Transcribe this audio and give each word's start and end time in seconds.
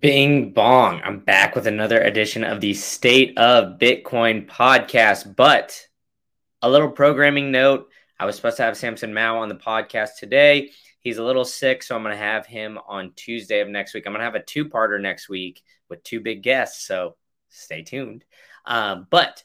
Bing 0.00 0.52
bong. 0.52 1.00
I'm 1.04 1.18
back 1.18 1.56
with 1.56 1.66
another 1.66 2.00
edition 2.00 2.44
of 2.44 2.60
the 2.60 2.72
State 2.72 3.36
of 3.36 3.80
Bitcoin 3.80 4.46
podcast. 4.46 5.34
But 5.34 5.88
a 6.62 6.70
little 6.70 6.88
programming 6.88 7.50
note 7.50 7.88
I 8.16 8.24
was 8.24 8.36
supposed 8.36 8.58
to 8.58 8.62
have 8.62 8.76
Samson 8.76 9.12
Mow 9.12 9.38
on 9.38 9.48
the 9.48 9.56
podcast 9.56 10.10
today. 10.20 10.70
He's 11.00 11.18
a 11.18 11.24
little 11.24 11.44
sick, 11.44 11.82
so 11.82 11.96
I'm 11.96 12.04
going 12.04 12.14
to 12.14 12.22
have 12.22 12.46
him 12.46 12.78
on 12.86 13.10
Tuesday 13.16 13.58
of 13.58 13.66
next 13.66 13.92
week. 13.92 14.04
I'm 14.06 14.12
going 14.12 14.20
to 14.20 14.24
have 14.24 14.36
a 14.36 14.42
two 14.44 14.66
parter 14.66 15.00
next 15.00 15.28
week 15.28 15.62
with 15.88 16.04
two 16.04 16.20
big 16.20 16.44
guests. 16.44 16.86
So 16.86 17.16
stay 17.48 17.82
tuned. 17.82 18.24
Um, 18.66 19.08
but 19.10 19.42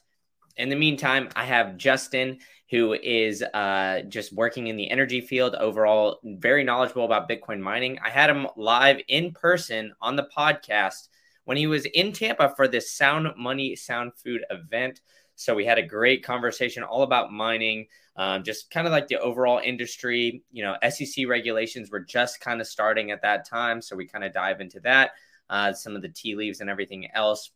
in 0.56 0.68
the 0.68 0.76
meantime, 0.76 1.30
I 1.34 1.46
have 1.46 1.78
Justin, 1.78 2.38
who 2.70 2.94
is 2.94 3.42
uh, 3.42 4.02
just 4.08 4.32
working 4.32 4.68
in 4.68 4.76
the 4.76 4.90
energy 4.90 5.20
field, 5.20 5.54
overall, 5.54 6.18
very 6.24 6.64
knowledgeable 6.64 7.04
about 7.04 7.28
Bitcoin 7.28 7.60
mining. 7.60 7.98
I 8.04 8.10
had 8.10 8.30
him 8.30 8.46
live 8.56 9.00
in 9.08 9.32
person 9.32 9.92
on 10.00 10.16
the 10.16 10.28
podcast 10.36 11.08
when 11.44 11.56
he 11.56 11.66
was 11.66 11.84
in 11.84 12.12
Tampa 12.12 12.54
for 12.56 12.66
this 12.66 12.90
Sound 12.90 13.28
Money, 13.36 13.76
Sound 13.76 14.12
Food 14.16 14.44
event. 14.50 15.00
So 15.36 15.54
we 15.54 15.66
had 15.66 15.78
a 15.78 15.82
great 15.82 16.24
conversation 16.24 16.82
all 16.82 17.02
about 17.02 17.32
mining, 17.32 17.86
um, 18.16 18.44
just 18.44 18.70
kind 18.70 18.86
of 18.86 18.92
like 18.92 19.08
the 19.08 19.20
overall 19.20 19.60
industry. 19.62 20.42
You 20.50 20.64
know, 20.64 20.76
SEC 20.88 21.28
regulations 21.28 21.90
were 21.90 22.00
just 22.00 22.40
kind 22.40 22.60
of 22.60 22.66
starting 22.66 23.10
at 23.10 23.22
that 23.22 23.46
time. 23.46 23.82
So 23.82 23.94
we 23.94 24.06
kind 24.06 24.24
of 24.24 24.32
dive 24.32 24.60
into 24.60 24.80
that, 24.80 25.10
uh, 25.50 25.72
some 25.72 25.96
of 25.96 26.02
the 26.02 26.08
tea 26.08 26.34
leaves 26.34 26.60
and 26.60 26.70
everything 26.70 27.10
else. 27.12 27.50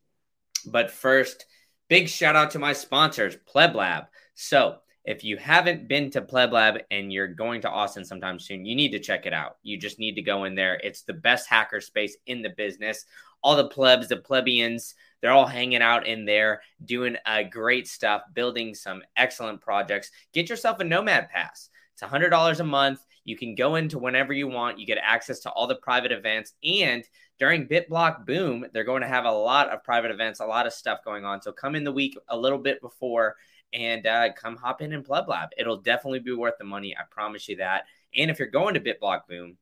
But 0.67 0.91
first, 0.91 1.47
Big 1.89 2.09
shout 2.09 2.37
out 2.37 2.51
to 2.51 2.59
my 2.59 2.75
sponsors, 2.75 3.37
Pleb 3.47 3.75
Lab. 3.75 4.05
So, 4.35 4.77
if 5.09 5.25
you 5.25 5.39
haven't 5.39 5.89
been 5.89 6.11
to 6.11 6.21
Pleb 6.21 6.53
Lab 6.53 6.81
and 6.91 7.11
you're 7.11 7.29
going 7.29 7.63
to 7.63 7.71
Austin 7.71 8.05
sometime 8.05 8.39
soon, 8.39 8.67
you 8.67 8.77
need 8.77 8.91
to 8.91 8.99
check 8.99 9.25
it 9.25 9.33
out. 9.33 9.57
You 9.63 9.79
just 9.79 9.99
need 9.99 10.17
to 10.17 10.23
go 10.23 10.45
in 10.45 10.55
there. 10.55 10.79
It's 10.85 11.01
the 11.01 11.15
best 11.15 11.49
hacker 11.49 11.81
space 11.81 12.15
in 12.27 12.43
the 12.43 12.51
business. 12.51 13.07
All 13.43 13.57
the 13.57 13.69
plebs, 13.69 14.09
the 14.09 14.19
plebeians, 14.19 14.95
they're 15.23 15.31
all 15.31 15.47
hanging 15.47 15.81
out 15.81 16.07
in 16.07 16.27
there 16.27 16.61
doing 16.85 17.17
uh, 17.25 17.45
great 17.51 17.89
stuff, 17.89 18.21
building 18.35 18.75
some 18.75 19.03
excellent 19.17 19.63
projects. 19.63 20.11
Get 20.35 20.51
yourself 20.51 20.79
a 20.81 20.85
Nomad 20.85 21.31
Pass. 21.31 21.71
It's 21.95 22.03
$100 22.03 22.61
a 22.61 22.65
month. 22.65 23.01
You 23.25 23.35
can 23.35 23.55
go 23.55 23.77
into 23.77 23.99
whenever 23.99 24.35
you 24.35 24.47
want. 24.47 24.79
You 24.79 24.85
get 24.85 24.99
access 25.03 25.39
to 25.41 25.51
all 25.51 25.67
the 25.67 25.77
private 25.77 26.13
events. 26.13 26.53
And 26.63 27.03
during 27.39 27.67
BitBlock 27.67 28.27
Boom, 28.27 28.67
they're 28.75 28.85
going 28.85 29.03
to 29.03 29.09
have 29.09 29.25
a 29.25 29.33
lot 29.33 29.71
of 29.71 29.83
private 29.83 30.11
events, 30.11 30.41
a 30.41 30.47
lot 30.47 30.67
of 30.67 30.75
stuff 30.75 31.03
going 31.03 31.25
on. 31.25 31.41
So 31.41 31.51
come 31.51 31.75
in 31.75 31.85
the 31.85 31.93
week 31.93 32.19
a 32.29 32.37
little 32.37 32.59
bit 32.59 32.83
before 32.83 33.37
and 33.73 34.07
uh, 34.07 34.33
come 34.33 34.57
hop 34.57 34.83
in 34.83 34.93
and 34.93 35.05
Pleb 35.05 35.29
Lab. 35.29 35.51
It'll 35.57 35.81
definitely 35.81 36.21
be 36.21 36.33
worth 36.33 36.59
the 36.59 36.65
money. 36.65 36.97
I 36.97 37.03
promise 37.11 37.49
you 37.49 37.57
that. 37.57 37.85
And 38.17 38.31
if 38.31 38.39
you're 38.39 38.49
going 38.49 38.75
to 38.75 38.81
BitBlock 38.81 39.27
Boom, 39.29 39.57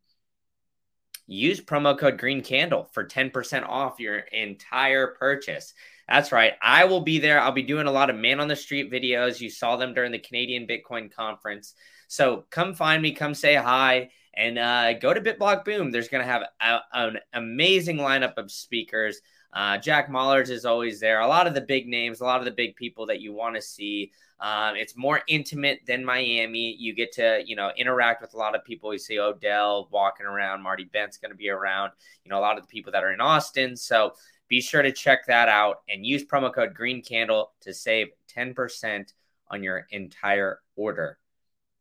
use 1.27 1.61
promo 1.61 1.99
code 1.99 2.19
Green 2.19 2.43
Candle 2.43 2.89
for 2.93 3.05
10% 3.05 3.69
off 3.69 3.99
your 3.99 4.19
entire 4.19 5.09
purchase. 5.09 5.75
That's 6.09 6.31
right. 6.31 6.53
I 6.63 6.85
will 6.85 7.01
be 7.01 7.19
there. 7.19 7.41
I'll 7.41 7.53
be 7.53 7.63
doing 7.63 7.89
a 7.89 7.93
lot 7.93 8.11
of 8.11 8.17
man 8.17 8.39
on 8.39 8.49
the 8.49 8.55
street 8.55 8.93
videos. 8.93 9.41
You 9.41 9.51
saw 9.51 9.77
them 9.77 9.93
during 9.93 10.13
the 10.13 10.19
Canadian 10.21 10.67
Bitcoin 10.67 11.13
conference. 11.13 11.75
So 12.09 12.45
come 12.51 12.75
find 12.75 13.03
me, 13.03 13.13
come 13.13 13.35
say 13.35 13.57
hi, 13.57 14.11
and 14.33 14.59
uh, 14.59 14.93
go 14.95 15.13
to 15.13 15.21
BitBlock 15.21 15.65
Boom. 15.65 15.91
There's 15.91 16.09
going 16.09 16.25
to 16.25 16.31
have 16.31 16.43
a, 16.61 16.79
an 16.93 17.19
amazing 17.33 17.97
lineup 17.97 18.35
of 18.37 18.53
speakers. 18.53 19.21
Uh, 19.57 19.79
Jack 19.79 20.11
Mallers 20.11 20.51
is 20.51 20.67
always 20.67 21.01
there. 21.01 21.21
A 21.21 21.27
lot 21.27 21.47
of 21.47 21.55
the 21.55 21.63
big 21.63 21.89
names, 21.89 22.21
a 22.21 22.25
lot 22.25 22.41
of 22.41 22.45
the 22.45 22.51
big 22.51 22.77
people 22.77 23.07
that 23.07 23.23
you 23.23 23.33
want 23.33 23.57
to 23.57 23.63
see. 23.63 24.13
Um, 24.39 24.77
it's 24.77 24.99
more 24.99 25.23
intimate 25.29 25.81
than 25.87 26.05
Miami. 26.05 26.77
You 26.79 26.95
get 26.95 27.11
to, 27.13 27.43
you 27.43 27.57
know, 27.57 27.71
interact 27.75 28.21
with 28.21 28.35
a 28.35 28.37
lot 28.37 28.55
of 28.55 28.63
people. 28.67 28.93
You 28.93 28.99
see 28.99 29.19
Odell 29.19 29.89
walking 29.91 30.27
around. 30.27 30.63
Marty 30.63 30.85
Bent's 30.85 31.17
going 31.17 31.31
to 31.31 31.37
be 31.39 31.49
around. 31.49 31.93
You 32.23 32.29
know, 32.29 32.39
a 32.39 32.41
lot 32.41 32.59
of 32.59 32.65
the 32.65 32.69
people 32.69 32.93
that 32.93 33.03
are 33.03 33.15
in 33.15 33.23
Austin. 33.23 33.77
So 33.77 34.13
be 34.47 34.61
sure 34.61 34.83
to 34.83 34.93
check 34.93 35.25
that 35.27 35.49
out 35.49 35.77
and 35.89 36.05
use 36.05 36.23
promo 36.23 36.53
code 36.53 36.75
Green 36.75 37.01
Candle 37.01 37.53
to 37.63 37.73
save 37.73 38.09
10% 38.37 39.11
on 39.51 39.63
your 39.63 39.87
entire 39.91 40.61
order. 40.77 41.17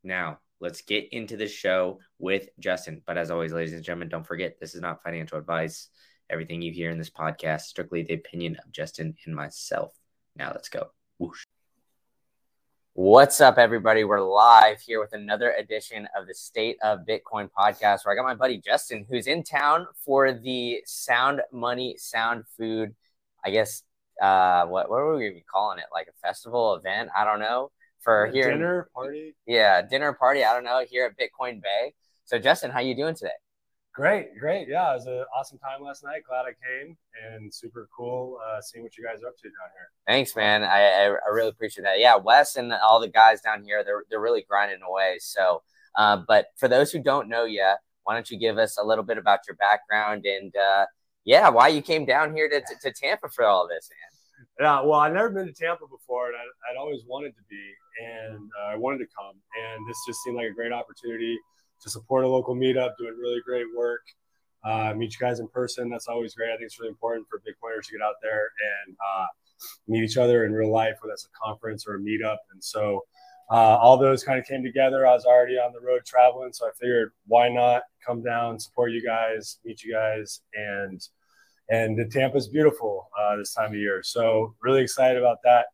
Now, 0.02 0.38
let's 0.60 0.80
get 0.80 1.12
into 1.12 1.36
the 1.36 1.46
show 1.46 1.98
with 2.18 2.48
Justin. 2.58 3.02
But 3.04 3.18
as 3.18 3.30
always, 3.30 3.52
ladies 3.52 3.74
and 3.74 3.84
gentlemen, 3.84 4.08
don't 4.08 4.26
forget 4.26 4.58
this 4.58 4.74
is 4.74 4.80
not 4.80 5.02
financial 5.02 5.36
advice. 5.36 5.90
Everything 6.28 6.60
you 6.60 6.72
hear 6.72 6.90
in 6.90 6.98
this 6.98 7.10
podcast 7.10 7.62
strictly 7.62 8.02
the 8.02 8.14
opinion 8.14 8.56
of 8.56 8.72
Justin 8.72 9.16
and 9.24 9.34
myself. 9.34 9.92
Now 10.34 10.50
let's 10.52 10.68
go. 10.68 10.90
Whoosh. 11.18 11.44
What's 12.94 13.40
up, 13.40 13.58
everybody? 13.58 14.02
We're 14.02 14.20
live 14.20 14.80
here 14.80 14.98
with 14.98 15.12
another 15.12 15.52
edition 15.52 16.08
of 16.16 16.26
the 16.26 16.34
State 16.34 16.78
of 16.82 17.06
Bitcoin 17.08 17.48
podcast, 17.56 18.04
where 18.04 18.12
I 18.12 18.16
got 18.16 18.24
my 18.24 18.34
buddy 18.34 18.58
Justin, 18.58 19.06
who's 19.08 19.28
in 19.28 19.44
town 19.44 19.86
for 20.04 20.32
the 20.32 20.80
Sound 20.84 21.42
Money, 21.52 21.94
Sound 21.96 22.42
Food. 22.58 22.96
I 23.44 23.50
guess 23.50 23.84
uh, 24.20 24.66
what 24.66 24.90
what 24.90 24.96
are 24.96 25.16
we 25.16 25.44
calling 25.48 25.78
it? 25.78 25.84
Like 25.92 26.08
a 26.08 26.26
festival 26.26 26.74
event? 26.74 27.10
I 27.16 27.24
don't 27.24 27.38
know 27.38 27.70
for 28.00 28.26
here 28.26 28.50
dinner 28.50 28.88
party. 28.92 29.36
Yeah, 29.46 29.80
dinner 29.82 30.12
party. 30.12 30.42
I 30.42 30.52
don't 30.54 30.64
know 30.64 30.84
here 30.90 31.06
at 31.06 31.16
Bitcoin 31.16 31.62
Bay. 31.62 31.94
So 32.24 32.40
Justin, 32.40 32.72
how 32.72 32.80
you 32.80 32.96
doing 32.96 33.14
today? 33.14 33.30
Great, 33.96 34.38
great. 34.38 34.68
Yeah, 34.68 34.90
it 34.90 34.96
was 34.96 35.06
an 35.06 35.24
awesome 35.34 35.56
time 35.56 35.82
last 35.82 36.04
night. 36.04 36.20
Glad 36.28 36.42
I 36.42 36.52
came 36.52 36.98
and 37.24 37.52
super 37.52 37.88
cool 37.96 38.38
uh, 38.46 38.60
seeing 38.60 38.82
what 38.82 38.94
you 38.98 39.02
guys 39.02 39.22
are 39.22 39.28
up 39.28 39.38
to 39.38 39.44
down 39.44 39.70
here. 39.74 39.88
Thanks, 40.06 40.36
man. 40.36 40.64
I, 40.64 41.16
I, 41.16 41.30
really 41.32 41.48
appreciate 41.48 41.84
that. 41.84 41.98
Yeah, 41.98 42.16
Wes 42.16 42.56
and 42.56 42.74
all 42.74 43.00
the 43.00 43.08
guys 43.08 43.40
down 43.40 43.64
here, 43.64 43.82
they're, 43.82 44.04
they're 44.10 44.20
really 44.20 44.44
grinding 44.46 44.82
away. 44.86 45.16
So, 45.20 45.62
uh, 45.96 46.18
but 46.28 46.48
for 46.58 46.68
those 46.68 46.92
who 46.92 47.02
don't 47.02 47.30
know 47.30 47.44
yet, 47.44 47.78
why 48.04 48.12
don't 48.12 48.30
you 48.30 48.38
give 48.38 48.58
us 48.58 48.76
a 48.78 48.84
little 48.84 49.02
bit 49.02 49.16
about 49.16 49.40
your 49.48 49.56
background 49.56 50.26
and, 50.26 50.54
uh, 50.54 50.84
yeah, 51.24 51.48
why 51.48 51.68
you 51.68 51.80
came 51.80 52.04
down 52.04 52.36
here 52.36 52.50
to, 52.50 52.60
to, 52.60 52.76
to 52.82 52.92
Tampa 52.92 53.30
for 53.30 53.46
all 53.46 53.66
this, 53.66 53.88
man? 53.90 54.66
Yeah, 54.66 54.82
well, 54.82 55.00
I've 55.00 55.14
never 55.14 55.30
been 55.30 55.46
to 55.46 55.54
Tampa 55.54 55.86
before, 55.90 56.26
and 56.28 56.36
I, 56.36 56.72
would 56.72 56.78
always 56.78 57.00
wanted 57.08 57.34
to 57.34 57.42
be, 57.48 57.64
and 58.04 58.50
uh, 58.60 58.72
I 58.72 58.76
wanted 58.76 58.98
to 58.98 59.06
come, 59.16 59.34
and 59.34 59.88
this 59.88 59.96
just 60.06 60.22
seemed 60.22 60.36
like 60.36 60.48
a 60.48 60.54
great 60.54 60.72
opportunity 60.72 61.38
to 61.82 61.90
support 61.90 62.24
a 62.24 62.28
local 62.28 62.54
meetup, 62.54 62.96
doing 62.98 63.16
really 63.20 63.40
great 63.44 63.66
work. 63.76 64.02
Uh, 64.64 64.92
meet 64.96 65.12
you 65.12 65.18
guys 65.20 65.38
in 65.38 65.46
person. 65.48 65.88
That's 65.88 66.08
always 66.08 66.34
great. 66.34 66.48
I 66.48 66.56
think 66.56 66.66
it's 66.66 66.78
really 66.80 66.90
important 66.90 67.26
for 67.28 67.38
Bitcoiners 67.40 67.86
to 67.86 67.92
get 67.92 68.02
out 68.02 68.14
there 68.20 68.50
and 68.86 68.96
uh, 68.96 69.26
meet 69.86 70.02
each 70.02 70.16
other 70.16 70.44
in 70.44 70.52
real 70.52 70.72
life, 70.72 70.96
whether 71.00 71.12
it's 71.12 71.26
a 71.26 71.38
conference 71.40 71.86
or 71.86 71.96
a 71.96 72.00
meetup. 72.00 72.38
And 72.52 72.62
so 72.62 73.02
uh, 73.50 73.76
all 73.76 73.96
those 73.96 74.24
kind 74.24 74.38
of 74.38 74.44
came 74.44 74.64
together. 74.64 75.06
I 75.06 75.12
was 75.12 75.24
already 75.24 75.54
on 75.54 75.72
the 75.72 75.80
road 75.80 76.04
traveling, 76.04 76.52
so 76.52 76.66
I 76.66 76.70
figured 76.80 77.12
why 77.28 77.48
not 77.48 77.82
come 78.04 78.22
down, 78.22 78.58
support 78.58 78.90
you 78.90 79.04
guys, 79.04 79.58
meet 79.64 79.84
you 79.84 79.92
guys, 79.92 80.40
and 80.54 81.00
and 81.68 81.98
the 81.98 82.04
Tampa's 82.04 82.48
beautiful 82.48 83.08
uh, 83.18 83.36
this 83.36 83.54
time 83.54 83.70
of 83.70 83.76
year. 83.76 84.02
So 84.02 84.54
really 84.62 84.82
excited 84.82 85.18
about 85.18 85.38
that. 85.44 85.66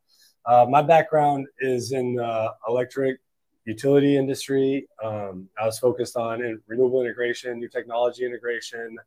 Uh, 0.45 0.65
my 0.69 0.81
background 0.81 1.47
is 1.59 1.91
in 1.91 2.19
uh, 2.19 2.49
electric 2.67 3.19
utility 3.65 4.17
industry. 4.17 4.87
Um, 5.03 5.47
I 5.59 5.65
was 5.65 5.79
focused 5.79 6.17
on 6.17 6.61
renewable 6.67 7.01
integration, 7.01 7.59
new 7.59 7.69
technology 7.69 8.25
integration, 8.25 8.97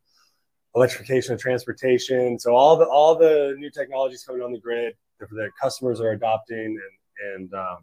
electrification 0.75 1.35
of 1.35 1.41
transportation. 1.41 2.39
So 2.39 2.55
all 2.55 2.77
the 2.77 2.87
all 2.87 3.17
the 3.17 3.55
new 3.59 3.71
technologies 3.71 4.25
coming 4.25 4.43
on 4.43 4.53
the 4.53 4.61
grid 4.61 4.95
that 5.19 5.51
customers 5.61 6.01
are 6.01 6.13
adopting 6.13 6.79
and 6.79 7.35
and 7.35 7.55
um, 7.55 7.79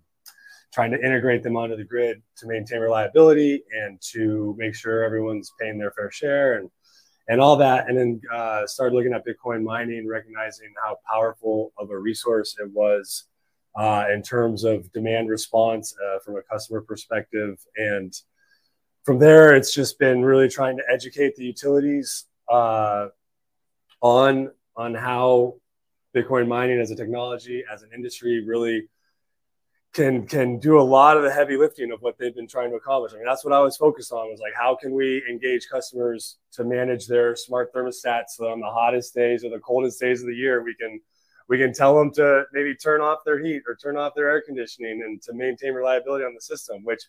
trying 0.74 0.92
to 0.92 1.00
integrate 1.04 1.44
them 1.44 1.58
onto 1.58 1.76
the 1.76 1.84
grid 1.84 2.22
to 2.38 2.48
maintain 2.48 2.80
reliability 2.80 3.64
and 3.84 4.00
to 4.02 4.56
make 4.58 4.76
sure 4.76 5.04
everyone's 5.04 5.52
paying 5.60 5.78
their 5.78 5.92
fair 5.92 6.12
share 6.12 6.60
and 6.60 6.70
and 7.30 7.40
all 7.40 7.56
that. 7.56 7.88
And 7.88 7.98
then 7.98 8.22
uh, 8.34 8.68
started 8.68 8.96
looking 8.96 9.14
at 9.14 9.24
Bitcoin 9.26 9.64
mining, 9.64 10.08
recognizing 10.08 10.74
how 10.84 10.98
powerful 11.10 11.72
of 11.78 11.90
a 11.90 11.98
resource 11.98 12.58
it 12.60 12.70
was 12.72 13.26
uh, 13.76 14.06
in 14.14 14.22
terms 14.22 14.64
of 14.64 14.92
demand 14.92 15.30
response 15.30 15.96
uh, 16.04 16.20
from 16.20 16.38
a 16.38 16.42
customer 16.44 16.82
perspective. 16.82 17.60
And 17.76 18.14
from 19.04 19.20
there, 19.20 19.56
it's 19.56 19.74
just 19.74 20.00
been 20.00 20.24
really 20.24 20.50
trying 20.50 20.78
to 20.78 20.84
educate 20.92 21.36
the 21.36 21.46
utilities 21.46 22.26
uh, 22.50 23.08
on 24.02 24.52
on 24.76 24.96
how 24.96 25.56
Bitcoin 26.16 26.48
mining 26.48 26.80
as 26.80 26.92
a 26.92 26.96
technology, 26.96 27.64
as 27.72 27.84
an 27.84 27.90
industry, 27.94 28.44
really 28.46 28.88
can 29.94 30.26
can 30.26 30.60
do 30.60 30.80
a 30.80 30.82
lot 30.82 31.18
of 31.18 31.24
the 31.24 31.32
heavy 31.32 31.56
lifting 31.56 31.92
of 31.92 32.02
what 32.02 32.18
they've 32.18 32.36
been 32.36 32.48
trying 32.48 32.70
to 32.72 32.76
accomplish. 32.76 33.14
I 33.14 33.18
mean, 33.18 33.26
that's 33.26 33.46
what 33.46 33.54
I 33.54 33.60
was 33.60 33.78
focused 33.78 34.12
on 34.12 34.30
was 34.30 34.40
like 34.40 34.54
how 34.56 34.76
can 34.76 34.94
we 34.94 35.24
engage 35.30 35.68
customers 35.70 36.38
to 36.54 36.64
manage 36.64 37.08
their 37.08 37.36
smart 37.36 37.74
thermostats 37.74 38.30
so 38.38 38.48
on 38.48 38.60
the 38.60 38.68
hottest 38.68 39.14
days 39.14 39.44
or 39.44 39.50
the 39.50 39.60
coldest 39.60 40.00
days 40.00 40.22
of 40.22 40.28
the 40.28 40.36
year 40.36 40.64
we 40.64 40.76
can 40.76 41.00
we 41.50 41.58
can 41.58 41.74
tell 41.74 41.98
them 41.98 42.12
to 42.14 42.44
maybe 42.54 42.76
turn 42.76 43.02
off 43.02 43.20
their 43.26 43.44
heat 43.44 43.64
or 43.68 43.76
turn 43.76 43.98
off 43.98 44.14
their 44.16 44.30
air 44.30 44.42
conditioning 44.46 45.02
and 45.04 45.22
to 45.24 45.34
maintain 45.34 45.74
reliability 45.74 46.26
on 46.26 46.34
the 46.34 46.42
system, 46.42 46.84
which 46.84 47.02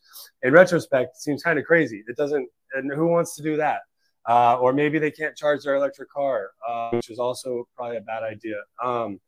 in 0.42 0.52
retrospect 0.52 1.16
seems 1.16 1.42
kind 1.42 1.58
of 1.58 1.64
crazy. 1.64 2.02
It 2.06 2.16
doesn't, 2.16 2.48
and 2.74 2.92
who 2.92 3.06
wants 3.06 3.36
to 3.36 3.42
do 3.42 3.56
that? 3.56 3.80
Uh, 4.26 4.56
or 4.58 4.72
maybe 4.72 4.98
they 4.98 5.10
can't 5.10 5.36
charge 5.36 5.64
their 5.64 5.76
electric 5.76 6.10
car, 6.10 6.50
uh, 6.66 6.90
which 6.90 7.10
is 7.10 7.18
also 7.18 7.68
probably 7.76 7.98
a 7.98 8.00
bad 8.00 8.22
idea. 8.22 8.56
Um, 8.82 9.20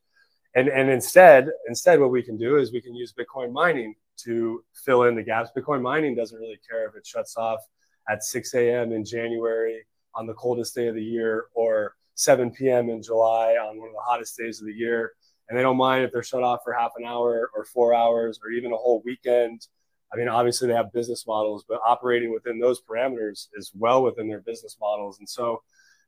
and, 0.55 0.69
and 0.69 0.89
instead, 0.89 1.51
instead, 1.69 2.01
what 2.01 2.11
we 2.11 2.23
can 2.23 2.39
do 2.39 2.57
is 2.57 2.73
we 2.73 2.81
can 2.81 2.95
use 2.95 3.13
Bitcoin 3.13 3.53
mining 3.53 3.95
to 4.25 4.65
fill 4.75 5.03
in 5.03 5.15
the 5.15 5.23
gaps. 5.23 5.51
Bitcoin 5.57 5.83
mining 5.83 6.15
doesn't 6.15 6.39
really 6.39 6.59
care 6.69 6.89
if 6.89 6.97
it 6.97 7.07
shuts 7.07 7.37
off 7.37 7.61
at 8.09 8.25
6 8.25 8.55
a.m. 8.55 8.93
in 8.93 9.05
January 9.05 9.85
on 10.15 10.27
the 10.27 10.33
coldest 10.35 10.75
day 10.75 10.89
of 10.89 10.95
the 10.95 11.03
year 11.03 11.47
or 11.55 11.95
7 12.17 12.51
p.m. 12.51 12.91
in 12.91 13.03
July 13.03 13.53
on 13.53 13.79
one 13.79 13.89
of 13.89 13.95
the 13.95 14.01
hottest 14.05 14.37
days 14.37 14.61
of 14.61 14.67
the 14.67 14.73
year. 14.73 15.13
And 15.49 15.57
they 15.57 15.63
don't 15.63 15.77
mind 15.77 16.05
if 16.05 16.13
they're 16.13 16.23
shut 16.23 16.43
off 16.43 16.61
for 16.65 16.73
half 16.73 16.93
an 16.97 17.05
hour 17.05 17.51
or 17.55 17.65
four 17.65 17.95
hours 17.95 18.41
or 18.43 18.51
even 18.51 18.73
a 18.73 18.77
whole 18.77 19.03
weekend. 19.05 19.69
I 20.13 20.17
mean, 20.17 20.29
obviously 20.29 20.69
they 20.69 20.75
have 20.75 20.93
business 20.93 21.27
models, 21.27 21.65
but 21.69 21.81
operating 21.87 22.33
within 22.33 22.59
those 22.59 22.81
parameters 22.83 23.49
is 23.55 23.71
well 23.75 24.03
within 24.03 24.29
their 24.29 24.41
business 24.41 24.77
models. 24.81 25.19
And 25.19 25.29
so 25.29 25.63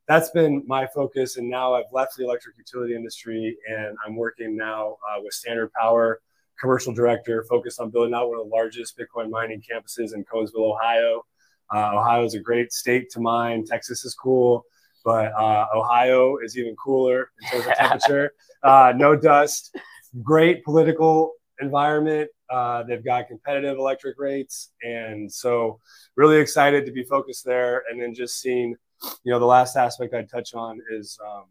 that's 0.09 0.31
been 0.31 0.65
my 0.67 0.87
focus. 0.95 1.37
And 1.37 1.49
now 1.49 1.75
I've 1.75 1.93
left 1.93 2.17
the 2.17 2.25
electric 2.25 2.57
utility 2.57 2.95
industry 2.95 3.57
and 3.69 3.97
I'm 4.05 4.17
working 4.17 4.57
now 4.57 4.97
uh, 5.09 5.21
with 5.23 5.35
Standard 5.35 5.71
Power, 5.73 6.21
commercial 6.59 6.93
director, 6.93 7.45
focused 7.49 7.81
on 7.81 7.91
building 7.91 8.15
out 8.15 8.29
one 8.29 8.39
of 8.39 8.49
the 8.49 8.55
largest 8.55 8.99
Bitcoin 8.99 9.31
mining 9.31 9.63
campuses 9.63 10.15
in 10.15 10.25
Conesville, 10.25 10.75
Ohio. 10.75 11.25
Uh, 11.73 11.99
Ohio 11.99 12.25
is 12.25 12.35
a 12.35 12.41
great 12.41 12.73
state 12.73 13.11
to 13.11 13.21
mine. 13.21 13.65
Texas 13.65 14.05
is 14.05 14.15
cool, 14.15 14.65
but 15.05 15.33
uh, 15.33 15.67
Ohio 15.75 16.39
is 16.39 16.57
even 16.57 16.75
cooler 16.77 17.31
in 17.43 17.49
terms 17.49 17.67
of 17.67 17.75
temperature. 17.75 18.33
Uh, 18.61 18.93
no 18.97 19.15
dust, 19.15 19.79
great 20.21 20.65
political 20.65 21.35
environment. 21.61 22.29
Uh, 22.51 22.83
they've 22.83 23.05
got 23.05 23.29
competitive 23.29 23.79
electric 23.79 24.19
rates, 24.19 24.73
and 24.83 25.33
so 25.33 25.79
really 26.17 26.39
excited 26.39 26.85
to 26.85 26.91
be 26.91 27.05
focused 27.05 27.45
there. 27.45 27.85
And 27.89 28.03
then 28.03 28.15
just 28.15 28.41
seeing, 28.41 28.75
you 29.23 29.33
know, 29.33 29.39
the 29.39 29.47
last 29.47 29.77
aspect 29.77 30.13
I'd 30.13 30.29
touch 30.29 30.55
on 30.55 30.81
is, 30.91 31.17
um, 31.25 31.45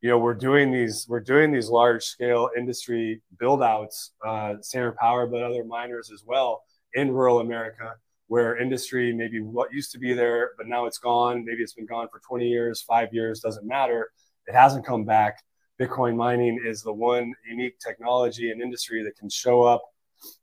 you 0.00 0.10
know, 0.10 0.18
we're 0.18 0.34
doing 0.34 0.72
these 0.72 1.06
we're 1.08 1.20
doing 1.20 1.52
these 1.52 1.68
large 1.68 2.02
scale 2.02 2.50
industry 2.56 3.22
build 3.38 3.62
outs, 3.62 4.10
uh, 4.26 4.54
Standard 4.60 4.96
Power, 4.96 5.28
but 5.28 5.40
other 5.40 5.62
miners 5.62 6.10
as 6.12 6.24
well 6.26 6.64
in 6.94 7.12
rural 7.12 7.38
America 7.38 7.94
where 8.28 8.58
industry 8.58 9.12
maybe 9.12 9.40
what 9.40 9.72
used 9.72 9.92
to 9.92 9.98
be 9.98 10.14
there, 10.14 10.52
but 10.56 10.66
now 10.66 10.86
it's 10.86 10.98
gone. 10.98 11.44
Maybe 11.44 11.62
it's 11.62 11.74
been 11.74 11.86
gone 11.86 12.08
for 12.10 12.20
20 12.26 12.46
years, 12.46 12.82
five 12.82 13.08
years, 13.12 13.40
doesn't 13.40 13.66
matter. 13.66 14.10
It 14.46 14.54
hasn't 14.54 14.86
come 14.86 15.04
back. 15.04 15.42
Bitcoin 15.80 16.16
mining 16.16 16.60
is 16.64 16.82
the 16.82 16.92
one 16.92 17.34
unique 17.48 17.78
technology 17.78 18.50
and 18.50 18.62
industry 18.62 19.02
that 19.04 19.16
can 19.16 19.28
show 19.28 19.62
up 19.62 19.82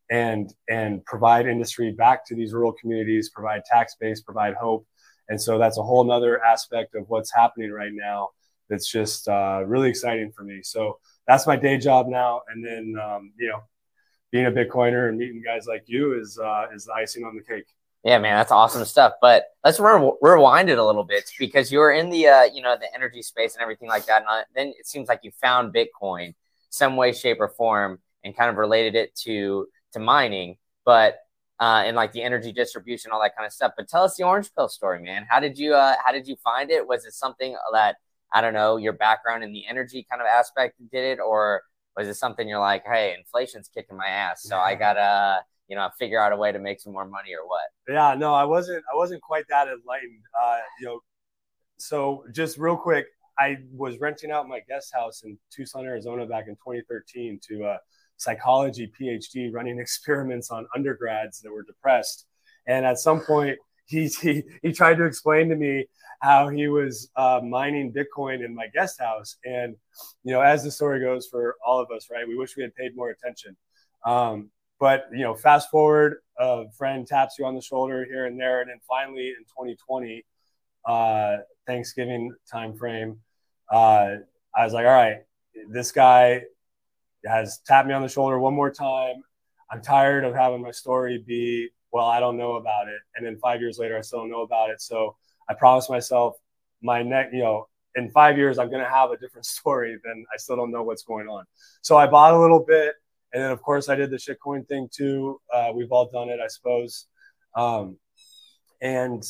and 0.10 0.54
and 0.69 1.04
provide 1.06 1.48
industry 1.48 1.92
back 1.92 2.25
to 2.25 2.36
these 2.36 2.54
rural 2.54 2.74
communities, 2.74 3.30
provide 3.30 3.63
tax 3.66 3.95
base, 4.00 4.22
provide 4.22 4.54
hope. 4.56 4.86
And 5.30 5.42
so 5.42 5.57
that's 5.57 5.77
a 5.77 5.84
whole 5.84 6.04
nother 6.04 6.44
aspect 6.44 6.95
of 6.95 7.06
what's 7.07 7.34
happening 7.34 7.72
right 7.72 7.94
now. 7.94 8.30
That's 8.69 8.92
just 8.92 9.27
uh, 9.27 9.63
really 9.66 9.89
exciting 9.89 10.31
for 10.36 10.44
me. 10.44 10.62
So 10.63 11.00
that's 11.27 11.48
my 11.48 11.56
day 11.56 11.77
job 11.77 12.07
now. 12.10 12.42
And 12.50 12.66
then 12.66 12.95
um, 13.01 13.31
you 13.39 13.50
know, 13.50 13.62
being 14.31 14.45
a 14.45 14.51
Bitcoiner 14.51 15.10
and 15.10 15.18
meeting 15.18 15.42
guys 15.44 15.66
like 15.68 15.83
you 15.88 16.19
is 16.19 16.39
uh, 16.39 16.66
is 16.74 16.86
the 16.86 16.94
icing 16.94 17.24
on 17.24 17.36
the 17.36 17.44
cake. 17.44 17.66
Yeah, 18.04 18.18
man, 18.18 18.36
that's 18.36 18.51
awesome 18.51 18.83
stuff. 18.86 19.13
But 19.22 19.45
let's 19.63 19.80
re- 19.80 20.12
rewind 20.22 20.69
it 20.69 20.80
a 20.80 20.86
little 20.86 21.04
bit 21.04 21.30
because 21.38 21.72
you 21.72 21.78
were 21.80 21.92
in 21.92 22.10
the 22.10 22.28
uh, 22.28 22.44
you 22.44 22.62
know 22.62 22.75
the 22.80 22.94
energy 22.95 23.22
space 23.22 23.54
and 23.54 23.62
everything 23.62 23.89
like 23.89 24.06
that, 24.07 24.22
and 24.22 24.28
uh, 24.30 24.44
then 24.56 24.69
it 24.69 24.88
seems 24.88 25.07
like 25.07 25.19
you 25.24 25.31
found 25.42 25.74
Bitcoin 25.74 26.33
some 26.69 26.95
way, 26.95 27.12
shape, 27.12 27.38
or 27.39 27.50
form, 27.50 28.00
and 28.24 28.36
kind 28.36 28.50
of 28.50 28.56
related 28.56 28.95
it 28.95 29.16
to 29.18 29.68
to 29.94 30.00
mining, 30.00 30.57
but 30.86 31.19
uh, 31.60 31.84
and 31.86 31.95
like 31.95 32.12
the 32.12 32.24
energy 32.24 32.51
distribution, 32.51 33.12
all 33.12 33.22
that 33.22 33.36
kind 33.36 33.45
of 33.45 33.54
stuff. 33.54 33.74
But 33.77 33.88
tell 33.88 34.04
us 34.04 34.16
the 34.16 34.24
orange 34.24 34.50
pill 34.56 34.68
story, 34.68 35.01
man. 35.01 35.27
How 35.30 35.39
did 35.39 35.57
you 35.57 35.75
uh, 35.75 35.95
how 36.04 36.12
did 36.12 36.27
you 36.27 36.36
find 36.44 36.72
it? 36.72 36.88
Was 36.88 37.06
it 37.06 37.13
something 37.13 37.56
that 37.74 37.98
I 38.34 38.42
don't 38.42 38.54
know 38.54 38.77
your 38.77 38.94
background 38.94 39.44
in 39.44 39.54
the 39.54 39.68
energy 39.68 40.07
kind 40.10 40.22
of 40.22 40.27
aspect 40.27 40.75
did 40.92 41.04
it, 41.04 41.19
or 41.19 41.62
was 41.98 42.08
it 42.08 42.16
something 42.16 42.48
you're 42.48 42.60
like, 42.60 42.84
hey, 42.86 43.16
inflation's 43.18 43.70
kicking 43.74 43.98
my 43.98 44.08
ass, 44.08 44.44
so 44.44 44.58
I 44.58 44.76
gotta, 44.76 45.42
you 45.68 45.76
know, 45.76 45.90
figure 46.00 46.20
out 46.20 46.32
a 46.32 46.38
way 46.38 46.52
to 46.52 46.60
make 46.60 46.80
some 46.80 46.94
more 46.94 47.06
money 47.06 47.32
or 47.34 47.48
what? 47.48 47.62
Yeah, 47.88 48.16
no, 48.18 48.34
I 48.34 48.46
wasn't. 48.46 48.84
I 48.92 48.96
wasn't 48.96 49.22
quite 49.22 49.46
that 49.50 49.68
enlightened. 49.68 50.22
Uh, 50.42 50.60
you 50.80 50.88
know, 50.88 51.00
so 51.78 52.24
just 52.32 52.58
real 52.58 52.78
quick, 52.78 53.08
I 53.40 53.58
was 53.74 54.00
renting 54.00 54.32
out 54.32 54.48
my 54.48 54.60
guest 54.68 54.92
house 54.94 55.24
in 55.24 55.38
Tucson, 55.52 55.86
Arizona, 55.86 56.26
back 56.26 56.46
in 56.48 56.54
2013 56.56 57.40
to 57.50 57.64
a 57.66 57.80
psychology 58.18 58.92
PhD, 59.00 59.52
running 59.52 59.80
experiments 59.82 60.52
on 60.52 60.68
undergrads 60.76 61.42
that 61.42 61.52
were 61.52 61.64
depressed. 61.64 62.28
And 62.68 62.86
at 62.86 63.00
some 63.00 63.22
point, 63.22 63.58
he 63.92 64.08
he, 64.08 64.44
he 64.64 64.72
tried 64.72 64.96
to 64.96 65.06
explain 65.06 65.50
to 65.50 65.56
me 65.56 65.86
how 66.22 66.48
he 66.48 66.68
was 66.68 67.10
uh, 67.16 67.42
mining 67.44 67.92
Bitcoin 67.92 68.46
in 68.46 68.54
my 68.54 68.68
guest 68.68 69.00
house. 69.00 69.38
And, 69.44 69.76
you 70.24 70.32
know, 70.32 70.42
as 70.42 70.64
the 70.64 70.72
story 70.72 71.00
goes 71.00 71.28
for 71.28 71.56
all 71.66 71.80
of 71.80 71.90
us, 71.90 72.10
right, 72.12 72.28
we 72.28 72.38
wish 72.38 72.56
we 72.56 72.64
had 72.64 72.76
paid 72.76 72.96
more 72.96 73.10
attention. 73.10 73.58
Um, 74.06 74.52
but, 74.80 75.06
you 75.12 75.24
know, 75.24 75.34
fast 75.34 75.70
forward, 75.72 76.18
a 76.38 76.66
friend 76.78 77.08
taps 77.08 77.36
you 77.40 77.46
on 77.46 77.56
the 77.56 77.62
shoulder 77.62 78.06
here 78.06 78.26
and 78.28 78.40
there. 78.40 78.62
And 78.62 78.70
then 78.70 78.80
finally 78.88 79.30
in 79.30 79.44
2020, 79.46 80.24
uh, 80.86 81.38
Thanksgiving 81.66 82.34
time 82.52 82.76
frame, 82.76 83.18
uh, 83.72 84.18
I 84.56 84.64
was 84.64 84.74
like, 84.74 84.86
all 84.86 84.92
right, 84.92 85.22
this 85.70 85.92
guy 85.92 86.44
has 87.26 87.62
tapped 87.66 87.88
me 87.88 87.94
on 87.94 88.02
the 88.02 88.10
shoulder 88.10 88.40
one 88.40 88.54
more 88.54 88.72
time. 88.72 89.24
I'm 89.72 89.82
tired 89.82 90.24
of 90.24 90.36
having 90.36 90.62
my 90.62 90.72
story 90.72 91.24
be, 91.26 91.70
well, 91.92 92.06
I 92.06 92.20
don't 92.20 92.38
know 92.38 92.54
about 92.54 92.88
it. 92.88 93.00
And 93.16 93.26
then 93.26 93.38
five 93.38 93.62
years 93.62 93.78
later, 93.78 93.98
I 93.98 94.02
still 94.02 94.20
don't 94.20 94.32
know 94.32 94.42
about 94.42 94.70
it. 94.70 94.82
So 94.82 95.16
I 95.50 95.54
promised 95.54 95.90
myself 95.90 96.36
my 96.82 97.04
next, 97.04 97.34
you 97.34 97.42
know, 97.42 97.68
in 97.96 98.10
five 98.12 98.38
years, 98.38 98.58
I'm 98.58 98.70
going 98.70 98.84
to 98.84 98.90
have 98.90 99.12
a 99.12 99.18
different 99.18 99.46
story 99.58 99.98
than 100.04 100.26
I 100.34 100.38
still 100.38 100.56
don't 100.56 100.72
know 100.72 100.84
what's 100.84 101.04
going 101.04 101.28
on. 101.28 101.46
So 101.82 101.98
I 101.98 102.08
bought 102.08 102.34
a 102.34 102.40
little 102.40 102.64
bit. 102.64 102.96
And 103.34 103.42
then, 103.42 103.52
of 103.52 103.62
course, 103.62 103.88
I 103.88 103.96
did 103.96 104.10
the 104.10 104.18
shitcoin 104.18 104.68
thing 104.68 104.90
too. 104.92 105.40
Uh, 105.54 105.72
we've 105.74 105.92
all 105.92 106.10
done 106.10 106.30
it, 106.30 106.40
I 106.44 106.48
suppose. 106.48 107.08
Um, 107.56 107.98
and 108.82 109.24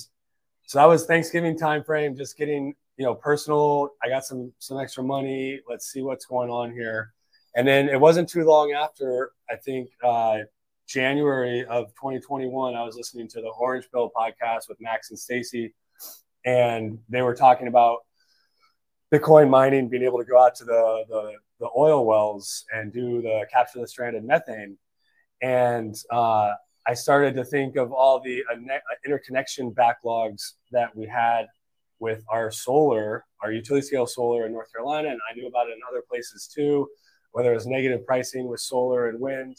so 0.66 0.80
that 0.80 0.86
was 0.86 1.06
Thanksgiving 1.06 1.58
time 1.58 1.84
frame, 1.84 2.16
just 2.16 2.38
getting, 2.38 2.74
you 2.98 3.06
know, 3.06 3.14
personal. 3.14 3.90
I 4.04 4.10
got 4.10 4.26
some 4.26 4.54
some 4.58 4.80
extra 4.80 5.04
money. 5.04 5.60
Let's 5.70 5.92
see 5.92 6.02
what's 6.02 6.26
going 6.26 6.50
on 6.50 6.72
here. 6.72 7.14
And 7.56 7.68
then 7.68 7.90
it 7.90 8.00
wasn't 8.00 8.30
too 8.30 8.44
long 8.44 8.72
after, 8.72 9.34
I 9.50 9.56
think, 9.58 9.90
uh, 10.04 10.40
January 10.94 11.66
of 11.66 11.88
2021, 11.96 12.76
I 12.76 12.84
was 12.84 12.96
listening 12.96 13.28
to 13.30 13.42
the 13.42 13.50
Orange 13.50 13.86
Pill 13.92 14.12
podcast 14.16 14.68
with 14.68 14.78
Max 14.82 15.10
and 15.10 15.20
Stacy 15.20 15.74
and 16.46 17.00
they 17.10 17.22
were 17.22 17.36
talking 17.36 17.68
about 17.68 18.00
Bitcoin 19.14 19.50
mining 19.50 19.90
being 19.90 20.04
able 20.04 20.20
to 20.20 20.26
go 20.26 20.42
out 20.42 20.56
to 20.56 20.66
the, 20.66 21.04
the, 21.10 21.34
the 21.60 21.70
oil 21.78 22.06
wells 22.06 22.66
and 22.74 22.92
do 22.92 23.22
the 23.22 23.46
capture 23.52 23.80
the 23.80 23.88
stranded 23.88 24.24
methane. 24.24 24.78
And 25.42 25.96
uh, 26.12 26.54
I 26.88 26.94
started 26.94 27.36
to 27.36 27.44
think 27.44 27.76
of 27.76 27.92
all 27.92 28.22
the 28.22 28.44
interconnection 29.06 29.72
backlogs 29.72 30.54
that 30.72 30.96
we 30.96 31.08
had 31.08 31.48
with 32.00 32.24
our 32.30 32.52
solar, 32.52 33.26
our 33.44 33.52
utility 33.52 33.86
scale 33.86 34.08
solar 34.08 34.46
in 34.46 34.54
North 34.54 34.72
Carolina. 34.72 35.10
And 35.10 35.20
I 35.30 35.36
knew 35.36 35.48
about 35.48 35.68
it 35.68 35.74
in 35.74 35.80
other 35.90 36.04
places 36.10 36.50
too, 36.54 36.88
whether 37.32 37.52
it 37.52 37.56
was 37.56 37.68
negative 37.68 38.06
pricing 38.06 38.48
with 38.48 38.62
solar 38.62 39.10
and 39.10 39.20
wind. 39.20 39.58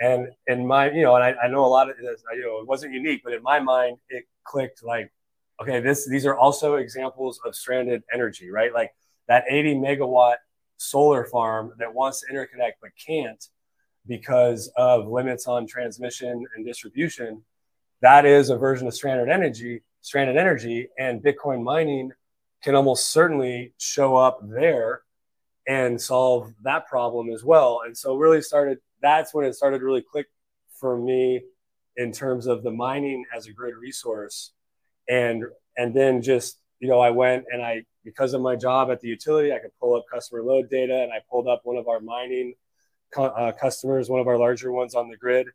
And 0.00 0.28
in 0.46 0.66
my, 0.66 0.90
you 0.90 1.02
know, 1.02 1.14
and 1.14 1.24
I, 1.24 1.34
I 1.44 1.48
know 1.48 1.64
a 1.64 1.66
lot 1.66 1.88
of 1.88 1.96
it, 1.98 2.18
you 2.34 2.42
know, 2.42 2.60
it 2.60 2.66
wasn't 2.66 2.92
unique, 2.92 3.22
but 3.22 3.32
in 3.32 3.42
my 3.42 3.60
mind, 3.60 3.98
it 4.08 4.24
clicked 4.44 4.82
like, 4.82 5.12
okay, 5.60 5.80
this 5.80 6.08
these 6.08 6.26
are 6.26 6.36
also 6.36 6.74
examples 6.74 7.40
of 7.44 7.54
stranded 7.54 8.02
energy, 8.12 8.50
right? 8.50 8.72
Like 8.72 8.92
that 9.28 9.44
80 9.48 9.76
megawatt 9.76 10.36
solar 10.76 11.24
farm 11.24 11.72
that 11.78 11.94
wants 11.94 12.20
to 12.20 12.32
interconnect 12.32 12.72
but 12.82 12.90
can't 13.04 13.42
because 14.06 14.70
of 14.76 15.06
limits 15.06 15.46
on 15.46 15.66
transmission 15.66 16.44
and 16.54 16.66
distribution. 16.66 17.42
That 18.02 18.26
is 18.26 18.50
a 18.50 18.56
version 18.56 18.86
of 18.86 18.94
stranded 18.94 19.28
energy, 19.28 19.82
stranded 20.02 20.36
energy, 20.36 20.88
and 20.98 21.22
Bitcoin 21.22 21.62
mining 21.62 22.10
can 22.62 22.74
almost 22.74 23.12
certainly 23.12 23.72
show 23.78 24.16
up 24.16 24.40
there 24.42 25.02
and 25.66 26.00
solve 26.00 26.52
that 26.62 26.86
problem 26.86 27.30
as 27.30 27.44
well. 27.44 27.82
And 27.86 27.96
so 27.96 28.16
really 28.16 28.42
started 28.42 28.78
that's 29.04 29.34
when 29.34 29.44
it 29.44 29.54
started 29.54 29.78
to 29.78 29.84
really 29.84 30.02
click 30.02 30.26
for 30.80 30.98
me 30.98 31.42
in 31.96 32.10
terms 32.10 32.46
of 32.46 32.62
the 32.62 32.70
mining 32.70 33.24
as 33.36 33.46
a 33.46 33.52
grid 33.52 33.74
resource. 33.76 34.52
And 35.08 35.44
and 35.76 35.94
then 35.94 36.22
just 36.22 36.58
you 36.80 36.88
know 36.88 37.00
I 37.00 37.10
went 37.10 37.44
and 37.50 37.62
I 37.62 37.84
because 38.04 38.34
of 38.34 38.40
my 38.40 38.56
job 38.56 38.90
at 38.90 39.00
the 39.00 39.08
utility 39.08 39.52
I 39.52 39.58
could 39.58 39.76
pull 39.80 39.94
up 39.94 40.04
customer 40.12 40.42
load 40.42 40.70
data 40.70 41.02
and 41.02 41.12
I 41.12 41.18
pulled 41.30 41.46
up 41.46 41.60
one 41.64 41.76
of 41.76 41.88
our 41.88 42.00
mining 42.00 42.54
uh, 43.16 43.52
customers, 43.52 44.08
one 44.08 44.20
of 44.20 44.26
our 44.26 44.38
larger 44.38 44.72
ones 44.72 44.94
on 44.94 45.08
the 45.08 45.16
grid, 45.16 45.46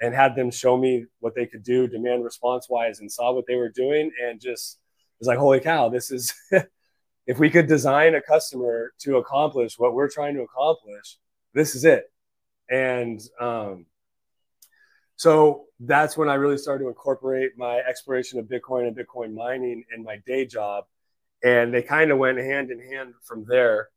and 0.00 0.14
had 0.14 0.34
them 0.34 0.50
show 0.50 0.76
me 0.76 1.04
what 1.20 1.34
they 1.34 1.46
could 1.46 1.62
do 1.62 1.86
demand 1.86 2.24
response 2.24 2.68
wise 2.68 3.00
and 3.00 3.10
saw 3.10 3.32
what 3.32 3.46
they 3.46 3.56
were 3.56 3.68
doing 3.68 4.10
and 4.24 4.40
just 4.40 4.78
was 5.18 5.28
like 5.28 5.38
holy 5.38 5.60
cow 5.60 5.88
this 5.88 6.10
is 6.10 6.34
if 7.26 7.38
we 7.38 7.50
could 7.50 7.66
design 7.66 8.14
a 8.14 8.20
customer 8.20 8.92
to 8.98 9.16
accomplish 9.16 9.78
what 9.78 9.94
we're 9.94 10.10
trying 10.10 10.34
to 10.34 10.42
accomplish 10.42 11.18
this 11.54 11.74
is 11.74 11.84
it 11.84 12.04
and 12.70 13.20
um, 13.40 13.86
so 15.16 15.64
that's 15.80 16.16
when 16.16 16.28
I 16.28 16.34
really 16.34 16.58
started 16.58 16.84
to 16.84 16.88
incorporate 16.88 17.52
my 17.56 17.78
exploration 17.78 18.38
of 18.38 18.46
Bitcoin 18.46 18.86
and 18.86 18.96
Bitcoin 18.96 19.34
mining 19.34 19.84
in 19.94 20.04
my 20.04 20.18
day 20.26 20.46
job. 20.46 20.84
And 21.42 21.72
they 21.72 21.82
kind 21.82 22.10
of 22.10 22.18
went 22.18 22.38
hand 22.38 22.70
in 22.70 22.80
hand 22.80 23.14
from 23.24 23.44
there. 23.46 23.88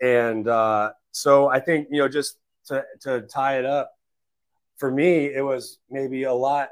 And 0.00 0.48
uh, 0.48 0.92
so 1.12 1.48
I 1.48 1.60
think, 1.60 1.88
you 1.90 1.98
know, 1.98 2.08
just 2.08 2.38
to, 2.66 2.84
to 3.02 3.22
tie 3.22 3.58
it 3.58 3.66
up, 3.66 3.92
for 4.76 4.90
me, 4.90 5.26
it 5.26 5.44
was 5.44 5.78
maybe 5.90 6.24
a 6.24 6.32
lot, 6.32 6.68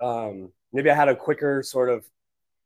um, 0.00 0.50
maybe 0.72 0.90
I 0.90 0.94
had 0.94 1.08
a 1.08 1.16
quicker 1.16 1.62
sort 1.62 1.88
of 1.88 2.04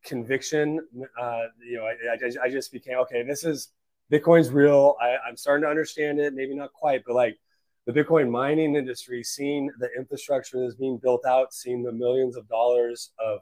conviction. 0.05 0.81
Uh, 1.21 1.43
you 1.65 1.77
know, 1.77 1.85
I, 1.85 2.15
I, 2.15 2.47
I, 2.47 2.51
just 2.51 2.73
became 2.73 2.99
okay. 2.99 3.23
This 3.23 3.45
is 3.45 3.69
Bitcoin's 4.11 4.51
real. 4.51 4.97
I, 5.01 5.17
I'm 5.29 5.37
starting 5.37 5.65
to 5.65 5.69
understand 5.69 6.19
it. 6.19 6.33
Maybe 6.35 6.55
not 6.55 6.73
quite, 6.73 7.03
but 7.07 7.15
like 7.15 7.39
the 7.87 7.93
Bitcoin 7.93 8.31
mining 8.31 8.76
industry, 8.76 9.23
seeing 9.23 9.71
the 9.79 9.88
infrastructure 9.97 10.61
that's 10.61 10.75
being 10.75 10.99
built 11.03 11.25
out, 11.26 11.53
seeing 11.53 11.83
the 11.83 11.93
millions 11.93 12.37
of 12.37 12.49
dollars 12.49 13.12
of 13.19 13.41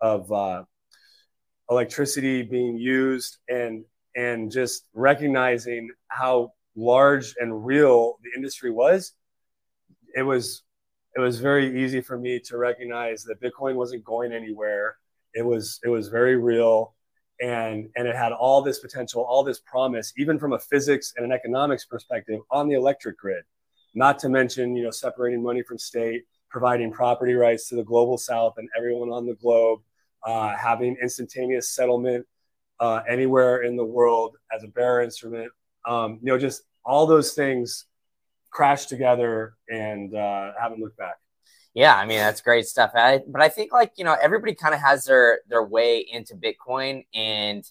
of 0.00 0.30
uh, 0.30 0.62
electricity 1.70 2.42
being 2.42 2.76
used, 2.76 3.38
and 3.48 3.84
and 4.14 4.50
just 4.50 4.86
recognizing 4.94 5.90
how 6.08 6.52
large 6.74 7.34
and 7.38 7.64
real 7.64 8.18
the 8.22 8.30
industry 8.36 8.70
was, 8.70 9.12
it 10.14 10.22
was 10.22 10.62
it 11.16 11.20
was 11.20 11.38
very 11.40 11.82
easy 11.82 12.00
for 12.00 12.18
me 12.18 12.38
to 12.40 12.58
recognize 12.58 13.22
that 13.24 13.40
Bitcoin 13.40 13.74
wasn't 13.74 14.04
going 14.04 14.32
anywhere. 14.32 14.96
It 15.34 15.44
was 15.44 15.80
it 15.84 15.88
was 15.88 16.08
very 16.08 16.36
real 16.36 16.94
and 17.40 17.88
and 17.96 18.08
it 18.08 18.16
had 18.16 18.32
all 18.32 18.62
this 18.62 18.78
potential, 18.78 19.22
all 19.22 19.44
this 19.44 19.60
promise, 19.60 20.12
even 20.16 20.38
from 20.38 20.52
a 20.52 20.58
physics 20.58 21.12
and 21.16 21.24
an 21.24 21.32
economics 21.32 21.84
perspective 21.84 22.40
on 22.50 22.68
the 22.68 22.74
electric 22.74 23.18
grid. 23.18 23.44
Not 23.94 24.18
to 24.20 24.28
mention, 24.28 24.76
you 24.76 24.84
know, 24.84 24.90
separating 24.90 25.42
money 25.42 25.62
from 25.62 25.78
state, 25.78 26.24
providing 26.50 26.92
property 26.92 27.34
rights 27.34 27.68
to 27.68 27.76
the 27.76 27.84
global 27.84 28.18
south 28.18 28.54
and 28.58 28.68
everyone 28.76 29.10
on 29.10 29.26
the 29.26 29.34
globe, 29.34 29.80
uh, 30.24 30.54
having 30.56 30.96
instantaneous 31.00 31.70
settlement 31.70 32.26
uh, 32.80 33.00
anywhere 33.08 33.62
in 33.62 33.76
the 33.76 33.84
world 33.84 34.36
as 34.54 34.64
a 34.64 34.68
bearer 34.68 35.02
instrument. 35.02 35.50
Um, 35.86 36.18
you 36.22 36.32
know, 36.32 36.38
just 36.38 36.62
all 36.84 37.06
those 37.06 37.32
things 37.32 37.86
crashed 38.50 38.88
together 38.88 39.54
and 39.68 40.14
uh, 40.14 40.52
haven't 40.60 40.80
looked 40.80 40.96
back. 40.96 41.16
Yeah, 41.76 41.94
I 41.94 42.06
mean 42.06 42.18
that's 42.18 42.40
great 42.40 42.66
stuff. 42.66 42.92
I, 42.94 43.20
but 43.28 43.42
I 43.42 43.50
think 43.50 43.70
like 43.72 43.92
you 43.98 44.04
know 44.04 44.16
everybody 44.20 44.54
kind 44.54 44.74
of 44.74 44.80
has 44.80 45.04
their 45.04 45.40
their 45.48 45.62
way 45.62 45.98
into 46.00 46.34
Bitcoin, 46.34 47.04
and 47.14 47.70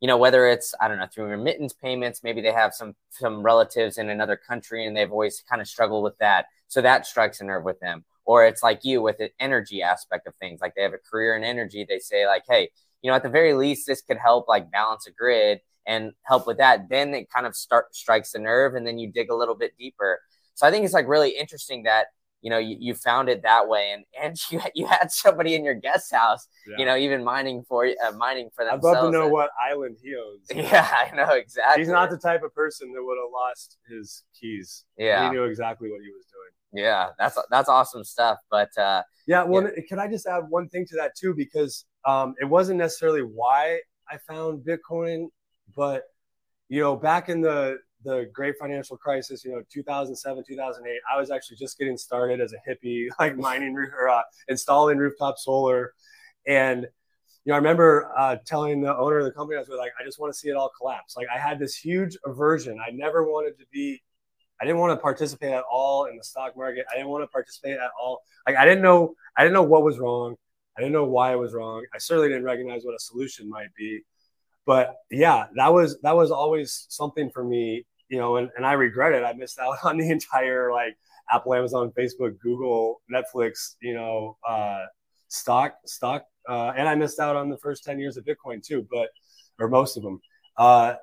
you 0.00 0.08
know 0.08 0.16
whether 0.16 0.46
it's 0.48 0.74
I 0.80 0.88
don't 0.88 0.98
know 0.98 1.06
through 1.06 1.26
remittance 1.26 1.72
payments, 1.72 2.22
maybe 2.24 2.40
they 2.42 2.50
have 2.52 2.74
some 2.74 2.96
some 3.10 3.42
relatives 3.44 3.96
in 3.96 4.10
another 4.10 4.36
country 4.36 4.86
and 4.86 4.96
they've 4.96 5.10
always 5.12 5.40
kind 5.48 5.62
of 5.62 5.68
struggled 5.68 6.02
with 6.02 6.18
that, 6.18 6.46
so 6.68 6.82
that 6.82 7.06
strikes 7.06 7.40
a 7.40 7.44
nerve 7.44 7.62
with 7.64 7.78
them. 7.78 8.04
Or 8.24 8.44
it's 8.44 8.62
like 8.62 8.84
you 8.84 9.02
with 9.02 9.18
the 9.18 9.30
energy 9.38 9.82
aspect 9.82 10.26
of 10.26 10.34
things, 10.36 10.60
like 10.60 10.74
they 10.74 10.82
have 10.82 10.94
a 10.94 10.98
career 10.98 11.36
in 11.36 11.44
energy. 11.44 11.86
They 11.88 12.00
say 12.00 12.26
like, 12.26 12.44
hey, 12.48 12.70
you 13.02 13.10
know, 13.10 13.14
at 13.16 13.22
the 13.22 13.28
very 13.28 13.54
least, 13.54 13.86
this 13.86 14.02
could 14.02 14.18
help 14.18 14.48
like 14.48 14.70
balance 14.72 15.06
a 15.06 15.12
grid 15.12 15.60
and 15.86 16.12
help 16.22 16.46
with 16.48 16.58
that. 16.58 16.88
Then 16.88 17.14
it 17.14 17.30
kind 17.30 17.46
of 17.46 17.54
start 17.54 17.94
strikes 17.94 18.32
the 18.32 18.40
nerve, 18.40 18.74
and 18.74 18.84
then 18.86 18.98
you 18.98 19.12
dig 19.12 19.30
a 19.30 19.36
little 19.36 19.54
bit 19.54 19.78
deeper. 19.78 20.20
So 20.54 20.66
I 20.66 20.72
think 20.72 20.84
it's 20.84 20.94
like 20.94 21.06
really 21.08 21.30
interesting 21.30 21.84
that 21.84 22.06
you 22.44 22.50
know 22.50 22.58
you, 22.58 22.76
you 22.78 22.94
found 22.94 23.28
it 23.28 23.42
that 23.42 23.66
way 23.68 23.90
and 23.92 24.04
and 24.22 24.36
you, 24.50 24.60
you 24.74 24.86
had 24.86 25.10
somebody 25.10 25.54
in 25.54 25.64
your 25.64 25.74
guest 25.74 26.14
house 26.14 26.46
yeah. 26.68 26.76
you 26.78 26.84
know 26.84 26.96
even 26.96 27.24
mining 27.24 27.64
for 27.66 27.86
uh, 27.86 28.12
mining 28.12 28.50
for 28.54 28.64
themselves 28.64 28.84
i'd 28.84 29.00
love 29.00 29.04
to 29.06 29.10
know 29.10 29.24
and, 29.24 29.32
what 29.32 29.50
island 29.68 29.96
he 30.00 30.14
owns 30.14 30.46
yeah 30.54 30.88
i 30.92 31.14
know 31.16 31.32
exactly. 31.32 31.82
He's 31.82 31.90
not 31.90 32.10
the 32.10 32.18
type 32.18 32.42
of 32.44 32.54
person 32.54 32.92
that 32.92 33.02
would 33.02 33.16
have 33.16 33.32
lost 33.32 33.78
his 33.88 34.24
keys. 34.38 34.84
Yeah. 34.98 35.24
He 35.24 35.34
knew 35.34 35.44
exactly 35.44 35.90
what 35.90 36.00
he 36.02 36.10
was 36.10 36.24
doing. 36.26 36.84
Yeah 36.84 37.10
that's 37.18 37.38
that's 37.50 37.68
awesome 37.68 38.04
stuff 38.04 38.38
but 38.50 38.76
uh 38.76 39.02
yeah 39.26 39.44
well 39.44 39.62
yeah. 39.62 39.82
can 39.88 39.98
i 39.98 40.08
just 40.08 40.26
add 40.26 40.42
one 40.48 40.68
thing 40.68 40.84
to 40.86 40.96
that 40.96 41.12
too 41.16 41.32
because 41.34 41.86
um 42.04 42.34
it 42.40 42.44
wasn't 42.44 42.76
necessarily 42.76 43.22
why 43.22 43.78
i 44.10 44.18
found 44.28 44.66
bitcoin 44.66 45.28
but 45.76 46.02
you 46.68 46.80
know 46.80 46.96
back 46.96 47.28
in 47.28 47.40
the 47.40 47.78
the 48.04 48.30
great 48.32 48.54
financial 48.58 48.96
crisis, 48.96 49.44
you 49.44 49.52
know, 49.52 49.62
2007, 49.70 50.44
2008, 50.46 51.00
I 51.12 51.18
was 51.18 51.30
actually 51.30 51.56
just 51.56 51.78
getting 51.78 51.96
started 51.96 52.40
as 52.40 52.52
a 52.52 52.70
hippie, 52.70 53.08
like 53.18 53.36
mining 53.36 53.76
or 53.76 54.08
uh, 54.08 54.22
installing 54.48 54.98
rooftop 54.98 55.38
solar. 55.38 55.94
And, 56.46 56.82
you 56.82 57.50
know, 57.50 57.54
I 57.54 57.56
remember 57.56 58.10
uh, 58.16 58.36
telling 58.46 58.80
the 58.80 58.96
owner 58.96 59.18
of 59.18 59.24
the 59.24 59.32
company, 59.32 59.56
I 59.56 59.60
was 59.60 59.68
like, 59.70 59.92
I 60.00 60.04
just 60.04 60.20
want 60.20 60.32
to 60.32 60.38
see 60.38 60.48
it 60.48 60.56
all 60.56 60.70
collapse. 60.78 61.16
Like 61.16 61.26
I 61.34 61.38
had 61.38 61.58
this 61.58 61.76
huge 61.76 62.16
aversion. 62.24 62.78
I 62.84 62.90
never 62.90 63.24
wanted 63.24 63.58
to 63.58 63.66
be, 63.72 64.02
I 64.60 64.64
didn't 64.64 64.78
want 64.78 64.96
to 64.96 65.02
participate 65.02 65.52
at 65.52 65.64
all 65.70 66.04
in 66.04 66.16
the 66.16 66.24
stock 66.24 66.56
market. 66.56 66.86
I 66.90 66.94
didn't 66.94 67.08
want 67.08 67.24
to 67.24 67.28
participate 67.28 67.74
at 67.74 67.90
all. 68.00 68.22
Like 68.46 68.56
I 68.56 68.64
didn't 68.64 68.82
know, 68.82 69.14
I 69.36 69.42
didn't 69.42 69.54
know 69.54 69.62
what 69.62 69.82
was 69.82 69.98
wrong. 69.98 70.36
I 70.76 70.80
didn't 70.80 70.92
know 70.92 71.04
why 71.04 71.32
it 71.32 71.38
was 71.38 71.52
wrong. 71.52 71.84
I 71.94 71.98
certainly 71.98 72.28
didn't 72.28 72.44
recognize 72.44 72.84
what 72.84 72.94
a 72.94 72.98
solution 72.98 73.48
might 73.48 73.74
be. 73.76 74.02
But 74.66 74.96
yeah, 75.10 75.46
that 75.56 75.72
was 75.72 76.00
that 76.00 76.16
was 76.16 76.30
always 76.30 76.86
something 76.88 77.30
for 77.30 77.44
me 77.44 77.84
you 78.08 78.18
know, 78.18 78.36
and, 78.36 78.50
and 78.56 78.66
I 78.66 78.72
regret 78.72 79.12
it. 79.12 79.24
I 79.24 79.32
missed 79.32 79.58
out 79.58 79.76
on 79.84 79.96
the 79.96 80.10
entire 80.10 80.72
like 80.72 80.96
Apple, 81.30 81.54
Amazon, 81.54 81.92
Facebook, 81.98 82.38
Google, 82.40 83.00
Netflix, 83.12 83.74
you 83.80 83.94
know, 83.94 84.36
uh, 84.46 84.84
stock, 85.28 85.76
stock, 85.86 86.26
uh, 86.48 86.72
and 86.76 86.88
I 86.88 86.94
missed 86.94 87.18
out 87.18 87.36
on 87.36 87.48
the 87.48 87.58
first 87.58 87.84
10 87.84 87.98
years 87.98 88.16
of 88.16 88.24
Bitcoin 88.24 88.62
too, 88.62 88.86
but, 88.90 89.08
or 89.58 89.68
most 89.68 89.96
of 89.96 90.02
them. 90.02 90.20
Uh, 90.56 90.94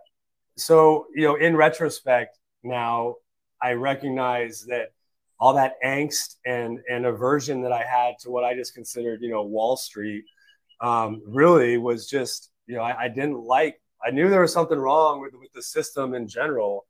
so, 0.57 1.07
you 1.15 1.23
know, 1.23 1.35
in 1.35 1.55
retrospect, 1.55 2.37
now 2.63 3.15
I 3.61 3.73
recognize 3.73 4.65
that 4.67 4.93
all 5.39 5.53
that 5.55 5.73
angst 5.83 6.35
and, 6.45 6.79
and 6.89 7.05
aversion 7.05 7.63
that 7.63 7.71
I 7.71 7.83
had 7.83 8.19
to 8.21 8.29
what 8.29 8.43
I 8.43 8.53
just 8.53 8.75
considered, 8.75 9.21
you 9.21 9.29
know, 9.29 9.41
Wall 9.41 9.75
Street 9.75 10.23
um, 10.81 11.21
really 11.25 11.77
was 11.77 12.07
just, 12.07 12.51
you 12.67 12.75
know, 12.75 12.83
I, 12.83 13.05
I 13.05 13.07
didn't 13.07 13.39
like, 13.39 13.81
I 14.05 14.11
knew 14.11 14.29
there 14.29 14.41
was 14.41 14.53
something 14.53 14.77
wrong 14.77 15.19
with, 15.19 15.33
with 15.33 15.51
the 15.53 15.63
system 15.63 16.13
in 16.13 16.27
general 16.27 16.85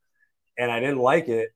and 0.57 0.71
I 0.71 0.79
didn't 0.79 0.99
like 0.99 1.27
it. 1.27 1.49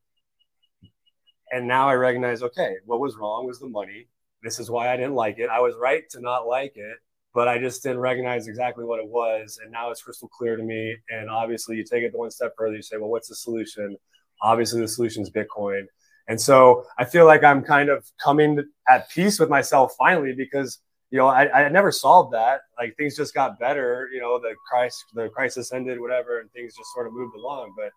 And 1.52 1.68
now 1.68 1.88
I 1.88 1.94
recognize, 1.94 2.42
okay, 2.42 2.76
what 2.86 3.00
was 3.00 3.16
wrong 3.16 3.46
was 3.46 3.60
the 3.60 3.68
money. 3.68 4.08
This 4.44 4.60
is 4.60 4.70
why 4.70 4.92
I 4.92 4.98
didn't 4.98 5.16
like 5.16 5.40
it. 5.40 5.50
I 5.50 5.60
was 5.60 5.76
right 5.80 6.04
to 6.12 6.20
not 6.20 6.48
like 6.48 6.74
it, 6.76 6.98
but 7.34 7.48
I 7.48 7.58
just 7.60 7.84
didn't 7.84 8.00
recognize 8.00 8.48
exactly 8.48 8.84
what 8.84 9.00
it 9.00 9.08
was. 9.08 9.60
And 9.62 9.72
now 9.72 9.92
it's 9.92 10.02
crystal 10.02 10.28
clear 10.28 10.56
to 10.56 10.64
me. 10.64 10.96
And 11.10 11.30
obviously, 11.30 11.78
you 11.78 11.84
take 11.84 12.04
it 12.04 12.12
the 12.12 12.18
one 12.18 12.32
step 12.32 12.54
further. 12.58 12.76
You 12.76 12.82
say, 12.82 12.98
well, 12.98 13.10
what's 13.10 13.30
the 13.30 13.36
solution? 13.36 13.98
Obviously, 14.42 14.82
the 14.82 14.88
solution 14.88 15.24
is 15.24 15.32
Bitcoin. 15.32 15.86
And 16.28 16.40
so 16.40 16.86
I 16.98 17.06
feel 17.06 17.26
like 17.26 17.44
I'm 17.44 17.64
kind 17.64 17.90
of 17.90 18.06
coming 18.24 18.64
at 18.90 19.10
peace 19.10 19.40
with 19.40 19.50
myself 19.50 19.94
finally 19.98 20.34
because 20.34 20.80
you 21.12 21.20
know 21.20 21.28
I, 21.28 21.66
I 21.66 21.70
never 21.70 21.92
solved 21.92 22.34
that. 22.34 22.62
Like 22.80 22.96
things 22.98 23.16
just 23.16 23.34
got 23.34 23.60
better. 23.60 24.10
You 24.12 24.22
know 24.22 24.40
the 24.40 24.56
crisis 24.70 25.04
the 25.14 25.30
crisis 25.30 25.72
ended, 25.72 26.00
whatever, 26.00 26.40
and 26.40 26.52
things 26.52 26.76
just 26.76 26.90
sort 26.94 27.08
of 27.08 27.14
moved 27.14 27.36
along. 27.36 27.74
But 27.78 27.92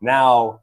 now 0.00 0.60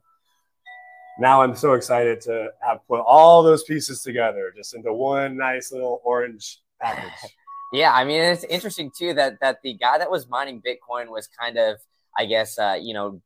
now 1.18 1.42
I'm 1.42 1.56
so 1.56 1.72
excited 1.72 2.20
to 2.22 2.50
have 2.60 2.86
put 2.86 3.00
all 3.00 3.42
those 3.42 3.64
pieces 3.64 4.02
together 4.02 4.52
just 4.54 4.74
into 4.74 4.92
one 4.92 5.36
nice 5.36 5.72
little 5.72 6.00
orange 6.04 6.60
package. 6.80 7.30
yeah, 7.72 7.92
I 7.92 8.04
mean 8.04 8.20
it's 8.20 8.44
interesting 8.44 8.90
too 8.96 9.14
that 9.14 9.40
that 9.40 9.58
the 9.62 9.74
guy 9.74 9.98
that 9.98 10.10
was 10.10 10.28
mining 10.28 10.62
Bitcoin 10.62 11.08
was 11.08 11.26
kind 11.28 11.56
of, 11.56 11.78
I 12.18 12.26
guess, 12.26 12.58
uh, 12.58 12.78
you 12.80 12.94
know, 12.94 13.20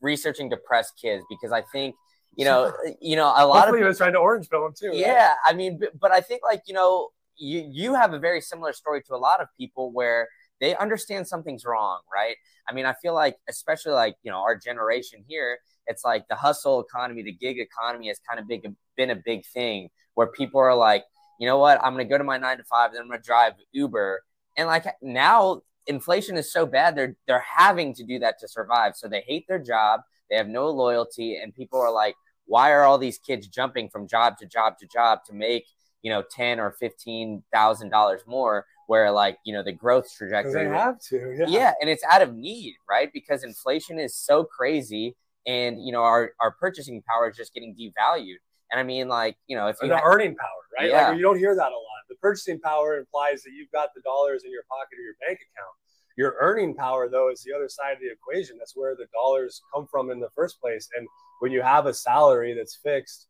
researching 0.00 0.48
depressed 0.48 0.94
kids 1.00 1.24
because 1.28 1.52
I 1.52 1.62
think, 1.72 1.94
you 2.34 2.44
know, 2.44 2.72
you 3.00 3.16
know, 3.16 3.26
a 3.26 3.46
lot 3.46 3.60
Hopefully 3.60 3.68
of 3.68 3.74
people 3.74 3.88
was 3.88 3.98
trying 3.98 4.12
to 4.14 4.18
orange 4.18 4.48
pill 4.48 4.66
him 4.66 4.74
too. 4.76 4.90
Yeah, 4.92 5.28
right? 5.28 5.36
I 5.46 5.52
mean, 5.52 5.78
but, 5.78 5.98
but 5.98 6.10
I 6.10 6.20
think 6.20 6.42
like 6.44 6.62
you 6.66 6.74
know, 6.74 7.10
you 7.36 7.64
you 7.70 7.94
have 7.94 8.12
a 8.12 8.18
very 8.18 8.40
similar 8.40 8.72
story 8.72 9.02
to 9.02 9.14
a 9.14 9.18
lot 9.18 9.40
of 9.40 9.48
people 9.56 9.92
where 9.92 10.28
they 10.60 10.76
understand 10.76 11.26
something's 11.26 11.64
wrong, 11.64 12.00
right? 12.12 12.36
I 12.68 12.72
mean, 12.72 12.86
I 12.86 12.94
feel 12.94 13.14
like, 13.14 13.36
especially 13.48 13.92
like, 13.92 14.16
you 14.22 14.30
know, 14.30 14.38
our 14.38 14.56
generation 14.56 15.24
here, 15.26 15.58
it's 15.86 16.04
like 16.04 16.28
the 16.28 16.34
hustle 16.34 16.80
economy, 16.80 17.22
the 17.22 17.32
gig 17.32 17.58
economy 17.58 18.08
has 18.08 18.20
kind 18.28 18.38
of 18.38 18.46
big, 18.46 18.66
been 18.96 19.10
a 19.10 19.16
big 19.16 19.44
thing 19.46 19.88
where 20.14 20.26
people 20.26 20.60
are 20.60 20.74
like, 20.74 21.04
you 21.38 21.46
know 21.46 21.58
what, 21.58 21.82
I'm 21.82 21.94
going 21.94 22.06
to 22.06 22.10
go 22.10 22.18
to 22.18 22.24
my 22.24 22.36
nine 22.36 22.58
to 22.58 22.64
five, 22.64 22.92
then 22.92 23.00
I'm 23.00 23.08
going 23.08 23.20
to 23.20 23.26
drive 23.26 23.54
Uber. 23.72 24.22
And 24.56 24.68
like 24.68 24.84
now, 25.00 25.62
inflation 25.86 26.36
is 26.36 26.52
so 26.52 26.66
bad, 26.66 26.94
they're, 26.94 27.16
they're 27.26 27.40
having 27.40 27.94
to 27.94 28.04
do 28.04 28.18
that 28.18 28.38
to 28.40 28.48
survive. 28.48 28.94
So 28.94 29.08
they 29.08 29.22
hate 29.26 29.46
their 29.48 29.58
job, 29.58 30.00
they 30.28 30.36
have 30.36 30.48
no 30.48 30.68
loyalty, 30.68 31.36
and 31.36 31.54
people 31.54 31.80
are 31.80 31.92
like, 31.92 32.14
why 32.50 32.72
are 32.72 32.82
all 32.82 32.98
these 32.98 33.18
kids 33.18 33.46
jumping 33.46 33.88
from 33.88 34.08
job 34.08 34.36
to 34.38 34.46
job 34.46 34.76
to 34.78 34.86
job 34.86 35.20
to 35.24 35.32
make 35.32 35.66
you 36.02 36.10
know 36.10 36.22
ten 36.30 36.58
or 36.58 36.72
fifteen 36.72 37.42
thousand 37.52 37.90
dollars 37.90 38.22
more 38.26 38.66
where 38.90 39.12
like 39.12 39.38
you 39.44 39.54
know 39.54 39.62
the 39.62 39.70
growth 39.70 40.12
trajectory 40.18 40.64
they 40.64 40.68
have 40.68 40.98
to 40.98 41.36
yeah. 41.38 41.46
yeah 41.46 41.72
and 41.80 41.88
it's 41.88 42.02
out 42.10 42.22
of 42.22 42.34
need 42.34 42.74
right? 42.90 43.08
Because 43.14 43.44
inflation 43.44 44.00
is 44.00 44.16
so 44.16 44.42
crazy 44.42 45.14
and 45.46 45.80
you 45.80 45.92
know 45.92 46.02
our, 46.02 46.32
our 46.40 46.50
purchasing 46.50 47.00
power 47.08 47.30
is 47.30 47.36
just 47.36 47.54
getting 47.54 47.72
devalued. 47.76 48.40
And 48.72 48.80
i 48.80 48.82
mean 48.82 49.06
like 49.06 49.36
you 49.46 49.56
know 49.56 49.68
if 49.68 49.76
you 49.80 49.88
the 49.88 49.96
ha- 49.96 50.02
earning 50.04 50.34
power 50.34 50.62
right? 50.76 50.90
Yeah. 50.90 51.08
like 51.08 51.18
you 51.18 51.22
don't 51.22 51.38
hear 51.38 51.54
that 51.54 51.70
a 51.70 51.80
lot. 51.88 52.00
The 52.08 52.16
purchasing 52.16 52.58
power 52.58 52.98
implies 52.98 53.44
that 53.44 53.52
you've 53.52 53.70
got 53.70 53.90
the 53.94 54.00
dollars 54.00 54.42
in 54.44 54.50
your 54.50 54.64
pocket 54.68 54.98
or 54.98 55.02
your 55.02 55.14
bank 55.24 55.38
account. 55.38 55.74
Your 56.16 56.34
earning 56.40 56.74
power 56.74 57.08
though 57.08 57.30
is 57.30 57.44
the 57.44 57.54
other 57.54 57.68
side 57.68 57.92
of 57.92 58.00
the 58.00 58.10
equation. 58.10 58.58
That's 58.58 58.74
where 58.74 58.96
the 58.96 59.06
dollars 59.12 59.62
come 59.72 59.86
from 59.88 60.10
in 60.10 60.18
the 60.18 60.30
first 60.34 60.60
place. 60.60 60.88
And 60.96 61.06
when 61.38 61.52
you 61.52 61.62
have 61.62 61.86
a 61.86 61.94
salary 61.94 62.54
that's 62.54 62.74
fixed 62.74 63.28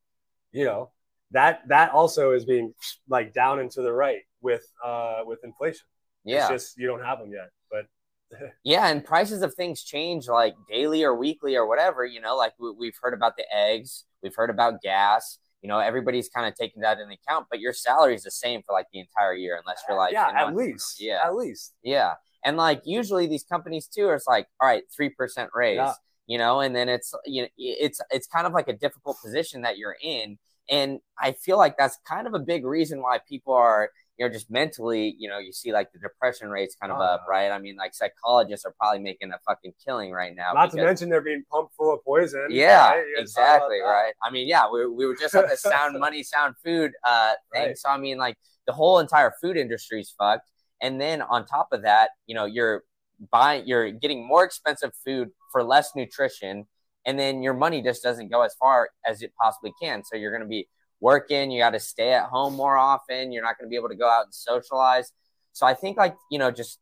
you 0.52 0.64
know 0.64 0.90
that 1.32 1.62
that 1.68 1.92
also 1.92 2.32
is 2.32 2.44
being 2.44 2.74
like 3.08 3.32
down 3.32 3.60
and 3.60 3.70
to 3.72 3.82
the 3.82 3.92
right 3.92 4.22
with 4.40 4.66
uh 4.84 5.20
with 5.24 5.40
inflation. 5.44 5.86
Yeah, 6.24 6.40
it's 6.52 6.64
just 6.66 6.78
you 6.78 6.86
don't 6.86 7.02
have 7.02 7.18
them 7.18 7.32
yet, 7.32 7.50
but. 7.70 7.86
yeah, 8.64 8.86
and 8.86 9.04
prices 9.04 9.42
of 9.42 9.54
things 9.54 9.82
change 9.82 10.28
like 10.28 10.54
daily 10.70 11.02
or 11.02 11.16
weekly 11.16 11.56
or 11.56 11.66
whatever. 11.66 12.04
You 12.04 12.20
know, 12.20 12.36
like 12.36 12.52
we, 12.60 12.70
we've 12.70 12.94
heard 13.02 13.12
about 13.12 13.36
the 13.36 13.44
eggs, 13.52 14.04
we've 14.22 14.34
heard 14.36 14.50
about 14.50 14.82
gas, 14.82 15.38
you 15.62 15.68
know, 15.68 15.78
everybody's 15.78 16.28
kind 16.28 16.46
of 16.46 16.54
taking 16.54 16.82
that 16.82 16.98
into 16.98 17.14
account, 17.14 17.46
but 17.50 17.60
your 17.60 17.72
salary 17.72 18.14
is 18.14 18.22
the 18.22 18.30
same 18.30 18.62
for 18.62 18.72
like 18.72 18.86
the 18.92 19.00
entire 19.00 19.34
year, 19.34 19.58
unless 19.60 19.82
you're 19.88 19.96
like, 19.98 20.12
yeah, 20.12 20.28
you 20.28 20.34
know, 20.34 20.48
at 20.48 20.54
least, 20.56 20.96
yeah, 21.00 21.18
at 21.24 21.34
least, 21.34 21.74
yeah. 21.82 22.14
And 22.44 22.56
like 22.56 22.82
usually 22.84 23.26
these 23.26 23.44
companies 23.44 23.86
too 23.86 24.06
are 24.06 24.20
like, 24.26 24.46
all 24.60 24.68
right, 24.68 24.84
three 24.94 25.10
percent 25.10 25.50
raise, 25.54 25.76
Yeah. 25.76 25.92
you 26.26 26.38
know, 26.38 26.60
and 26.60 26.74
then 26.74 26.88
it's 26.88 27.12
you 27.26 27.42
know 27.42 27.48
it's 27.58 28.00
it's 28.10 28.26
kind 28.26 28.46
of 28.46 28.52
like 28.54 28.68
a 28.68 28.72
difficult 28.72 29.18
position 29.22 29.62
that 29.62 29.76
you're 29.76 29.96
in. 30.02 30.38
And 30.70 31.00
I 31.18 31.32
feel 31.32 31.58
like 31.58 31.76
that's 31.76 31.98
kind 32.06 32.26
of 32.26 32.34
a 32.34 32.38
big 32.38 32.64
reason 32.64 33.02
why 33.02 33.18
people 33.28 33.52
are, 33.54 33.90
you 34.16 34.26
know, 34.26 34.32
just 34.32 34.50
mentally, 34.50 35.16
you 35.18 35.28
know, 35.28 35.38
you 35.38 35.52
see 35.52 35.72
like 35.72 35.90
the 35.92 35.98
depression 35.98 36.48
rates 36.48 36.76
kind 36.80 36.92
of 36.92 37.00
up, 37.00 37.22
Uh. 37.26 37.30
right? 37.30 37.50
I 37.50 37.58
mean, 37.58 37.76
like 37.76 37.92
psychologists 37.94 38.64
are 38.66 38.74
probably 38.78 39.00
making 39.00 39.32
a 39.32 39.38
fucking 39.46 39.72
killing 39.84 40.12
right 40.12 40.34
now. 40.36 40.52
Not 40.52 40.70
to 40.72 40.76
mention 40.76 41.08
they're 41.08 41.20
being 41.22 41.42
pumped 41.50 41.74
full 41.74 41.92
of 41.92 42.04
poison. 42.04 42.46
yeah, 42.50 42.90
right? 42.90 42.98
You 42.98 43.16
gotta 43.16 43.26
talk 43.26 43.36
about 43.42 43.54
exactly, 43.56 43.80
right? 43.80 44.12
I 44.22 44.30
mean, 44.30 44.46
yeah, 44.46 44.70
we, 44.70 44.86
we 44.86 45.06
were 45.06 45.16
just 45.16 45.34
at 45.34 45.48
the 45.50 45.56
sound 45.56 45.98
money, 46.06 46.22
sound 46.22 46.54
food 46.64 46.92
uh 47.04 47.32
thing. 47.52 47.66
Right. 47.68 47.78
So 47.78 47.88
I 47.90 47.96
mean, 47.96 48.18
like 48.18 48.36
the 48.66 48.72
whole 48.72 48.98
entire 49.00 49.32
food 49.40 49.56
industry's 49.56 50.14
fucked. 50.16 50.48
And 50.80 51.00
then 51.00 51.20
on 51.22 51.46
top 51.46 51.68
of 51.72 51.82
that, 51.82 52.10
you 52.26 52.34
know, 52.34 52.44
you're 52.44 52.84
buying 53.32 53.66
you're 53.66 53.90
getting 53.90 54.26
more 54.26 54.44
expensive 54.44 54.92
food 55.04 55.30
for 55.50 55.64
less 55.64 55.96
nutrition, 55.96 56.66
and 57.06 57.18
then 57.18 57.42
your 57.42 57.54
money 57.54 57.82
just 57.82 58.02
doesn't 58.02 58.30
go 58.30 58.42
as 58.42 58.54
far 58.54 58.90
as 59.06 59.22
it 59.22 59.32
possibly 59.40 59.72
can. 59.80 60.02
So 60.04 60.16
you're 60.16 60.32
gonna 60.32 60.46
be 60.46 60.68
working, 61.00 61.50
you 61.50 61.60
gotta 61.60 61.80
stay 61.80 62.12
at 62.12 62.24
home 62.26 62.54
more 62.54 62.76
often, 62.76 63.32
you're 63.32 63.42
not 63.42 63.58
gonna 63.58 63.70
be 63.70 63.76
able 63.76 63.88
to 63.88 63.96
go 63.96 64.08
out 64.08 64.24
and 64.24 64.34
socialize. 64.34 65.12
So 65.52 65.66
I 65.66 65.74
think 65.74 65.96
like, 65.96 66.16
you 66.30 66.38
know, 66.38 66.50
just 66.50 66.78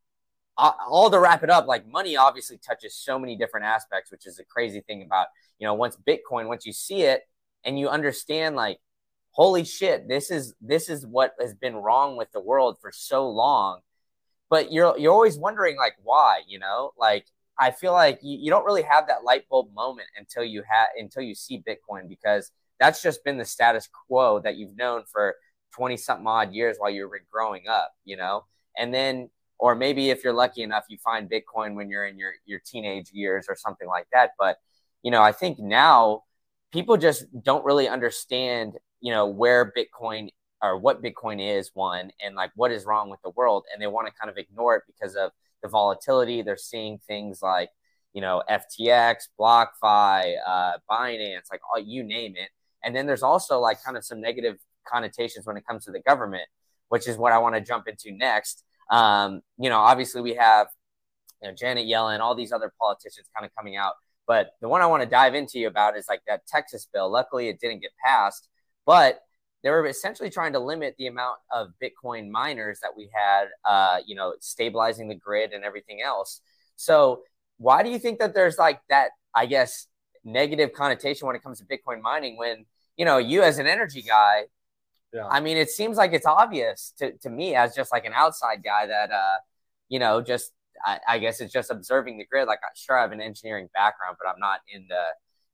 uh, 0.58 0.72
all 0.88 1.10
to 1.10 1.20
wrap 1.20 1.42
it 1.44 1.50
up, 1.50 1.66
like 1.66 1.86
money 1.86 2.16
obviously 2.16 2.58
touches 2.58 2.96
so 2.96 3.18
many 3.18 3.36
different 3.36 3.66
aspects, 3.66 4.10
which 4.10 4.26
is 4.26 4.38
a 4.38 4.44
crazy 4.44 4.80
thing 4.80 5.02
about, 5.02 5.28
you 5.58 5.66
know, 5.66 5.74
once 5.74 5.96
Bitcoin, 5.96 6.48
once 6.48 6.66
you 6.66 6.72
see 6.72 7.02
it 7.02 7.22
and 7.64 7.78
you 7.78 7.88
understand 7.88 8.56
like, 8.56 8.78
holy 9.30 9.64
shit, 9.64 10.08
this 10.08 10.30
is 10.32 10.54
this 10.60 10.88
is 10.88 11.06
what 11.06 11.34
has 11.40 11.54
been 11.54 11.76
wrong 11.76 12.16
with 12.16 12.30
the 12.32 12.40
world 12.40 12.76
for 12.80 12.90
so 12.92 13.28
long. 13.28 13.80
But 14.50 14.72
you're 14.72 14.98
you're 14.98 15.12
always 15.12 15.38
wondering 15.38 15.76
like 15.76 15.94
why, 16.02 16.40
you 16.48 16.58
know? 16.58 16.92
Like 16.98 17.26
I 17.58 17.70
feel 17.70 17.92
like 17.92 18.20
you, 18.22 18.38
you 18.38 18.50
don't 18.50 18.64
really 18.64 18.82
have 18.82 19.08
that 19.08 19.24
light 19.24 19.48
bulb 19.48 19.74
moment 19.74 20.08
until 20.16 20.44
you 20.44 20.62
have 20.68 20.88
until 20.96 21.22
you 21.22 21.34
see 21.34 21.62
Bitcoin 21.66 22.08
because 22.08 22.50
that's 22.78 23.02
just 23.02 23.24
been 23.24 23.38
the 23.38 23.44
status 23.44 23.88
quo 24.06 24.40
that 24.40 24.56
you've 24.56 24.76
known 24.76 25.02
for 25.10 25.34
20 25.74 25.96
something 25.96 26.26
odd 26.26 26.52
years 26.52 26.76
while 26.78 26.90
you 26.90 27.08
were 27.08 27.20
growing 27.30 27.68
up, 27.68 27.92
you 28.04 28.16
know? 28.16 28.44
And 28.76 28.94
then 28.94 29.30
or 29.58 29.74
maybe 29.74 30.10
if 30.10 30.22
you're 30.24 30.32
lucky 30.32 30.62
enough 30.62 30.84
you 30.88 30.96
find 30.98 31.30
bitcoin 31.30 31.74
when 31.74 31.90
you're 31.90 32.06
in 32.06 32.18
your 32.18 32.32
your 32.46 32.60
teenage 32.64 33.10
years 33.12 33.46
or 33.48 33.56
something 33.56 33.88
like 33.88 34.06
that 34.12 34.30
but 34.38 34.58
you 35.02 35.10
know 35.10 35.22
i 35.22 35.32
think 35.32 35.58
now 35.58 36.22
people 36.72 36.96
just 36.96 37.24
don't 37.42 37.64
really 37.64 37.88
understand 37.88 38.74
you 39.00 39.12
know 39.12 39.26
where 39.26 39.72
bitcoin 39.76 40.28
or 40.62 40.78
what 40.78 41.02
bitcoin 41.02 41.40
is 41.40 41.70
one 41.74 42.10
and 42.24 42.34
like 42.34 42.50
what 42.56 42.72
is 42.72 42.84
wrong 42.84 43.10
with 43.10 43.20
the 43.22 43.30
world 43.30 43.64
and 43.72 43.82
they 43.82 43.86
want 43.86 44.06
to 44.06 44.12
kind 44.18 44.30
of 44.30 44.38
ignore 44.38 44.76
it 44.76 44.82
because 44.86 45.14
of 45.14 45.30
the 45.62 45.68
volatility 45.68 46.42
they're 46.42 46.56
seeing 46.56 46.98
things 47.06 47.40
like 47.42 47.70
you 48.12 48.20
know 48.20 48.42
ftx 48.50 49.24
blockfi 49.38 50.34
uh, 50.46 50.72
binance 50.90 51.50
like 51.50 51.60
all 51.72 51.80
you 51.80 52.02
name 52.02 52.34
it 52.36 52.50
and 52.84 52.94
then 52.94 53.06
there's 53.06 53.22
also 53.22 53.58
like 53.58 53.82
kind 53.82 53.96
of 53.96 54.04
some 54.04 54.20
negative 54.20 54.56
connotations 54.86 55.46
when 55.46 55.56
it 55.56 55.66
comes 55.66 55.84
to 55.84 55.90
the 55.90 56.00
government 56.00 56.48
which 56.88 57.06
is 57.06 57.16
what 57.16 57.32
i 57.32 57.38
want 57.38 57.54
to 57.54 57.60
jump 57.60 57.86
into 57.86 58.10
next 58.16 58.64
um, 58.90 59.42
you 59.58 59.68
know, 59.68 59.78
obviously 59.78 60.22
we 60.22 60.34
have 60.34 60.68
you 61.42 61.48
know 61.48 61.54
Janet 61.54 61.86
Yellen, 61.86 62.20
all 62.20 62.34
these 62.34 62.52
other 62.52 62.72
politicians 62.80 63.28
kind 63.36 63.46
of 63.46 63.54
coming 63.54 63.76
out. 63.76 63.94
But 64.26 64.50
the 64.60 64.68
one 64.68 64.82
I 64.82 64.86
want 64.86 65.02
to 65.02 65.08
dive 65.08 65.34
into 65.34 65.58
you 65.58 65.68
about 65.68 65.96
is 65.96 66.06
like 66.08 66.20
that 66.26 66.46
Texas 66.46 66.86
bill. 66.92 67.10
Luckily, 67.10 67.48
it 67.48 67.60
didn't 67.60 67.80
get 67.80 67.92
passed, 68.04 68.48
but 68.86 69.20
they 69.62 69.70
were 69.70 69.86
essentially 69.86 70.30
trying 70.30 70.52
to 70.52 70.60
limit 70.60 70.94
the 70.98 71.06
amount 71.08 71.38
of 71.52 71.68
Bitcoin 71.82 72.30
miners 72.30 72.80
that 72.80 72.96
we 72.96 73.10
had, 73.12 73.46
uh, 73.64 73.98
you 74.06 74.14
know, 74.14 74.34
stabilizing 74.40 75.08
the 75.08 75.14
grid 75.14 75.52
and 75.52 75.64
everything 75.64 76.00
else. 76.02 76.40
So, 76.76 77.22
why 77.58 77.82
do 77.82 77.90
you 77.90 77.98
think 77.98 78.20
that 78.20 78.34
there's 78.34 78.56
like 78.58 78.80
that, 78.88 79.10
I 79.34 79.46
guess, 79.46 79.88
negative 80.24 80.72
connotation 80.72 81.26
when 81.26 81.34
it 81.36 81.42
comes 81.42 81.58
to 81.60 81.64
Bitcoin 81.66 82.00
mining 82.00 82.36
when, 82.36 82.66
you 82.96 83.04
know, 83.04 83.18
you 83.18 83.42
as 83.42 83.58
an 83.58 83.66
energy 83.66 84.02
guy, 84.02 84.44
Yeah. 85.12 85.26
I 85.28 85.40
mean, 85.40 85.56
it 85.56 85.70
seems 85.70 85.96
like 85.96 86.12
it's 86.12 86.26
obvious 86.26 86.92
to, 86.98 87.12
to 87.18 87.30
me 87.30 87.54
as 87.54 87.74
just 87.74 87.92
like 87.92 88.04
an 88.04 88.12
outside 88.14 88.62
guy 88.62 88.86
that, 88.86 89.10
uh, 89.10 89.36
you 89.88 89.98
know, 89.98 90.20
just 90.20 90.52
I, 90.84 90.98
I 91.08 91.18
guess 91.18 91.40
it's 91.40 91.52
just 91.52 91.70
observing 91.70 92.18
the 92.18 92.26
grid. 92.26 92.46
Like, 92.46 92.60
sure, 92.74 92.98
I 92.98 93.02
have 93.02 93.12
an 93.12 93.20
engineering 93.20 93.68
background, 93.74 94.16
but 94.22 94.28
I'm 94.28 94.38
not 94.38 94.60
in 94.72 94.86
the, 94.88 95.02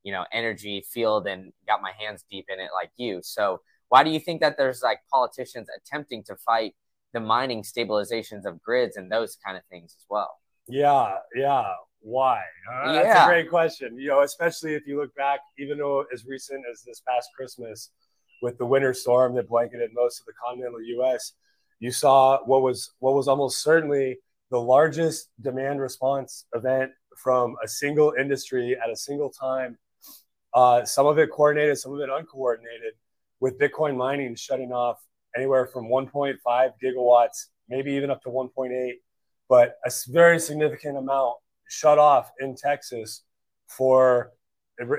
you 0.02 0.12
know, 0.12 0.24
energy 0.32 0.84
field 0.90 1.26
and 1.26 1.52
got 1.66 1.80
my 1.82 1.92
hands 1.98 2.24
deep 2.30 2.46
in 2.52 2.60
it 2.60 2.70
like 2.74 2.90
you. 2.96 3.20
So, 3.22 3.60
why 3.94 4.02
do 4.02 4.11
you 4.11 4.18
think 4.18 4.40
that 4.40 4.57
there's 4.59 4.83
like 4.83 4.98
politicians 5.09 5.68
attempting 5.78 6.24
to 6.24 6.35
fight 6.35 6.74
the 7.12 7.20
mining 7.20 7.62
stabilizations 7.62 8.44
of 8.44 8.61
grids 8.61 8.96
and 8.96 9.09
those 9.09 9.37
kind 9.37 9.57
of 9.57 9.62
things 9.70 9.94
as 9.96 10.04
well? 10.11 10.40
Yeah, 10.66 11.14
yeah. 11.37 11.74
Why? 12.00 12.40
Uh, 12.68 12.92
That's 12.92 13.20
a 13.20 13.26
great 13.26 13.48
question. 13.48 13.96
You 13.96 14.09
know, 14.09 14.22
especially 14.22 14.74
if 14.74 14.85
you 14.85 14.98
look 14.98 15.14
back, 15.14 15.38
even 15.61 15.78
though 15.78 16.07
as 16.12 16.26
recent 16.26 16.64
as 16.68 16.83
this 16.83 17.02
past 17.09 17.28
Christmas, 17.37 17.90
with 18.42 18.59
the 18.59 18.66
winter 18.66 18.94
storm 18.94 19.37
that 19.37 19.48
blanketed 19.48 19.90
most 19.94 20.18
of 20.18 20.26
the 20.26 20.33
continental 20.44 20.83
U.S., 20.83 21.35
you 21.78 21.92
saw 21.92 22.40
what 22.46 22.62
was 22.62 22.90
what 22.98 23.14
was 23.14 23.28
almost 23.28 23.62
certainly 23.62 24.18
the 24.50 24.61
largest 24.61 25.28
demand 25.40 25.80
response 25.80 26.46
event 26.52 26.90
from 27.16 27.54
a 27.62 27.68
single 27.68 28.12
industry 28.18 28.76
at 28.76 28.90
a 28.90 28.96
single 28.96 29.30
time. 29.30 29.78
Uh, 30.52 30.85
some 30.85 31.07
of 31.07 31.16
it 31.16 31.30
coordinated, 31.30 31.78
some 31.78 31.92
of 31.94 32.00
it 32.00 32.09
uncoordinated, 32.11 32.94
with 33.44 33.59
Bitcoin 33.59 33.94
mining 33.94 34.35
shutting 34.35 34.72
off 34.72 34.96
anywhere 35.37 35.66
from 35.66 35.85
1.5 35.85 36.37
gigawatts, 36.83 37.48
maybe 37.68 37.92
even 37.92 38.11
up 38.11 38.22
to 38.22 38.30
1.8 38.30 38.92
but 39.48 39.76
a 39.85 39.90
very 40.09 40.38
significant 40.38 40.96
amount 40.96 41.37
shut 41.68 41.98
off 41.98 42.30
in 42.40 42.57
Texas 42.57 43.22
for 43.66 44.33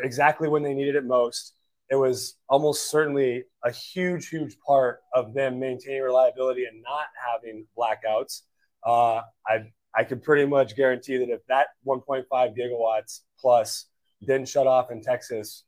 exactly 0.03 0.47
when 0.47 0.61
they 0.61 0.75
needed 0.75 0.95
it 0.95 1.03
most. 1.03 1.53
It 1.89 1.95
was 1.95 2.37
almost 2.47 2.91
certainly 2.91 3.45
a 3.63 3.71
huge, 3.71 4.29
huge 4.29 4.55
part 4.59 4.99
of 5.15 5.33
them 5.33 5.59
maintaining 5.59 6.03
reliability 6.03 6.65
and 6.65 6.83
not 6.83 7.07
having 7.27 7.65
blackouts. 7.75 8.41
Uh, 8.85 9.21
I 9.47 9.71
I 9.97 10.03
could 10.03 10.21
pretty 10.21 10.45
much 10.45 10.75
guarantee 10.75 11.17
that 11.17 11.29
if 11.29 11.41
that 11.47 11.67
1.5 11.87 12.25
gigawatts 12.31 13.21
plus 13.39 13.87
didn't 14.21 14.47
shut 14.47 14.67
off 14.67 14.91
in 14.91 15.01
Texas 15.01 15.63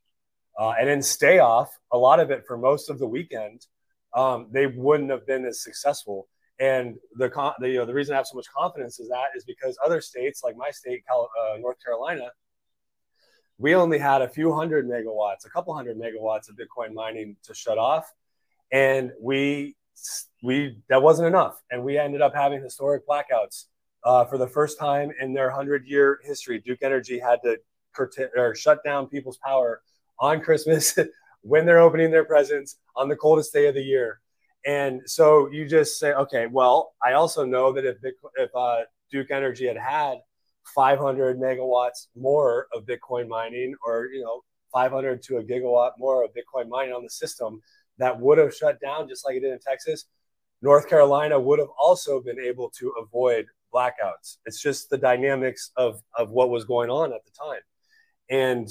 uh, 0.58 0.74
and 0.78 0.88
then 0.88 1.00
stay 1.00 1.38
off 1.38 1.70
a 1.92 1.98
lot 1.98 2.20
of 2.20 2.30
it 2.30 2.44
for 2.46 2.58
most 2.58 2.90
of 2.90 2.98
the 2.98 3.06
weekend, 3.06 3.66
um, 4.14 4.48
they 4.50 4.66
wouldn't 4.66 5.10
have 5.10 5.26
been 5.26 5.44
as 5.44 5.62
successful. 5.62 6.28
And 6.58 6.96
the, 7.14 7.28
the, 7.60 7.68
you 7.70 7.78
know, 7.78 7.86
the 7.86 7.94
reason 7.94 8.14
I 8.14 8.16
have 8.16 8.26
so 8.26 8.36
much 8.36 8.48
confidence 8.52 8.98
is 8.98 9.08
that 9.08 9.26
is 9.36 9.44
because 9.44 9.78
other 9.84 10.00
states 10.00 10.42
like 10.42 10.56
my 10.56 10.70
state, 10.72 11.04
Cal- 11.06 11.30
uh, 11.40 11.58
North 11.58 11.76
Carolina, 11.82 12.32
we 13.58 13.74
only 13.74 13.98
had 13.98 14.22
a 14.22 14.28
few 14.28 14.52
hundred 14.52 14.88
megawatts, 14.88 15.46
a 15.46 15.50
couple 15.50 15.74
hundred 15.74 15.96
megawatts 15.96 16.48
of 16.48 16.56
Bitcoin 16.56 16.92
mining 16.94 17.36
to 17.44 17.54
shut 17.54 17.78
off, 17.78 18.12
and 18.72 19.12
we 19.20 19.76
we 20.44 20.78
that 20.88 21.02
wasn't 21.02 21.26
enough, 21.26 21.60
and 21.70 21.82
we 21.82 21.98
ended 21.98 22.22
up 22.22 22.34
having 22.34 22.62
historic 22.62 23.06
blackouts 23.06 23.64
uh, 24.04 24.24
for 24.24 24.38
the 24.38 24.46
first 24.46 24.78
time 24.78 25.10
in 25.20 25.32
their 25.32 25.50
hundred 25.50 25.86
year 25.86 26.20
history. 26.24 26.60
Duke 26.64 26.82
Energy 26.82 27.18
had 27.18 27.40
to 27.42 27.58
curtail 27.92 28.28
or 28.36 28.54
shut 28.54 28.82
down 28.84 29.08
people's 29.08 29.38
power 29.38 29.82
on 30.20 30.40
Christmas 30.40 30.96
when 31.42 31.66
they're 31.66 31.80
opening 31.80 32.10
their 32.10 32.24
presents 32.24 32.76
on 32.96 33.08
the 33.08 33.16
coldest 33.16 33.52
day 33.52 33.66
of 33.66 33.74
the 33.74 33.82
year. 33.82 34.20
And 34.66 35.00
so 35.06 35.50
you 35.50 35.66
just 35.66 35.98
say, 35.98 36.12
okay, 36.12 36.46
well, 36.46 36.94
I 37.04 37.12
also 37.12 37.44
know 37.44 37.72
that 37.72 37.84
if 37.84 37.96
Bitcoin, 38.00 38.30
if 38.36 38.50
uh, 38.54 38.80
Duke 39.10 39.30
Energy 39.30 39.66
had 39.66 39.78
had 39.78 40.18
500 40.74 41.38
megawatts 41.38 42.08
more 42.16 42.66
of 42.74 42.84
Bitcoin 42.84 43.28
mining, 43.28 43.74
or 43.86 44.06
you 44.06 44.22
know, 44.22 44.42
500 44.72 45.22
to 45.22 45.38
a 45.38 45.44
gigawatt 45.44 45.92
more 45.98 46.24
of 46.24 46.30
Bitcoin 46.32 46.68
mining 46.68 46.92
on 46.92 47.02
the 47.02 47.10
system, 47.10 47.62
that 47.98 48.18
would 48.18 48.38
have 48.38 48.54
shut 48.54 48.80
down 48.80 49.08
just 49.08 49.24
like 49.24 49.36
it 49.36 49.40
did 49.40 49.52
in 49.52 49.58
Texas. 49.60 50.04
North 50.60 50.88
Carolina 50.88 51.38
would 51.38 51.60
have 51.60 51.70
also 51.80 52.20
been 52.20 52.40
able 52.40 52.68
to 52.78 52.92
avoid 53.00 53.46
blackouts. 53.72 54.38
It's 54.44 54.60
just 54.60 54.90
the 54.90 54.98
dynamics 54.98 55.70
of 55.76 56.02
of 56.16 56.30
what 56.30 56.50
was 56.50 56.64
going 56.64 56.90
on 56.90 57.12
at 57.12 57.24
the 57.24 57.30
time, 57.30 57.60
and 58.28 58.68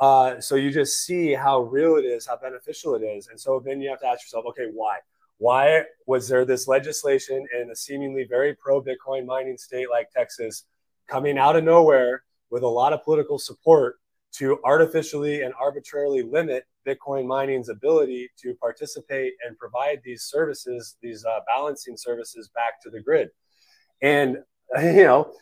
uh, 0.00 0.40
so 0.40 0.56
you 0.56 0.70
just 0.70 1.04
see 1.04 1.34
how 1.34 1.60
real 1.60 1.96
it 1.96 2.04
is, 2.04 2.26
how 2.26 2.36
beneficial 2.36 2.94
it 2.94 3.02
is. 3.02 3.28
And 3.28 3.38
so 3.38 3.62
then 3.64 3.82
you 3.82 3.90
have 3.90 4.00
to 4.00 4.06
ask 4.06 4.24
yourself, 4.24 4.46
okay, 4.48 4.68
why? 4.72 4.98
Why 5.36 5.84
was 6.06 6.26
there 6.26 6.44
this 6.44 6.66
legislation 6.66 7.46
in 7.58 7.70
a 7.70 7.76
seemingly 7.76 8.24
very 8.28 8.54
pro 8.54 8.82
Bitcoin 8.82 9.26
mining 9.26 9.58
state 9.58 9.90
like 9.90 10.10
Texas 10.10 10.64
coming 11.06 11.38
out 11.38 11.56
of 11.56 11.64
nowhere 11.64 12.22
with 12.50 12.62
a 12.62 12.68
lot 12.68 12.92
of 12.92 13.04
political 13.04 13.38
support 13.38 13.96
to 14.32 14.58
artificially 14.64 15.42
and 15.42 15.52
arbitrarily 15.60 16.22
limit 16.22 16.64
Bitcoin 16.86 17.26
mining's 17.26 17.68
ability 17.68 18.30
to 18.38 18.54
participate 18.54 19.34
and 19.46 19.58
provide 19.58 20.00
these 20.02 20.22
services, 20.22 20.96
these 21.02 21.24
uh, 21.26 21.40
balancing 21.46 21.96
services 21.96 22.48
back 22.54 22.80
to 22.82 22.90
the 22.90 23.00
grid? 23.00 23.28
And, 24.00 24.38
you 24.82 25.04
know, 25.04 25.32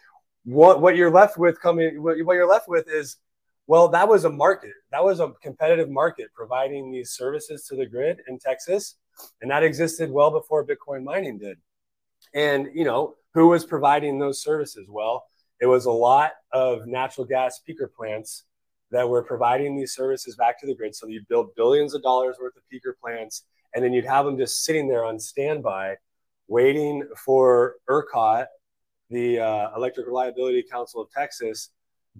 what, 0.44 0.80
what 0.80 0.96
you're 0.96 1.10
left 1.10 1.38
with 1.38 1.60
coming, 1.60 2.02
what, 2.02 2.16
what 2.24 2.34
you're 2.34 2.48
left 2.48 2.68
with 2.68 2.88
is 2.88 3.18
Well, 3.68 3.88
that 3.88 4.08
was 4.08 4.24
a 4.24 4.30
market. 4.30 4.72
That 4.92 5.04
was 5.04 5.20
a 5.20 5.34
competitive 5.42 5.90
market 5.90 6.28
providing 6.34 6.90
these 6.90 7.10
services 7.10 7.66
to 7.66 7.76
the 7.76 7.84
grid 7.84 8.20
in 8.26 8.38
Texas, 8.38 8.96
and 9.42 9.50
that 9.50 9.62
existed 9.62 10.10
well 10.10 10.30
before 10.30 10.66
Bitcoin 10.66 11.04
mining 11.04 11.38
did. 11.38 11.58
And 12.34 12.70
you 12.74 12.84
know 12.84 13.16
who 13.34 13.48
was 13.48 13.66
providing 13.66 14.18
those 14.18 14.42
services? 14.42 14.86
Well, 14.88 15.26
it 15.60 15.66
was 15.66 15.84
a 15.84 15.90
lot 15.90 16.32
of 16.50 16.86
natural 16.86 17.26
gas 17.26 17.60
peaker 17.68 17.92
plants 17.94 18.44
that 18.90 19.06
were 19.06 19.22
providing 19.22 19.76
these 19.76 19.92
services 19.92 20.34
back 20.34 20.58
to 20.60 20.66
the 20.66 20.74
grid. 20.74 20.96
So 20.96 21.06
you 21.06 21.20
build 21.28 21.54
billions 21.54 21.92
of 21.92 22.02
dollars 22.02 22.36
worth 22.40 22.56
of 22.56 22.62
peaker 22.72 22.98
plants, 22.98 23.44
and 23.74 23.84
then 23.84 23.92
you'd 23.92 24.06
have 24.06 24.24
them 24.24 24.38
just 24.38 24.64
sitting 24.64 24.88
there 24.88 25.04
on 25.04 25.20
standby, 25.20 25.96
waiting 26.46 27.06
for 27.22 27.74
ERCOT, 27.86 28.46
the 29.10 29.40
uh, 29.40 29.76
Electric 29.76 30.06
Reliability 30.06 30.62
Council 30.62 31.02
of 31.02 31.10
Texas, 31.10 31.68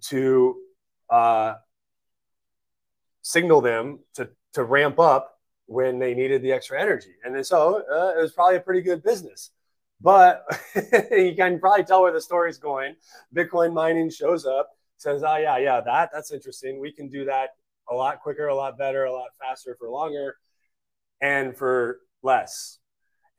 to 0.03 0.57
uh, 1.11 1.55
signal 3.23 3.61
them 3.61 4.01
to, 4.14 4.29
to 4.55 4.64
ramp 4.64 4.99
up 4.99 5.38
when 5.66 5.99
they 5.99 6.14
needed 6.14 6.42
the 6.42 6.53
extra 6.53 6.81
energy. 6.81 7.14
And 7.25 7.47
so 7.47 7.83
uh, 7.90 8.18
it 8.18 8.23
was 8.23 8.33
probably 8.33 8.57
a 8.57 8.61
pretty 8.61 8.81
good 8.81 9.03
business. 9.03 9.51
But 10.01 10.44
you 11.11 11.35
can 11.37 11.59
probably 11.59 11.85
tell 11.85 12.03
where 12.03 12.12
the 12.12 12.21
story's 12.21 12.59
going. 12.59 12.94
Bitcoin 13.35 13.75
mining 13.75 14.11
shows 14.11 14.47
up, 14.47 14.71
says, 14.97 15.23
"Oh 15.25 15.37
yeah, 15.37 15.59
yeah, 15.59 15.81
that 15.81 16.11
that's 16.12 16.33
interesting. 16.33 16.81
We 16.81 16.92
can 16.92 17.09
do 17.09 17.25
that 17.25 17.51
a 17.90 17.94
lot 17.94 18.21
quicker, 18.21 18.47
a 18.47 18.55
lot 18.55 18.79
better, 18.79 19.05
a 19.05 19.12
lot 19.12 19.31
faster 19.40 19.77
for 19.79 19.90
longer, 19.90 20.37
and 21.21 21.57
for 21.57 21.99
less." 22.23 22.79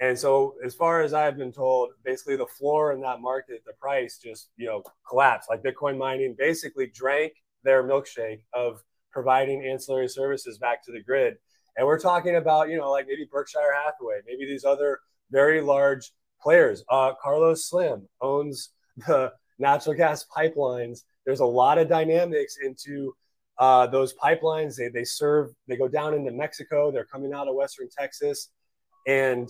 And 0.01 0.17
so, 0.17 0.55
as 0.63 0.75
far 0.75 1.01
as 1.01 1.13
I've 1.13 1.38
been 1.38 1.51
told, 1.51 1.91
basically 2.03 2.36
the 2.36 2.45
floor 2.45 2.93
in 2.93 3.01
that 3.01 3.21
market, 3.21 3.63
the 3.65 3.73
price 3.79 4.19
just 4.21 4.49
you 4.58 4.65
know 4.65 4.84
collapsed. 5.08 5.49
Like 5.49 5.63
Bitcoin 5.63 5.97
mining 5.97 6.36
basically 6.38 6.88
drank 6.88 7.34
their 7.63 7.84
milkshake 7.84 8.41
of 8.54 8.82
providing 9.12 9.65
ancillary 9.65 10.08
services 10.08 10.58
back 10.58 10.84
to 10.86 10.91
the 10.91 11.02
grid. 11.02 11.36
And 11.78 11.88
we're 11.88 12.00
talking 12.00 12.36
about 12.36 12.69
you 12.69 12.78
know 12.78 12.91
like 12.91 13.08
maybe 13.08 13.28
Berkshire 13.32 13.74
Hathaway, 13.74 14.19
maybe 14.28 14.45
these 14.45 14.65
other 14.65 15.00
very 15.32 15.62
large 15.62 16.12
players. 16.41 16.84
Uh, 16.89 17.13
Carlos 17.22 17.69
Slim 17.69 18.08
owns 18.22 18.72
the 19.08 19.32
natural 19.58 19.95
gas 19.95 20.26
pipelines. 20.36 21.04
There's 21.26 21.41
a 21.41 21.45
lot 21.45 21.78
of 21.78 21.89
dynamics 21.89 22.58
into 22.63 23.13
uh, 23.60 23.88
those 23.88 24.13
pipelines. 24.15 24.76
They, 24.76 24.88
they 24.88 25.04
serve, 25.04 25.50
they 25.67 25.76
go 25.76 25.88
down 25.88 26.13
into 26.13 26.32
Mexico. 26.32 26.91
They're 26.91 27.06
coming 27.06 27.34
out 27.34 27.48
of 27.48 27.56
Western 27.56 27.89
Texas. 27.89 28.50
And, 29.06 29.50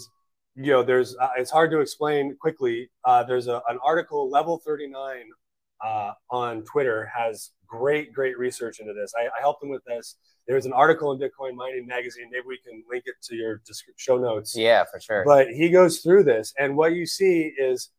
you 0.56 0.72
know, 0.72 0.84
there's, 0.84 1.16
uh, 1.16 1.30
it's 1.38 1.52
hard 1.52 1.72
to 1.72 1.80
explain 1.80 2.36
quickly. 2.40 2.90
Uh, 3.06 3.24
there's 3.24 3.48
a, 3.48 3.62
an 3.70 3.78
article, 3.84 4.30
Level 4.30 4.60
39 4.66 5.26
uh, 5.86 6.12
on 6.30 6.64
Twitter, 6.64 7.10
has 7.16 7.52
great, 7.68 8.14
great 8.14 8.38
research 8.38 8.80
into 8.80 8.94
this. 8.94 9.14
I, 9.18 9.26
I 9.26 9.42
helped 9.42 9.62
them 9.62 9.70
with 9.70 9.84
this. 9.86 10.16
There's 10.48 10.66
an 10.66 10.74
article 10.74 11.12
in 11.12 11.20
Bitcoin 11.20 11.54
Mining 11.56 11.86
Magazine. 11.86 12.30
Maybe 12.32 12.46
we 12.48 12.58
can 12.58 12.84
link 12.90 13.04
it 13.06 13.16
to 13.24 13.36
your 13.36 13.62
show 13.98 14.18
notes. 14.18 14.56
Yeah, 14.58 14.84
for 14.92 15.00
sure. 15.00 15.24
But 15.24 15.50
he 15.50 15.70
goes 15.70 16.00
through 16.00 16.24
this, 16.24 16.54
and 16.58 16.76
what 16.76 16.94
you 16.94 17.06
see 17.06 17.54
is 17.58 17.90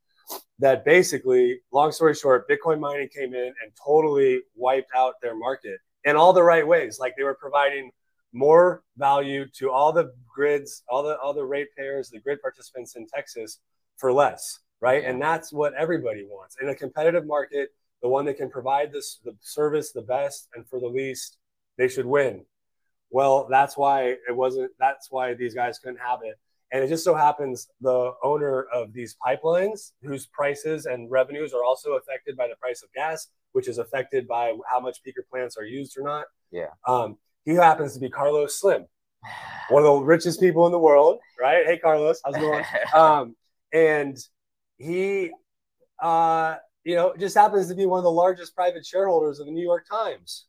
that 0.58 0.84
basically, 0.84 1.60
long 1.72 1.92
story 1.92 2.14
short, 2.14 2.48
Bitcoin 2.48 2.80
mining 2.80 3.08
came 3.08 3.34
in 3.34 3.46
and 3.46 3.72
totally 3.84 4.40
wiped 4.54 4.90
out 4.96 5.14
their 5.22 5.36
market 5.36 5.78
in 6.04 6.16
all 6.16 6.32
the 6.32 6.42
right 6.42 6.66
ways. 6.66 6.98
Like 6.98 7.14
they 7.16 7.24
were 7.24 7.34
providing 7.34 7.90
more 8.32 8.82
value 8.96 9.46
to 9.58 9.70
all 9.70 9.92
the 9.92 10.12
grids, 10.32 10.82
all 10.88 11.02
the 11.02 11.18
all 11.18 11.32
the 11.32 11.44
ratepayers, 11.44 12.10
the 12.10 12.20
grid 12.20 12.40
participants 12.40 12.96
in 12.96 13.06
Texas 13.06 13.58
for 13.96 14.12
less, 14.12 14.60
right? 14.80 15.04
And 15.04 15.20
that's 15.20 15.52
what 15.52 15.74
everybody 15.74 16.24
wants 16.24 16.56
in 16.60 16.68
a 16.68 16.74
competitive 16.74 17.26
market. 17.26 17.70
The 18.02 18.08
one 18.08 18.24
that 18.26 18.38
can 18.38 18.50
provide 18.50 18.92
this 18.92 19.20
the 19.24 19.36
service 19.40 19.92
the 19.92 20.02
best 20.02 20.48
and 20.54 20.66
for 20.68 20.80
the 20.80 20.86
least 20.86 21.36
they 21.76 21.88
should 21.88 22.06
win. 22.06 22.44
Well, 23.10 23.46
that's 23.50 23.76
why 23.76 24.16
it 24.28 24.34
wasn't, 24.34 24.70
that's 24.78 25.10
why 25.10 25.34
these 25.34 25.54
guys 25.54 25.78
couldn't 25.78 25.98
have 25.98 26.20
it. 26.24 26.38
And 26.72 26.84
it 26.84 26.88
just 26.88 27.04
so 27.04 27.14
happens 27.14 27.68
the 27.80 28.12
owner 28.22 28.66
of 28.72 28.92
these 28.92 29.16
pipelines, 29.26 29.90
whose 30.02 30.26
prices 30.26 30.86
and 30.86 31.10
revenues 31.10 31.52
are 31.52 31.64
also 31.64 31.92
affected 31.92 32.36
by 32.36 32.46
the 32.46 32.54
price 32.56 32.82
of 32.82 32.92
gas, 32.92 33.26
which 33.52 33.66
is 33.66 33.78
affected 33.78 34.28
by 34.28 34.54
how 34.70 34.78
much 34.78 34.98
peaker 35.04 35.28
plants 35.28 35.56
are 35.56 35.64
used 35.64 35.98
or 35.98 36.04
not. 36.04 36.26
Yeah. 36.52 36.68
Um, 36.86 37.18
he 37.44 37.54
happens 37.54 37.94
to 37.94 38.00
be 38.00 38.08
Carlos 38.08 38.60
Slim, 38.60 38.86
one 39.70 39.82
of 39.82 39.88
the 40.00 40.04
richest 40.04 40.38
people 40.38 40.66
in 40.66 40.72
the 40.72 40.78
world, 40.78 41.18
right? 41.40 41.66
Hey, 41.66 41.78
Carlos, 41.78 42.20
how's 42.24 42.36
it 42.36 42.40
going? 42.40 42.64
um, 42.94 43.34
and 43.72 44.16
he, 44.80 45.30
uh, 46.02 46.56
you 46.84 46.94
know, 46.94 47.14
just 47.18 47.36
happens 47.36 47.68
to 47.68 47.74
be 47.74 47.86
one 47.86 47.98
of 47.98 48.04
the 48.04 48.10
largest 48.10 48.54
private 48.54 48.84
shareholders 48.86 49.38
of 49.38 49.46
the 49.46 49.52
New 49.52 49.62
York 49.62 49.86
Times. 49.88 50.46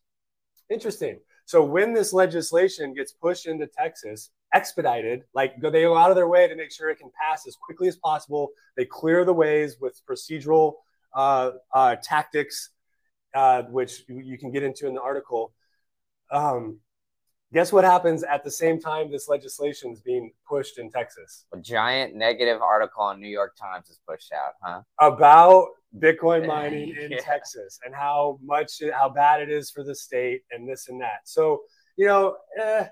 Interesting. 0.70 1.20
So 1.44 1.62
when 1.62 1.92
this 1.92 2.12
legislation 2.12 2.94
gets 2.94 3.12
pushed 3.12 3.46
into 3.46 3.66
Texas, 3.66 4.30
expedited, 4.54 5.24
like 5.34 5.60
they 5.60 5.82
go 5.82 5.96
out 5.96 6.10
of 6.10 6.16
their 6.16 6.28
way 6.28 6.48
to 6.48 6.56
make 6.56 6.72
sure 6.72 6.88
it 6.88 6.98
can 6.98 7.10
pass 7.20 7.46
as 7.46 7.56
quickly 7.56 7.88
as 7.88 7.96
possible. 7.96 8.50
They 8.76 8.86
clear 8.86 9.24
the 9.24 9.34
ways 9.34 9.76
with 9.80 10.00
procedural 10.08 10.74
uh, 11.14 11.52
uh, 11.74 11.96
tactics, 12.02 12.70
uh, 13.34 13.62
which 13.64 14.04
you 14.08 14.38
can 14.38 14.50
get 14.50 14.62
into 14.62 14.86
in 14.86 14.94
the 14.94 15.02
article. 15.02 15.52
Um, 16.30 16.78
Guess 17.52 17.70
what 17.70 17.84
happens 17.84 18.22
at 18.22 18.42
the 18.44 18.50
same 18.50 18.80
time 18.80 19.10
this 19.10 19.28
legislation 19.28 19.92
is 19.92 20.00
being 20.00 20.32
pushed 20.48 20.78
in 20.78 20.90
Texas? 20.90 21.44
A 21.52 21.58
giant 21.58 22.14
negative 22.14 22.62
article 22.62 23.02
on 23.02 23.20
New 23.20 23.28
York 23.28 23.54
Times 23.60 23.90
is 23.90 24.00
pushed 24.08 24.32
out, 24.32 24.52
huh? 24.62 24.80
About 25.00 25.68
Bitcoin 25.98 26.46
mining 26.46 26.96
in 26.98 27.10
yeah. 27.10 27.18
Texas 27.20 27.78
and 27.84 27.94
how 27.94 28.38
much, 28.42 28.80
how 28.94 29.10
bad 29.10 29.42
it 29.42 29.50
is 29.50 29.70
for 29.70 29.84
the 29.84 29.94
state 29.94 30.40
and 30.50 30.66
this 30.66 30.88
and 30.88 30.98
that. 31.02 31.20
So, 31.24 31.60
you 31.96 32.06
know, 32.06 32.36
eh, 32.58 32.86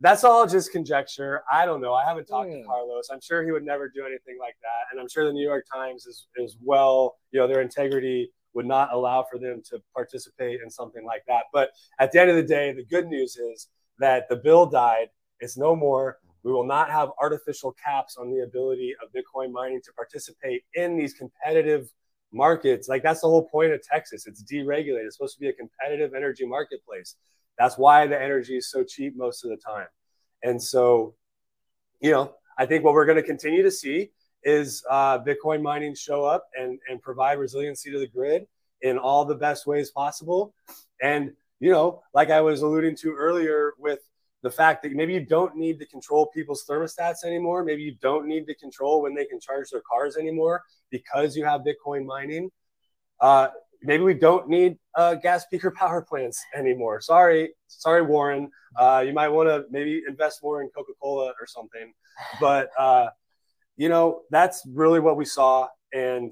that's 0.00 0.22
all 0.22 0.46
just 0.46 0.70
conjecture. 0.70 1.42
I 1.50 1.64
don't 1.64 1.80
know. 1.80 1.94
I 1.94 2.04
haven't 2.04 2.26
talked 2.26 2.50
mm. 2.50 2.56
to 2.56 2.58
hmm. 2.58 2.66
Carlos. 2.66 3.08
I'm 3.10 3.22
sure 3.22 3.42
he 3.42 3.52
would 3.52 3.64
never 3.64 3.88
do 3.88 4.04
anything 4.04 4.36
like 4.38 4.56
that. 4.60 4.92
And 4.92 5.00
I'm 5.00 5.08
sure 5.08 5.24
the 5.24 5.32
New 5.32 5.46
York 5.46 5.64
Times 5.72 6.04
is, 6.04 6.26
is 6.36 6.58
well, 6.62 7.16
you 7.30 7.40
know, 7.40 7.48
their 7.48 7.62
integrity 7.62 8.30
would 8.52 8.66
not 8.66 8.92
allow 8.92 9.24
for 9.30 9.38
them 9.38 9.62
to 9.70 9.80
participate 9.94 10.60
in 10.62 10.70
something 10.70 11.06
like 11.06 11.22
that. 11.26 11.44
But 11.54 11.70
at 11.98 12.12
the 12.12 12.20
end 12.20 12.30
of 12.30 12.36
the 12.36 12.42
day, 12.42 12.72
the 12.72 12.84
good 12.84 13.06
news 13.06 13.36
is 13.36 13.68
that 13.98 14.28
the 14.28 14.36
bill 14.36 14.66
died. 14.66 15.08
It's 15.40 15.56
no 15.56 15.74
more. 15.76 16.18
We 16.42 16.52
will 16.52 16.66
not 16.66 16.90
have 16.90 17.10
artificial 17.20 17.72
caps 17.72 18.16
on 18.16 18.30
the 18.30 18.40
ability 18.40 18.94
of 19.02 19.08
Bitcoin 19.12 19.50
mining 19.50 19.80
to 19.84 19.92
participate 19.92 20.62
in 20.74 20.96
these 20.96 21.14
competitive 21.14 21.90
markets. 22.32 22.88
Like 22.88 23.02
that's 23.02 23.22
the 23.22 23.28
whole 23.28 23.48
point 23.48 23.72
of 23.72 23.82
Texas. 23.82 24.26
It's 24.26 24.42
deregulated. 24.42 25.06
It's 25.06 25.16
supposed 25.16 25.34
to 25.34 25.40
be 25.40 25.48
a 25.48 25.52
competitive 25.52 26.12
energy 26.14 26.44
marketplace. 26.44 27.16
That's 27.58 27.78
why 27.78 28.06
the 28.06 28.20
energy 28.20 28.56
is 28.56 28.70
so 28.70 28.84
cheap 28.84 29.16
most 29.16 29.44
of 29.44 29.50
the 29.50 29.56
time. 29.56 29.86
And 30.42 30.62
so, 30.62 31.14
you 32.00 32.10
know, 32.10 32.34
I 32.58 32.66
think 32.66 32.84
what 32.84 32.94
we're 32.94 33.06
going 33.06 33.16
to 33.16 33.22
continue 33.22 33.62
to 33.62 33.70
see 33.70 34.10
is 34.42 34.84
uh, 34.90 35.18
Bitcoin 35.20 35.62
mining 35.62 35.94
show 35.94 36.24
up 36.24 36.46
and, 36.58 36.78
and 36.90 37.00
provide 37.00 37.38
resiliency 37.38 37.90
to 37.90 37.98
the 37.98 38.06
grid 38.06 38.46
in 38.82 38.98
all 38.98 39.24
the 39.24 39.34
best 39.34 39.66
ways 39.66 39.90
possible. 39.90 40.54
And 41.00 41.32
you 41.64 41.70
know, 41.70 42.02
like 42.12 42.28
I 42.28 42.42
was 42.42 42.60
alluding 42.60 42.94
to 42.96 43.14
earlier 43.14 43.72
with 43.78 44.00
the 44.42 44.50
fact 44.50 44.82
that 44.82 44.92
maybe 44.92 45.14
you 45.14 45.24
don't 45.24 45.56
need 45.56 45.78
to 45.78 45.86
control 45.86 46.26
people's 46.26 46.66
thermostats 46.68 47.24
anymore. 47.24 47.64
Maybe 47.64 47.80
you 47.80 47.94
don't 48.02 48.26
need 48.26 48.46
to 48.48 48.54
control 48.56 49.00
when 49.00 49.14
they 49.14 49.24
can 49.24 49.40
charge 49.40 49.70
their 49.70 49.80
cars 49.90 50.18
anymore 50.18 50.62
because 50.90 51.34
you 51.34 51.46
have 51.46 51.62
Bitcoin 51.62 52.04
mining. 52.04 52.50
Uh, 53.18 53.48
maybe 53.82 54.02
we 54.02 54.12
don't 54.12 54.46
need 54.46 54.76
uh, 54.94 55.14
gas 55.14 55.46
peaker 55.50 55.72
power 55.80 56.02
plants 56.02 56.44
anymore. 56.54 57.00
Sorry, 57.00 57.54
sorry, 57.68 58.02
Warren. 58.02 58.50
Uh, 58.78 59.02
you 59.06 59.14
might 59.14 59.30
want 59.30 59.48
to 59.48 59.64
maybe 59.70 60.02
invest 60.06 60.40
more 60.42 60.60
in 60.60 60.68
Coca 60.68 60.92
Cola 61.00 61.32
or 61.40 61.46
something. 61.46 61.94
But 62.42 62.68
uh, 62.78 63.06
you 63.78 63.88
know, 63.88 64.20
that's 64.30 64.66
really 64.70 65.00
what 65.00 65.16
we 65.16 65.24
saw, 65.24 65.68
and 65.94 66.30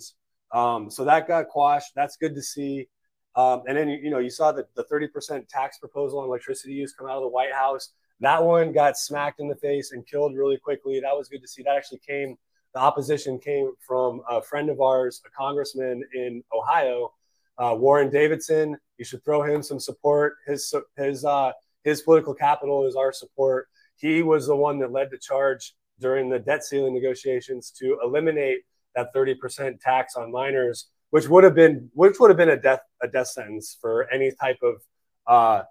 um, 0.53 0.91
so 0.91 1.07
that 1.07 1.27
got 1.27 1.49
quashed. 1.49 1.93
That's 1.97 2.19
good 2.19 2.35
to 2.35 2.43
see. 2.43 2.89
Um, 3.35 3.63
and 3.67 3.77
then 3.77 3.89
you 3.89 4.11
know 4.11 4.19
you 4.19 4.31
saw 4.31 4.53
the, 4.53 4.67
the 4.75 4.85
30% 4.85 5.49
tax 5.49 5.79
proposal 5.79 6.21
on 6.21 6.27
electricity 6.27 6.75
use 6.75 6.93
come 6.93 7.09
out 7.09 7.17
of 7.17 7.23
the 7.23 7.29
White 7.29 7.53
House. 7.53 7.91
That 8.21 8.43
one 8.43 8.73
got 8.73 8.99
smacked 8.99 9.41
in 9.41 9.49
the 9.49 9.57
face 9.57 9.93
and 9.93 10.07
killed 10.07 10.37
really 10.37 10.59
quickly. 10.59 11.01
That 11.01 11.17
was 11.17 11.29
good 11.29 11.41
to 11.43 11.49
see. 11.49 11.63
That 11.63 11.77
actually 11.77 12.01
came. 12.07 12.37
The 12.75 12.81
opposition 12.81 13.39
came 13.39 13.73
from 13.87 14.23
a 14.29 14.41
friend 14.41 14.71
of 14.71 14.81
ours, 14.81 15.21
a 15.27 15.31
congressman 15.31 16.03
in 16.15 16.43
Ohio, 16.55 17.13
uh, 17.59 17.75
Warren 17.79 18.11
Davidson. 18.11 18.77
You 18.99 19.05
should 19.05 19.25
throw 19.25 19.43
him 19.43 19.63
some 19.63 19.81
support. 19.81 20.37
His 20.47 20.73
his 20.97 21.25
uh, 21.25 21.53
his 21.85 22.03
political 22.03 22.35
capital 22.35 22.87
is 22.87 22.97
our 22.97 23.13
support. 23.13 23.69
He 23.97 24.23
was 24.23 24.47
the 24.47 24.57
one 24.57 24.79
that 24.81 24.93
led 24.93 25.11
the 25.11 25.19
charge 25.19 25.75
during 26.01 26.29
the 26.29 26.39
debt 26.39 26.65
ceiling 26.65 26.95
negotiations 26.95 27.71
to 27.79 27.99
eliminate 28.03 28.61
that 28.95 29.15
30% 29.15 29.81
tax 29.81 30.17
on 30.17 30.31
miners 30.31 30.89
which 31.13 31.29
would 31.29 31.45
have 31.45 31.55
been 31.55 31.91
which 31.93 32.19
would 32.19 32.31
have 32.31 32.39
been 32.39 32.49
a 32.49 32.57
death 32.57 32.81
a 33.03 33.07
death 33.07 33.29
sentence 33.29 33.77
for 33.81 34.11
any 34.11 34.33
type 34.41 34.59
of 34.63 34.77
uh, 35.27 35.63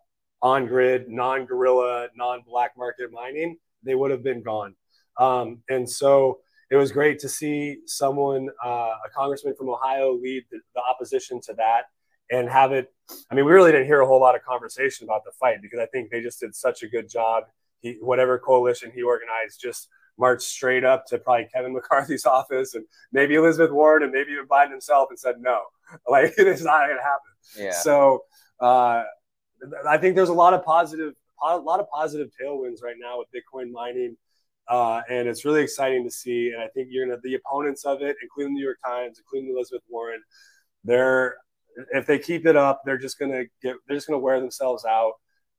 on 0.42 0.68
grid, 0.68 1.10
non 1.10 1.46
guerrilla, 1.46 2.08
non 2.16 2.42
black 2.48 2.72
market 2.78 3.12
mining. 3.12 3.58
They 3.84 3.96
would 3.96 4.12
have 4.12 4.24
been 4.24 4.44
gone. 4.44 4.76
Um, 5.18 5.64
and 5.68 5.90
so 5.90 6.40
it 6.70 6.76
was 6.76 6.92
great 6.92 7.18
to 7.20 7.30
see 7.30 7.78
someone, 7.88 8.50
uh, 8.64 8.94
a 9.06 9.10
congressman 9.16 9.56
from 9.56 9.70
Ohio, 9.70 10.14
lead 10.14 10.44
the, 10.52 10.60
the, 10.76 10.82
opposition 10.82 11.42
to 11.42 11.54
that. 11.56 11.86
and 12.32 12.48
have 12.48 12.72
it. 12.72 12.94
I 13.30 13.36
mean, 13.36 13.46
we 13.46 13.52
really 13.52 13.72
didn't 13.72 13.88
hear 13.88 14.02
a 14.02 14.08
whole 14.08 14.22
lot 14.22 14.36
of 14.36 14.44
conversation 14.44 15.06
about 15.06 15.24
the 15.26 15.32
fight 15.40 15.62
because 15.62 15.80
I 15.80 15.88
think 15.88 16.12
they 16.12 16.22
just 16.22 16.40
did 16.40 16.56
such 16.56 16.84
a 16.84 16.88
good 16.88 17.10
job. 17.10 17.46
He, 17.82 17.98
whatever 18.00 18.38
coalition 18.38 18.92
he 18.94 19.02
organized, 19.02 19.60
just 19.60 19.90
marched 20.18 20.44
straight 20.44 20.84
up 20.84 21.06
to 21.08 21.18
probably 21.18 21.48
Kevin 21.54 21.74
McCarthy's 21.74 22.26
office 22.26 22.76
and 22.76 22.86
maybe 23.12 23.36
Elizabeth 23.36 23.72
Warren 23.72 24.04
and 24.04 24.12
maybe 24.12 24.32
even 24.32 24.48
Biden 24.48 24.72
himself 24.72 25.08
and 25.10 25.20
said, 25.20 25.36
no, 25.40 25.62
like 26.10 26.34
it's 26.38 26.64
not 26.64 26.88
going 26.88 26.98
to 26.98 27.04
happen. 27.04 27.66
Yeah. 27.66 27.74
So 27.74 28.24
uh, 28.60 29.04
I 29.88 29.98
think 29.98 30.16
there's 30.16 30.30
a 30.30 30.34
lot 30.34 30.54
of 30.54 30.64
positive, 30.64 31.14
a 31.44 31.58
lot 31.58 31.80
of 31.80 31.90
positive 31.90 32.30
tailwinds 32.42 32.84
right 32.84 32.96
now 33.00 33.20
with 33.20 33.28
Bitcoin 33.34 33.72
mining. 33.72 34.18
Uh, 34.68 35.02
and 35.10 35.28
it's 35.28 35.44
really 35.44 35.62
exciting 35.62 36.04
to 36.04 36.12
see. 36.12 36.52
And 36.54 36.62
I 36.62 36.68
think 36.68 36.88
you're 36.92 37.06
gonna 37.06 37.20
the 37.24 37.36
opponents 37.36 37.84
of 37.84 38.02
it, 38.02 38.16
including 38.22 38.54
the 38.54 38.60
New 38.60 38.64
York 38.64 38.78
Times, 38.86 39.20
including 39.20 39.54
Elizabeth 39.54 39.82
Warren, 39.90 40.22
they're 40.84 41.36
if 41.94 42.06
they 42.06 42.20
keep 42.20 42.46
it 42.46 42.56
up, 42.56 42.82
they're 42.86 42.98
just 42.98 43.20
gonna 43.20 43.44
get 43.62 43.76
they're 43.88 43.98
just 43.98 44.08
gonna 44.08 44.20
wear 44.20 44.40
themselves 44.40 44.86
out, 44.86 45.14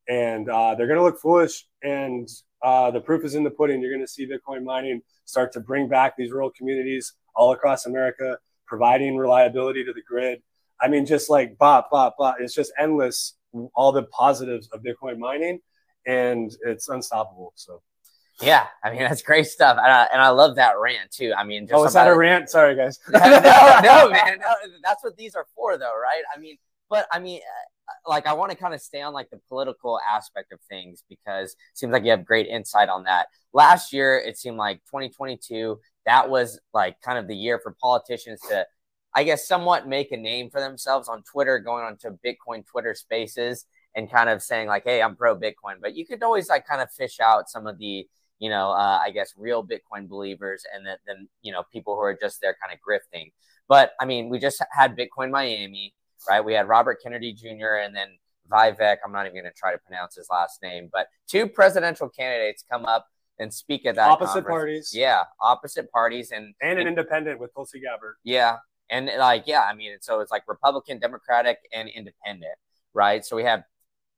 and 0.09 0.49
uh, 0.49 0.75
they're 0.75 0.87
gonna 0.87 1.03
look 1.03 1.21
foolish. 1.21 1.67
And 1.83 2.29
uh, 2.63 2.91
the 2.91 3.01
proof 3.01 3.25
is 3.25 3.35
in 3.35 3.45
the 3.45 3.51
pudding. 3.51 3.81
You're 3.81 3.93
gonna 3.93 4.07
see 4.07 4.27
Bitcoin 4.27 4.65
mining 4.65 5.03
start 5.25 5.53
to 5.53 5.61
bring 5.61 5.89
back 5.89 6.17
these 6.17 6.31
rural 6.31 6.51
communities 6.51 7.15
all 7.35 7.53
across 7.53 7.87
America, 7.87 8.39
providing 8.67 9.17
reliability 9.17 9.85
to 9.85 9.93
the 9.93 10.03
grid. 10.03 10.43
I 10.81 10.89
mean, 10.89 11.07
just 11.07 11.31
like 11.31 11.57
bop, 11.59 11.91
bop, 11.91 12.17
bop. 12.19 12.37
It's 12.41 12.55
just 12.55 12.73
endless. 12.79 13.35
All 13.75 13.93
the 13.93 14.05
positives 14.05 14.71
of 14.73 14.81
Bitcoin 14.83 15.19
mining, 15.19 15.61
and 16.07 16.51
it's 16.65 16.89
unstoppable. 16.89 17.53
So. 17.55 17.83
Yeah, 18.41 18.67
I 18.83 18.91
mean 18.91 19.01
that's 19.01 19.21
great 19.23 19.47
stuff, 19.47 19.77
and 19.77 19.93
I, 19.93 20.09
and 20.11 20.21
I 20.21 20.31
love 20.31 20.57
that 20.57 20.81
rant 20.81 21.11
too. 21.11 21.33
I 21.37 21.45
mean, 21.45 21.67
just 21.67 21.79
oh, 21.79 21.85
is 21.85 21.93
that 21.93 22.09
a 22.09 22.17
rant? 22.17 22.49
Sorry, 22.49 22.75
guys. 22.75 22.99
no, 23.11 23.21
no, 23.21 23.29
man, 24.11 24.39
no, 24.41 24.55
that's 24.83 25.05
what 25.05 25.17
these 25.17 25.35
are 25.35 25.47
for, 25.55 25.77
though, 25.77 25.93
right? 26.01 26.23
I 26.35 26.41
mean, 26.41 26.57
but 26.89 27.07
I 27.13 27.19
mean, 27.19 27.41
like 28.07 28.27
I 28.27 28.33
want 28.33 28.51
to 28.51 28.57
kind 28.57 28.75
of 28.75 28.81
stay 28.81 29.03
on 29.03 29.13
like 29.13 29.31
the 29.31 29.41
political 29.49 30.01
aspect 30.11 30.53
of 30.53 30.61
things 30.69 31.05
because 31.09 31.57
seems 31.75 31.93
like 31.93 32.05
you 32.05 32.11
have 32.11 32.25
great 32.25 32.47
insight 32.47 32.89
on 32.89 33.05
that. 33.05 33.27
Last 33.53 33.93
year, 33.93 34.19
it 34.19 34.39
seemed 34.39 34.57
like 34.57 34.79
2022 34.87 35.79
that 36.07 36.29
was 36.29 36.59
like 36.75 37.01
kind 37.01 37.19
of 37.19 37.29
the 37.29 37.37
year 37.37 37.61
for 37.63 37.77
politicians 37.81 38.41
to, 38.49 38.67
I 39.15 39.25
guess, 39.25 39.47
somewhat 39.47 39.87
make 39.87 40.11
a 40.13 40.17
name 40.17 40.51
for 40.51 40.61
themselves 40.61 41.09
on 41.09 41.23
Twitter, 41.23 41.59
going 41.59 41.85
onto 41.85 42.17
Bitcoin 42.25 42.67
Twitter 42.67 42.95
Spaces 42.95 43.67
and 43.95 44.11
kind 44.11 44.29
of 44.31 44.43
saying 44.43 44.69
like, 44.69 44.85
"Hey, 44.85 45.03
I'm 45.03 45.17
pro 45.17 45.37
Bitcoin," 45.37 45.77
but 45.81 45.95
you 45.95 46.07
could 46.07 46.23
always 46.23 46.49
like 46.49 46.67
kind 46.67 46.83
of 46.83 46.91
fish 46.91 47.21
out 47.21 47.49
some 47.51 47.67
of 47.67 47.79
the 47.79 48.07
you 48.43 48.49
know, 48.51 48.73
uh, 48.73 48.99
I 49.01 49.11
guess 49.13 49.35
real 49.39 49.65
Bitcoin 49.65 50.09
believers 50.09 50.65
and 50.75 50.85
then, 50.85 51.29
you 51.43 51.53
know, 51.53 51.63
people 51.73 51.95
who 51.95 52.01
are 52.01 52.19
just 52.21 52.41
there 52.41 52.57
kind 52.61 52.77
of 52.77 52.81
grifting. 52.81 53.31
But 53.69 53.93
I 54.01 54.05
mean, 54.05 54.31
we 54.31 54.41
just 54.41 54.61
had 54.73 54.97
Bitcoin 54.99 55.31
Miami, 55.31 55.95
right? 56.29 56.45
We 56.45 56.55
had 56.55 56.69
Robert 56.69 56.99
Kennedy 57.03 57.33
Jr. 57.33 57.77
and 57.83 57.95
then 57.95 58.09
Vivek. 58.51 58.99
I'm 59.05 59.13
not 59.13 59.27
even 59.27 59.35
going 59.35 59.53
to 59.53 59.59
try 59.59 59.73
to 59.73 59.79
pronounce 59.79 60.17
his 60.17 60.29
last 60.31 60.63
name, 60.63 60.89
but 60.93 61.07
two 61.29 61.47
presidential 61.49 62.09
candidates 62.09 62.65
come 62.71 62.85
up 62.85 63.07
and 63.39 63.53
speak 63.53 63.87
at 63.87 63.97
that 63.97 64.11
opposite 64.11 64.45
conference. 64.45 64.49
parties. 64.49 64.91
Yeah, 64.95 65.25
opposite 65.41 65.91
parties 65.91 66.31
and 66.31 66.55
and 66.61 66.79
an 66.79 66.87
independent 66.87 67.41
with 67.41 67.55
Tulsi 67.55 67.81
Gabbard. 67.81 68.17
Yeah, 68.25 68.59
and 68.91 69.11
like 69.19 69.45
yeah, 69.47 69.63
I 69.63 69.75
mean, 69.75 69.97
so 70.01 70.21
it's 70.21 70.31
like 70.31 70.43
Republican, 70.47 70.99
Democratic, 70.99 71.59
and 71.73 71.89
Independent, 71.89 72.55
right? 72.95 73.25
So 73.25 73.37
we 73.37 73.45
have 73.45 73.63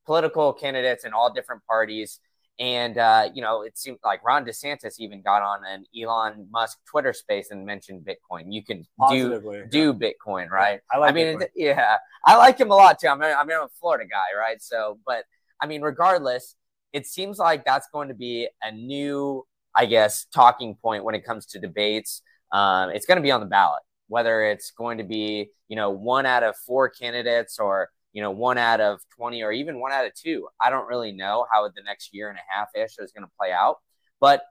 political 0.05 0.53
candidates 0.53 1.05
in 1.05 1.13
all 1.13 1.33
different 1.33 1.63
parties 1.67 2.21
and 2.59 2.99
uh, 2.99 3.29
you 3.35 3.43
know, 3.43 3.63
it 3.63 3.77
seemed 3.77 3.99
like 4.05 4.25
Ron 4.25 4.45
DeSantis 4.45 5.01
even 5.01 5.23
got 5.23 5.43
on 5.43 5.61
an 5.67 5.85
Elon 5.99 6.47
Musk 6.53 6.79
Twitter 6.87 7.13
space 7.13 7.51
and 7.51 7.67
mentioned 7.67 8.07
Bitcoin. 8.07 8.45
You 8.49 8.63
can 8.63 8.87
do 9.11 9.67
do 9.71 9.93
Bitcoin, 9.93 10.51
right? 10.51 10.81
I 10.93 10.99
like. 10.99 11.11
I 11.11 11.15
mean, 11.15 11.41
yeah, 11.57 11.97
I 12.25 12.37
like 12.37 12.59
him 12.59 12.71
a 12.71 12.77
lot 12.77 13.01
too. 13.01 13.09
I'm 13.09 13.21
a, 13.23 13.27
I'm 13.27 13.51
a 13.51 13.69
Florida 13.81 14.05
guy, 14.09 14.39
right? 14.39 14.63
So, 14.63 14.99
but 15.05 15.25
I 15.61 15.67
mean, 15.67 15.83
regardless, 15.83 16.55
it 16.93 17.07
seems 17.07 17.39
like 17.39 17.65
that's 17.65 17.89
going 17.93 18.09
to 18.09 18.15
be 18.15 18.49
a 18.63 18.71
new, 18.71 19.45
I 19.75 19.87
guess, 19.87 20.27
talking 20.33 20.77
point 20.81 21.03
when 21.03 21.17
it 21.17 21.25
comes 21.25 21.47
to 21.47 21.59
debates. 21.59 22.23
Um, 22.53 22.91
it's 22.91 23.05
going 23.05 23.17
to 23.17 23.23
be 23.23 23.33
on 23.33 23.41
the 23.41 23.47
ballot, 23.47 23.83
whether 24.07 24.45
it's 24.45 24.71
going 24.71 24.99
to 24.99 25.05
be 25.05 25.51
you 25.67 25.75
know 25.75 25.91
one 25.91 26.25
out 26.25 26.45
of 26.45 26.57
four 26.57 26.89
candidates 26.89 27.59
or 27.59 27.91
you 28.15 28.23
know, 28.23 28.31
one 28.31 28.57
out 28.57 28.81
of 28.81 29.01
20 29.17 29.43
or 29.43 29.53
even 29.53 29.81
one 29.81 29.93
out 29.93 30.07
of 30.07 30.15
two. 30.15 30.49
I 30.63 30.71
don't 30.71 30.87
really 30.87 31.13
know 31.13 31.47
how 31.53 31.69
the 31.69 31.83
next 31.85 32.15
year 32.15 32.31
and 32.31 32.39
a 32.39 32.43
half 32.49 32.69
ish 32.75 32.97
is 32.99 33.13
going 33.13 33.27
to 33.27 33.33
play 33.39 33.53
out, 33.53 33.79
but 34.21 34.45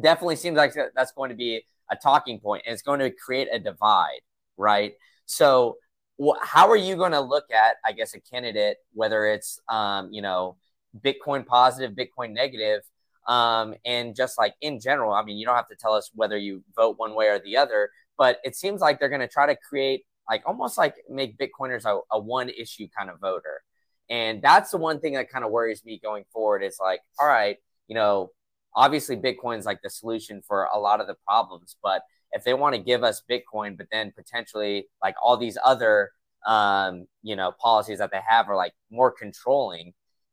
definitely 0.00 0.36
seems 0.36 0.56
like 0.56 0.74
that's 0.94 1.12
going 1.12 1.30
to 1.30 1.36
be 1.36 1.64
a 1.90 1.96
talking 1.96 2.38
point 2.38 2.62
and 2.66 2.72
it's 2.74 2.82
going 2.82 3.00
to 3.00 3.10
create 3.10 3.48
a 3.50 3.58
divide, 3.58 4.20
right? 4.56 4.92
So, 5.24 5.78
wh- 6.22 6.38
how 6.42 6.68
are 6.70 6.76
you 6.76 6.94
going 6.94 7.12
to 7.12 7.20
look 7.20 7.50
at, 7.50 7.76
I 7.84 7.92
guess, 7.92 8.14
a 8.14 8.20
candidate, 8.20 8.76
whether 8.92 9.26
it's, 9.26 9.58
um, 9.68 10.12
you 10.12 10.22
know, 10.22 10.56
Bitcoin 11.00 11.46
positive, 11.46 11.96
Bitcoin 11.96 12.32
negative, 12.32 12.82
um, 13.26 13.74
and 13.84 14.14
just 14.14 14.38
like 14.38 14.54
in 14.60 14.78
general, 14.78 15.12
I 15.12 15.22
mean, 15.24 15.38
you 15.38 15.46
don't 15.46 15.56
have 15.56 15.68
to 15.68 15.76
tell 15.76 15.94
us 15.94 16.10
whether 16.14 16.36
you 16.36 16.62
vote 16.76 16.98
one 16.98 17.14
way 17.14 17.28
or 17.28 17.38
the 17.38 17.56
other, 17.56 17.90
but 18.18 18.38
it 18.44 18.56
seems 18.56 18.80
like 18.80 18.98
they're 18.98 19.08
going 19.08 19.20
to 19.20 19.28
try 19.28 19.46
to 19.46 19.56
create 19.56 20.04
like 20.28 20.42
almost 20.46 20.78
like 20.78 20.94
make 21.08 21.38
Bitcoiners 21.38 21.84
a, 21.84 22.00
a 22.12 22.18
one 22.18 22.48
issue 22.48 22.88
kind 22.96 23.10
of 23.10 23.20
voter. 23.20 23.62
And 24.08 24.42
that's 24.42 24.70
the 24.70 24.78
one 24.78 25.00
thing 25.00 25.14
that 25.14 25.30
kind 25.30 25.44
of 25.44 25.50
worries 25.50 25.84
me 25.84 26.00
going 26.02 26.24
forward. 26.32 26.62
Is 26.62 26.78
like, 26.80 27.00
all 27.18 27.28
right, 27.28 27.58
you 27.88 27.94
know, 27.94 28.30
obviously 28.74 29.16
Bitcoin's 29.16 29.66
like 29.66 29.82
the 29.82 29.90
solution 29.90 30.42
for 30.46 30.64
a 30.64 30.78
lot 30.78 31.00
of 31.00 31.06
the 31.06 31.16
problems, 31.26 31.76
but 31.82 32.02
if 32.32 32.44
they 32.44 32.54
want 32.54 32.74
to 32.74 32.80
give 32.80 33.02
us 33.02 33.22
Bitcoin, 33.28 33.76
but 33.76 33.86
then 33.90 34.12
potentially 34.16 34.86
like 35.02 35.16
all 35.22 35.36
these 35.36 35.58
other 35.64 36.10
um, 36.46 37.06
you 37.22 37.36
know, 37.36 37.52
policies 37.60 37.98
that 37.98 38.10
they 38.10 38.20
have 38.26 38.48
are 38.48 38.56
like 38.56 38.72
more 38.90 39.10
controlling. 39.10 39.92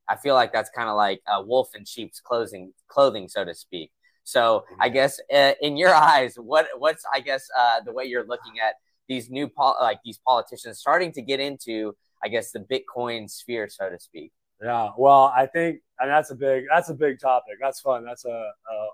I 0.10 0.16
feel 0.16 0.36
like 0.36 0.54
that's 0.54 0.70
kind 0.70 0.90
of 0.90 0.96
like 0.96 1.22
a 1.28 1.44
wolf 1.44 1.76
in 1.76 1.86
sheep's 1.86 2.22
clothing, 2.22 2.74
clothing, 2.88 3.28
so 3.28 3.44
to 3.44 3.54
speak. 3.54 3.92
So 4.24 4.66
I 4.80 4.88
mm-hmm. 4.88 4.94
guess 4.94 5.20
uh, 5.34 5.54
in 5.62 5.78
your 5.78 5.94
eyes, 5.94 6.36
what 6.36 6.68
what's 6.78 7.04
I 7.14 7.20
guess 7.20 7.48
uh, 7.58 7.82
the 7.82 7.92
way 7.92 8.06
you're 8.06 8.26
looking 8.26 8.54
at 8.66 8.76
these 9.08 9.30
new 9.30 9.48
pol- 9.48 9.78
like 9.82 10.00
these 10.04 10.20
politicians 10.26 10.80
starting 10.80 11.12
to 11.14 11.22
get 11.22 11.40
into 11.40 11.96
I 12.24 12.30
guess 12.30 12.52
the 12.52 12.60
Bitcoin 12.60 13.30
sphere, 13.30 13.68
so 13.70 13.90
to 13.90 14.00
speak. 14.00 14.32
Yeah, 14.62 14.90
well, 14.98 15.32
I 15.36 15.46
think 15.46 15.82
and 16.00 16.10
that's 16.10 16.32
a 16.32 16.36
big 16.36 16.66
that's 16.72 16.90
a 16.90 16.94
big 16.94 17.20
topic. 17.20 17.58
That's 17.62 17.80
fun. 17.80 18.06
That's 18.06 18.26
a, 18.26 18.30
a, 18.30 18.88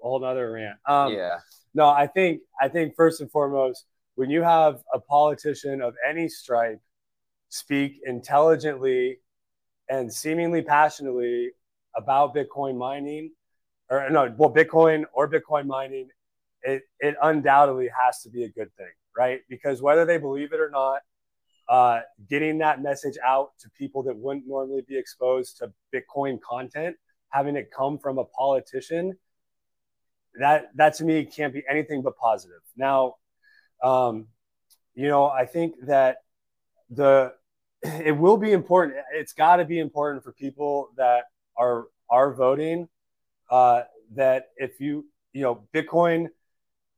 whole 0.00 0.20
nother 0.20 0.52
rant. 0.52 0.78
Um, 0.86 1.12
yeah. 1.12 1.38
No, 1.74 1.88
I 1.88 2.06
think 2.06 2.40
I 2.60 2.68
think 2.68 2.94
first 2.96 3.20
and 3.20 3.30
foremost, 3.30 3.84
when 4.14 4.30
you 4.30 4.42
have 4.42 4.82
a 4.94 5.00
politician 5.00 5.82
of 5.82 5.94
any 6.08 6.28
stripe 6.28 6.80
speak 7.48 8.00
intelligently 8.04 9.18
and 9.88 10.12
seemingly 10.12 10.62
passionately 10.62 11.50
about 11.94 12.34
Bitcoin 12.34 12.76
mining, 12.76 13.32
or 13.90 14.08
no, 14.10 14.34
well, 14.36 14.52
Bitcoin 14.52 15.04
or 15.12 15.28
Bitcoin 15.28 15.66
mining, 15.66 16.08
it 16.66 16.82
it 17.00 17.14
undoubtedly 17.22 17.88
has 17.88 18.20
to 18.22 18.30
be 18.30 18.44
a 18.44 18.50
good 18.50 18.74
thing 18.76 18.92
right? 19.16 19.40
Because 19.48 19.80
whether 19.80 20.04
they 20.04 20.18
believe 20.18 20.52
it 20.52 20.60
or 20.60 20.70
not, 20.70 21.00
uh, 21.68 22.00
getting 22.28 22.58
that 22.58 22.82
message 22.82 23.16
out 23.26 23.50
to 23.60 23.70
people 23.70 24.02
that 24.04 24.16
wouldn't 24.16 24.46
normally 24.46 24.82
be 24.86 24.96
exposed 24.96 25.58
to 25.58 25.72
Bitcoin 25.92 26.38
content, 26.40 26.96
having 27.30 27.56
it 27.56 27.70
come 27.76 27.98
from 27.98 28.18
a 28.18 28.24
politician, 28.24 29.16
that 30.38 30.70
that 30.76 30.94
to 30.94 31.04
me 31.04 31.24
can't 31.24 31.52
be 31.52 31.62
anything 31.68 32.02
but 32.02 32.16
positive. 32.18 32.60
Now, 32.76 33.14
um, 33.82 34.28
you 34.94 35.08
know, 35.08 35.26
I 35.26 35.46
think 35.46 35.74
that 35.86 36.18
the 36.90 37.32
it 37.82 38.16
will 38.16 38.36
be 38.36 38.52
important. 38.52 38.98
It's 39.12 39.32
got 39.32 39.56
to 39.56 39.64
be 39.64 39.80
important 39.80 40.22
for 40.22 40.32
people 40.32 40.90
that 40.96 41.24
are 41.56 41.86
are 42.08 42.32
voting. 42.32 42.88
Uh, 43.50 43.82
that 44.14 44.48
if 44.56 44.78
you 44.80 45.04
you 45.32 45.42
know, 45.42 45.66
Bitcoin 45.74 46.28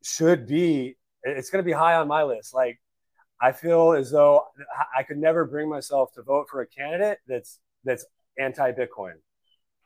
should 0.03 0.47
be 0.47 0.97
it's 1.23 1.51
going 1.51 1.63
to 1.63 1.67
be 1.67 1.73
high 1.73 1.95
on 1.95 2.09
my 2.09 2.23
list. 2.23 2.55
Like, 2.55 2.81
I 3.41 3.53
feel 3.53 3.93
as 3.93 4.11
though 4.11 4.45
I 4.97 5.03
could 5.03 5.19
never 5.19 5.45
bring 5.45 5.69
myself 5.69 6.13
to 6.15 6.23
vote 6.23 6.49
for 6.51 6.61
a 6.61 6.67
candidate 6.67 7.19
that's 7.27 7.61
that's 7.85 8.05
anti-Bitcoin, 8.39 9.15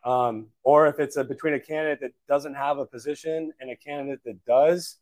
um, 0.03 0.47
or 0.63 0.87
if 0.87 0.99
it's 0.99 1.17
a, 1.17 1.23
between 1.23 1.53
a 1.53 1.59
candidate 1.59 1.99
that 2.01 2.11
doesn't 2.27 2.55
have 2.55 2.77
a 2.77 2.85
position 2.85 3.51
and 3.59 3.69
a 3.69 3.75
candidate 3.75 4.21
that 4.25 4.43
does. 4.45 4.97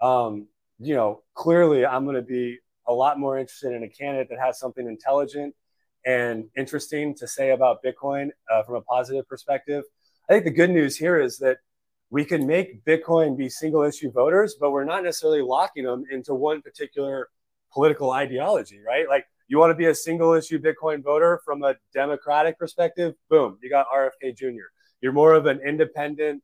Um, 0.00 0.48
you 0.78 0.94
know, 0.94 1.22
clearly, 1.34 1.84
I'm 1.84 2.04
going 2.04 2.16
to 2.16 2.22
be 2.22 2.58
a 2.86 2.92
lot 2.92 3.18
more 3.18 3.38
interested 3.38 3.72
in 3.72 3.82
a 3.82 3.88
candidate 3.88 4.28
that 4.30 4.38
has 4.38 4.58
something 4.58 4.86
intelligent 4.86 5.54
and 6.06 6.46
interesting 6.56 7.14
to 7.16 7.28
say 7.28 7.50
about 7.50 7.82
Bitcoin 7.84 8.30
uh, 8.50 8.62
from 8.62 8.76
a 8.76 8.80
positive 8.80 9.28
perspective. 9.28 9.84
I 10.28 10.32
think 10.32 10.44
the 10.44 10.50
good 10.50 10.70
news 10.70 10.96
here 10.96 11.20
is 11.20 11.38
that 11.38 11.58
we 12.10 12.24
can 12.24 12.46
make 12.46 12.84
Bitcoin 12.84 13.36
be 13.36 13.48
single 13.48 13.82
issue 13.82 14.10
voters, 14.10 14.56
but 14.58 14.70
we're 14.70 14.84
not 14.84 15.04
necessarily 15.04 15.42
locking 15.42 15.84
them 15.84 16.04
into 16.10 16.34
one 16.34 16.60
particular 16.60 17.28
political 17.72 18.10
ideology, 18.10 18.80
right? 18.84 19.08
Like 19.08 19.26
you 19.46 19.58
want 19.58 19.70
to 19.70 19.76
be 19.76 19.86
a 19.86 19.94
single 19.94 20.34
issue 20.34 20.58
Bitcoin 20.58 21.02
voter 21.02 21.40
from 21.44 21.62
a 21.62 21.76
democratic 21.94 22.58
perspective, 22.58 23.14
boom, 23.28 23.58
you 23.62 23.70
got 23.70 23.86
RFK 23.94 24.36
Jr. 24.36 24.70
You're 25.00 25.12
more 25.12 25.34
of 25.34 25.46
an 25.46 25.60
independent, 25.64 26.42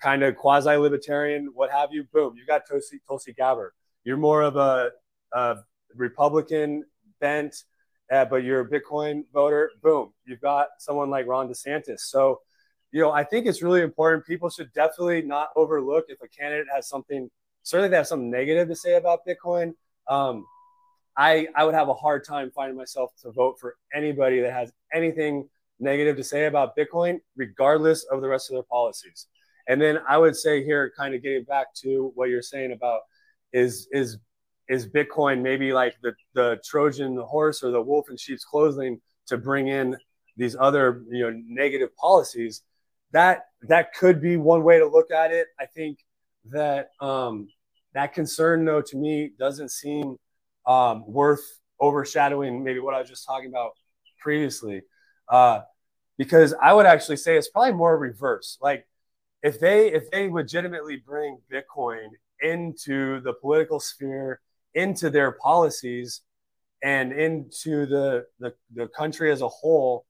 kind 0.00 0.22
of 0.22 0.36
quasi 0.36 0.76
libertarian, 0.76 1.50
what 1.54 1.70
have 1.70 1.90
you, 1.92 2.04
boom, 2.12 2.34
you 2.36 2.44
got 2.46 2.62
Tulsi, 2.68 3.00
Tulsi 3.08 3.32
Gabbard. 3.32 3.72
You're 4.04 4.16
more 4.18 4.42
of 4.42 4.56
a, 4.56 4.90
a 5.32 5.56
Republican 5.94 6.84
bent 7.20 7.54
uh, 8.12 8.24
but 8.24 8.44
you're 8.44 8.60
a 8.60 8.68
Bitcoin 8.68 9.24
voter, 9.32 9.70
boom, 9.82 10.12
you've 10.26 10.40
got 10.40 10.68
someone 10.78 11.10
like 11.10 11.26
Ron 11.26 11.48
DeSantis. 11.48 12.00
So, 12.00 12.40
you 12.94 13.00
know, 13.00 13.10
I 13.10 13.24
think 13.24 13.46
it's 13.46 13.60
really 13.60 13.82
important. 13.82 14.24
People 14.24 14.48
should 14.48 14.72
definitely 14.72 15.20
not 15.20 15.48
overlook 15.56 16.04
if 16.08 16.22
a 16.22 16.28
candidate 16.28 16.68
has 16.72 16.88
something, 16.88 17.28
certainly 17.64 17.88
they 17.88 17.96
have 17.96 18.06
something 18.06 18.30
negative 18.30 18.68
to 18.68 18.76
say 18.76 18.94
about 18.94 19.26
Bitcoin. 19.26 19.72
Um, 20.08 20.46
I, 21.16 21.48
I 21.56 21.64
would 21.64 21.74
have 21.74 21.88
a 21.88 21.94
hard 21.94 22.24
time 22.24 22.52
finding 22.54 22.76
myself 22.76 23.10
to 23.22 23.32
vote 23.32 23.56
for 23.60 23.74
anybody 23.92 24.40
that 24.42 24.52
has 24.52 24.72
anything 24.92 25.48
negative 25.80 26.16
to 26.18 26.22
say 26.22 26.46
about 26.46 26.76
Bitcoin, 26.76 27.18
regardless 27.34 28.04
of 28.04 28.20
the 28.20 28.28
rest 28.28 28.48
of 28.48 28.54
their 28.54 28.62
policies. 28.62 29.26
And 29.66 29.82
then 29.82 29.98
I 30.08 30.16
would 30.16 30.36
say 30.36 30.62
here, 30.64 30.92
kind 30.96 31.16
of 31.16 31.22
getting 31.22 31.42
back 31.42 31.74
to 31.82 32.12
what 32.14 32.28
you're 32.28 32.42
saying 32.42 32.70
about 32.70 33.00
is 33.52 33.88
is 33.90 34.18
is 34.68 34.86
Bitcoin 34.86 35.42
maybe 35.42 35.72
like 35.72 35.96
the 36.00 36.12
the 36.34 36.60
Trojan 36.64 37.16
horse 37.16 37.64
or 37.64 37.72
the 37.72 37.82
wolf 37.82 38.08
in 38.08 38.16
sheep's 38.16 38.44
clothing 38.44 39.00
to 39.26 39.36
bring 39.36 39.66
in 39.66 39.96
these 40.36 40.54
other 40.54 41.02
you 41.10 41.24
know 41.24 41.40
negative 41.48 41.96
policies? 41.96 42.62
That 43.14 43.46
that 43.68 43.94
could 43.94 44.20
be 44.20 44.36
one 44.36 44.64
way 44.64 44.78
to 44.78 44.86
look 44.86 45.10
at 45.10 45.30
it. 45.30 45.46
I 45.58 45.66
think 45.66 46.00
that 46.50 46.90
um, 47.00 47.48
that 47.94 48.12
concern, 48.12 48.64
though, 48.64 48.82
to 48.82 48.96
me 48.96 49.30
doesn't 49.38 49.70
seem 49.70 50.16
um, 50.66 51.04
worth 51.06 51.44
overshadowing 51.80 52.62
maybe 52.62 52.80
what 52.80 52.92
I 52.94 53.00
was 53.00 53.08
just 53.08 53.24
talking 53.24 53.48
about 53.48 53.70
previously. 54.20 54.82
Uh, 55.28 55.60
because 56.18 56.54
I 56.60 56.72
would 56.72 56.86
actually 56.86 57.16
say 57.16 57.36
it's 57.36 57.48
probably 57.48 57.72
more 57.72 57.96
reverse. 57.96 58.58
Like 58.60 58.86
if 59.44 59.60
they 59.60 59.92
if 59.92 60.10
they 60.10 60.28
legitimately 60.28 60.96
bring 60.96 61.38
Bitcoin 61.52 62.08
into 62.40 63.20
the 63.20 63.32
political 63.34 63.78
sphere, 63.78 64.40
into 64.74 65.08
their 65.08 65.32
policies, 65.32 66.22
and 66.82 67.12
into 67.12 67.86
the 67.86 68.26
the, 68.40 68.54
the 68.74 68.88
country 68.88 69.30
as 69.30 69.40
a 69.40 69.48
whole, 69.48 70.04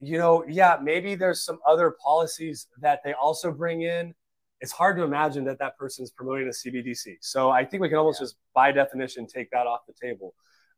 you 0.00 0.18
know, 0.18 0.44
yeah, 0.48 0.78
maybe 0.82 1.14
there's 1.14 1.44
some 1.44 1.58
other 1.66 1.94
policies 2.02 2.68
that 2.80 3.00
they 3.04 3.12
also 3.12 3.50
bring 3.52 3.82
in. 3.82 4.14
It's 4.60 4.72
hard 4.72 4.96
to 4.96 5.02
imagine 5.02 5.44
that 5.44 5.58
that 5.58 5.76
person 5.76 6.02
is 6.02 6.10
promoting 6.10 6.48
a 6.48 6.50
CBDC. 6.50 7.16
So 7.20 7.50
I 7.50 7.64
think 7.64 7.80
we 7.80 7.88
can 7.88 7.98
almost 7.98 8.20
yeah. 8.20 8.24
just, 8.24 8.36
by 8.54 8.72
definition, 8.72 9.26
take 9.26 9.50
that 9.50 9.66
off 9.66 9.80
the 9.86 9.94
table. 10.00 10.34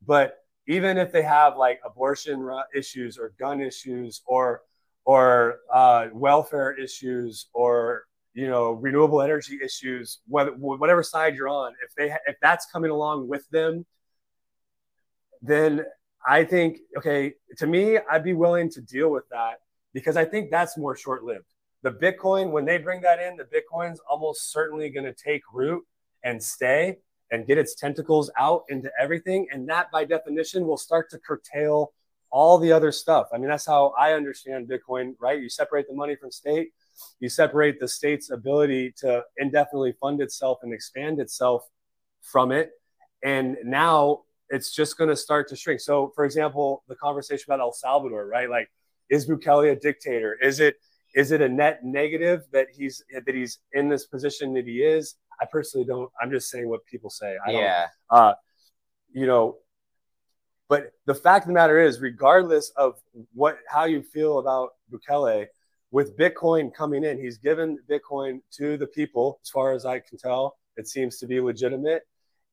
But 0.06 0.38
even 0.66 0.98
if 0.98 1.12
they 1.12 1.22
have 1.22 1.56
like 1.56 1.80
abortion 1.84 2.48
issues 2.74 3.18
or 3.18 3.32
gun 3.38 3.60
issues 3.60 4.22
or 4.26 4.62
or 5.04 5.60
uh, 5.72 6.06
welfare 6.12 6.72
issues 6.72 7.46
or 7.52 8.04
you 8.34 8.46
know 8.46 8.72
renewable 8.72 9.20
energy 9.20 9.58
issues 9.64 10.20
whether, 10.28 10.52
whatever 10.52 11.02
side 11.02 11.34
you're 11.34 11.48
on 11.48 11.72
if 11.84 11.94
they 11.96 12.14
if 12.26 12.36
that's 12.40 12.66
coming 12.66 12.90
along 12.90 13.26
with 13.26 13.48
them 13.50 13.84
then 15.42 15.84
i 16.26 16.44
think 16.44 16.78
okay 16.96 17.34
to 17.56 17.66
me 17.66 17.98
i'd 18.10 18.24
be 18.24 18.34
willing 18.34 18.70
to 18.70 18.80
deal 18.80 19.10
with 19.10 19.28
that 19.30 19.60
because 19.92 20.16
i 20.16 20.24
think 20.24 20.50
that's 20.50 20.76
more 20.76 20.96
short-lived 20.96 21.46
the 21.82 21.90
bitcoin 21.90 22.50
when 22.50 22.64
they 22.64 22.78
bring 22.78 23.00
that 23.00 23.20
in 23.20 23.36
the 23.36 23.44
bitcoin's 23.44 24.00
almost 24.08 24.52
certainly 24.52 24.90
going 24.90 25.04
to 25.04 25.14
take 25.14 25.42
root 25.52 25.84
and 26.24 26.42
stay 26.42 26.96
and 27.30 27.46
get 27.46 27.58
its 27.58 27.74
tentacles 27.74 28.30
out 28.38 28.64
into 28.68 28.90
everything 29.00 29.46
and 29.52 29.68
that 29.68 29.90
by 29.90 30.04
definition 30.04 30.66
will 30.66 30.76
start 30.76 31.08
to 31.10 31.18
curtail 31.18 31.92
all 32.30 32.58
the 32.58 32.72
other 32.72 32.92
stuff. 32.92 33.28
I 33.32 33.38
mean, 33.38 33.48
that's 33.48 33.66
how 33.66 33.92
I 33.98 34.12
understand 34.12 34.68
Bitcoin, 34.68 35.14
right? 35.20 35.40
You 35.40 35.48
separate 35.48 35.88
the 35.88 35.94
money 35.94 36.16
from 36.16 36.30
state, 36.30 36.70
you 37.18 37.28
separate 37.28 37.80
the 37.80 37.88
state's 37.88 38.30
ability 38.30 38.94
to 38.98 39.24
indefinitely 39.36 39.94
fund 40.00 40.20
itself 40.20 40.58
and 40.62 40.72
expand 40.72 41.20
itself 41.20 41.64
from 42.22 42.52
it. 42.52 42.70
And 43.22 43.56
now 43.64 44.22
it's 44.50 44.74
just 44.74 44.98
going 44.98 45.08
to 45.08 45.16
start 45.16 45.48
to 45.48 45.56
shrink. 45.56 45.80
So, 45.80 46.12
for 46.14 46.24
example, 46.24 46.82
the 46.88 46.96
conversation 46.96 47.44
about 47.46 47.60
El 47.60 47.72
Salvador, 47.72 48.26
right? 48.26 48.50
Like, 48.50 48.70
is 49.08 49.28
Bukele 49.28 49.72
a 49.72 49.76
dictator? 49.76 50.36
Is 50.40 50.60
it 50.60 50.76
is 51.14 51.32
it 51.32 51.40
a 51.40 51.48
net 51.48 51.80
negative 51.82 52.42
that 52.52 52.68
he's 52.72 53.02
that 53.26 53.34
he's 53.34 53.58
in 53.72 53.88
this 53.88 54.06
position 54.06 54.54
that 54.54 54.66
he 54.66 54.82
is? 54.82 55.14
I 55.40 55.46
personally 55.50 55.86
don't. 55.86 56.10
I'm 56.20 56.30
just 56.30 56.50
saying 56.50 56.68
what 56.68 56.84
people 56.86 57.10
say. 57.10 57.36
I 57.46 57.52
yeah. 57.52 57.86
Uh, 58.10 58.34
you 59.12 59.26
know, 59.26 59.56
but 60.68 60.92
the 61.06 61.14
fact 61.14 61.44
of 61.44 61.48
the 61.48 61.54
matter 61.54 61.78
is, 61.80 62.00
regardless 62.00 62.70
of 62.76 62.94
what 63.34 63.58
how 63.68 63.84
you 63.84 64.02
feel 64.02 64.38
about 64.38 64.70
Bukele, 64.92 65.46
with 65.90 66.16
Bitcoin 66.16 66.72
coming 66.72 67.04
in, 67.04 67.20
he's 67.20 67.38
given 67.38 67.78
Bitcoin 67.88 68.40
to 68.58 68.76
the 68.76 68.86
people, 68.86 69.40
as 69.42 69.50
far 69.50 69.72
as 69.72 69.84
I 69.84 70.00
can 70.00 70.18
tell. 70.18 70.56
It 70.76 70.88
seems 70.88 71.18
to 71.18 71.26
be 71.26 71.40
legitimate. 71.40 72.02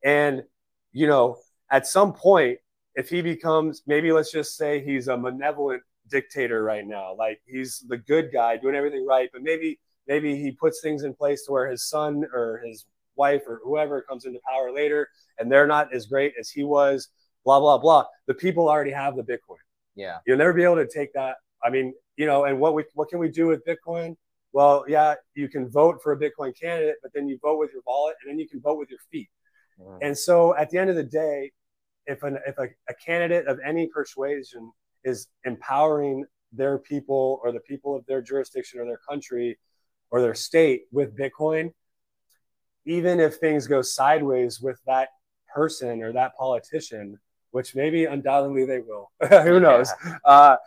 And, 0.04 0.44
you 0.92 1.08
know, 1.08 1.38
at 1.72 1.88
some 1.88 2.14
point, 2.14 2.60
if 2.96 3.10
he 3.10 3.22
becomes 3.22 3.84
maybe 3.86 4.12
let's 4.12 4.32
just 4.32 4.58
say 4.58 4.84
he's 4.84 5.08
a 5.08 5.18
malevolent 5.18 5.84
dictator 6.10 6.64
right 6.64 6.86
now, 6.86 7.16
like 7.16 7.40
he's 7.46 7.86
the 7.88 7.98
good 7.98 8.32
guy 8.32 8.58
doing 8.58 8.76
everything 8.76 9.06
right, 9.06 9.30
but 9.32 9.44
maybe 9.44 9.80
maybe 10.08 10.36
he 10.36 10.52
puts 10.52 10.82
things 10.82 11.04
in 11.04 11.14
place 11.14 11.46
to 11.46 11.52
where 11.52 11.70
his 11.70 11.88
son 11.88 12.26
or 12.34 12.62
his 12.66 12.86
wife 13.16 13.42
or 13.48 13.60
whoever 13.64 14.02
comes 14.02 14.26
into 14.26 14.40
power 14.48 14.72
later 14.72 15.10
and 15.40 15.52
they're 15.52 15.68
not 15.68 15.92
as 15.94 16.06
great 16.06 16.34
as 16.40 16.50
he 16.50 16.64
was 16.64 17.10
blah 17.48 17.60
blah 17.60 17.78
blah. 17.78 18.06
The 18.28 18.34
people 18.34 18.68
already 18.68 18.92
have 18.92 19.16
the 19.16 19.24
Bitcoin. 19.24 19.64
Yeah, 19.96 20.18
you'll 20.28 20.38
never 20.38 20.54
be 20.54 20.64
able 20.64 20.76
to 20.76 20.88
take 20.88 21.14
that. 21.14 21.38
I 21.64 21.70
mean, 21.70 21.94
you 22.18 22.26
know, 22.26 22.44
and 22.46 22.60
what 22.60 22.74
we 22.74 22.84
what 22.94 23.10
can 23.10 23.20
we 23.20 23.30
do 23.30 23.48
with 23.48 23.66
Bitcoin? 23.66 24.16
Well, 24.52 24.86
yeah, 24.88 25.16
you 25.36 25.48
can 25.48 25.70
vote 25.70 26.00
for 26.04 26.12
a 26.12 26.20
Bitcoin 26.20 26.60
candidate, 26.60 26.96
but 27.02 27.12
then 27.14 27.28
you 27.28 27.40
vote 27.42 27.58
with 27.60 27.72
your 27.72 27.82
wallet, 27.88 28.16
and 28.22 28.32
then 28.32 28.40
you 28.40 28.48
can 28.48 28.60
vote 28.60 28.78
with 28.78 28.90
your 28.90 29.00
feet. 29.12 29.30
Mm. 29.80 29.98
And 30.02 30.18
so, 30.18 30.56
at 30.56 30.70
the 30.70 30.78
end 30.78 30.90
of 30.90 30.96
the 30.96 31.04
day, 31.04 31.52
if 32.06 32.24
an 32.24 32.40
if 32.46 32.58
a, 32.58 32.68
a 32.90 32.94
candidate 32.94 33.48
of 33.48 33.60
any 33.66 33.88
persuasion 33.88 34.72
is 35.04 35.28
empowering 35.46 36.26
their 36.52 36.78
people 36.78 37.40
or 37.44 37.52
the 37.52 37.60
people 37.60 37.96
of 37.96 38.06
their 38.06 38.22
jurisdiction 38.22 38.80
or 38.80 38.86
their 38.86 39.00
country 39.10 39.58
or 40.10 40.22
their 40.22 40.36
state 40.36 40.84
with 40.92 41.18
Bitcoin, 41.18 41.72
even 42.86 43.20
if 43.20 43.36
things 43.36 43.68
go 43.68 43.82
sideways 43.82 44.62
with 44.62 44.80
that 44.88 45.10
person 45.54 46.02
or 46.02 46.14
that 46.14 46.36
politician, 46.38 47.20
which 47.52 47.76
maybe 47.76 48.06
undoubtedly 48.06 48.66
they 48.66 48.80
will. 48.80 49.12
Who 49.44 49.60
knows? 49.60 49.92
Yeah. 50.06 50.18
Uh, 50.24 50.58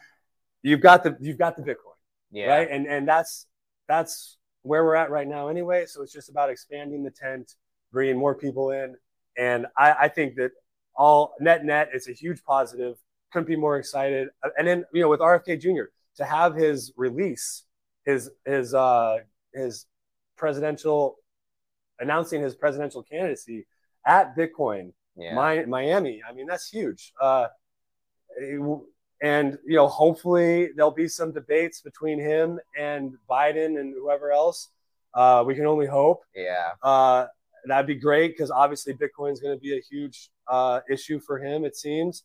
you've 0.63 0.81
got 0.81 1.03
the 1.03 1.17
you've 1.21 1.39
got 1.39 1.57
the 1.57 1.63
Bitcoin, 1.63 1.97
yeah. 2.31 2.47
right? 2.47 2.69
And 2.71 2.87
and 2.87 3.09
that's 3.09 3.47
that's 3.89 4.37
where 4.63 4.85
we're 4.85 4.95
at 4.95 5.11
right 5.11 5.27
now 5.27 5.49
anyway. 5.49 5.87
So 5.87 6.03
it's 6.03 6.13
just 6.13 6.29
about 6.29 6.51
expanding 6.51 7.03
the 7.03 7.11
tent, 7.11 7.55
bringing 7.93 8.19
more 8.19 8.35
people 8.35 8.71
in, 8.71 8.95
and 9.37 9.67
I, 9.77 9.95
I 10.03 10.09
think 10.09 10.37
that 10.37 10.53
all 10.97 11.35
net 11.41 11.65
net, 11.65 11.91
it's 11.93 12.09
a 12.09 12.13
huge 12.13 12.43
positive. 12.45 12.97
Couldn't 13.33 13.49
be 13.49 13.57
more 13.57 13.79
excited. 13.79 14.29
And 14.59 14.67
then 14.67 14.85
you 14.93 15.03
know 15.03 15.09
with 15.09 15.21
RFK 15.21 15.61
Jr. 15.61 15.91
to 16.17 16.25
have 16.25 16.55
his 16.55 16.93
release, 16.97 17.65
his 18.05 18.31
his 18.45 18.75
uh 18.75 19.19
his 19.55 19.87
presidential 20.37 21.17
announcing 21.99 22.41
his 22.41 22.55
presidential 22.55 23.03
candidacy 23.03 23.67
at 24.07 24.37
Bitcoin 24.37 24.93
yeah. 25.17 25.35
My, 25.35 25.65
Miami. 25.67 26.23
I 26.29 26.33
mean, 26.33 26.47
that's 26.47 26.69
huge. 26.69 27.13
Uh, 27.21 27.49
and 29.23 29.59
you 29.67 29.77
know, 29.77 29.87
hopefully 29.87 30.71
there'll 30.75 30.91
be 30.91 31.09
some 31.09 31.33
debates 31.33 31.83
between 31.83 32.19
him 32.19 32.59
and 32.79 33.13
Biden 33.29 33.79
and 33.79 33.95
whoever 33.95 34.33
else. 34.33 34.69
Uh, 35.13 35.45
we 35.47 35.55
can 35.55 35.67
only 35.67 35.87
hope. 35.87 36.23
Yeah. 36.35 36.71
Uh, 36.83 37.27
that'd 37.67 37.87
be 37.87 37.95
great 37.95 38.33
because 38.33 38.51
obviously 38.51 38.95
Bitcoin 38.95 39.33
is 39.33 39.41
going 39.41 39.57
to 39.57 39.61
be 39.61 39.77
a 39.77 39.81
huge 39.81 40.31
uh, 40.49 40.81
issue 40.91 41.21
for 41.21 41.39
him, 41.39 41.65
it 41.65 41.77
seems. 41.77 42.25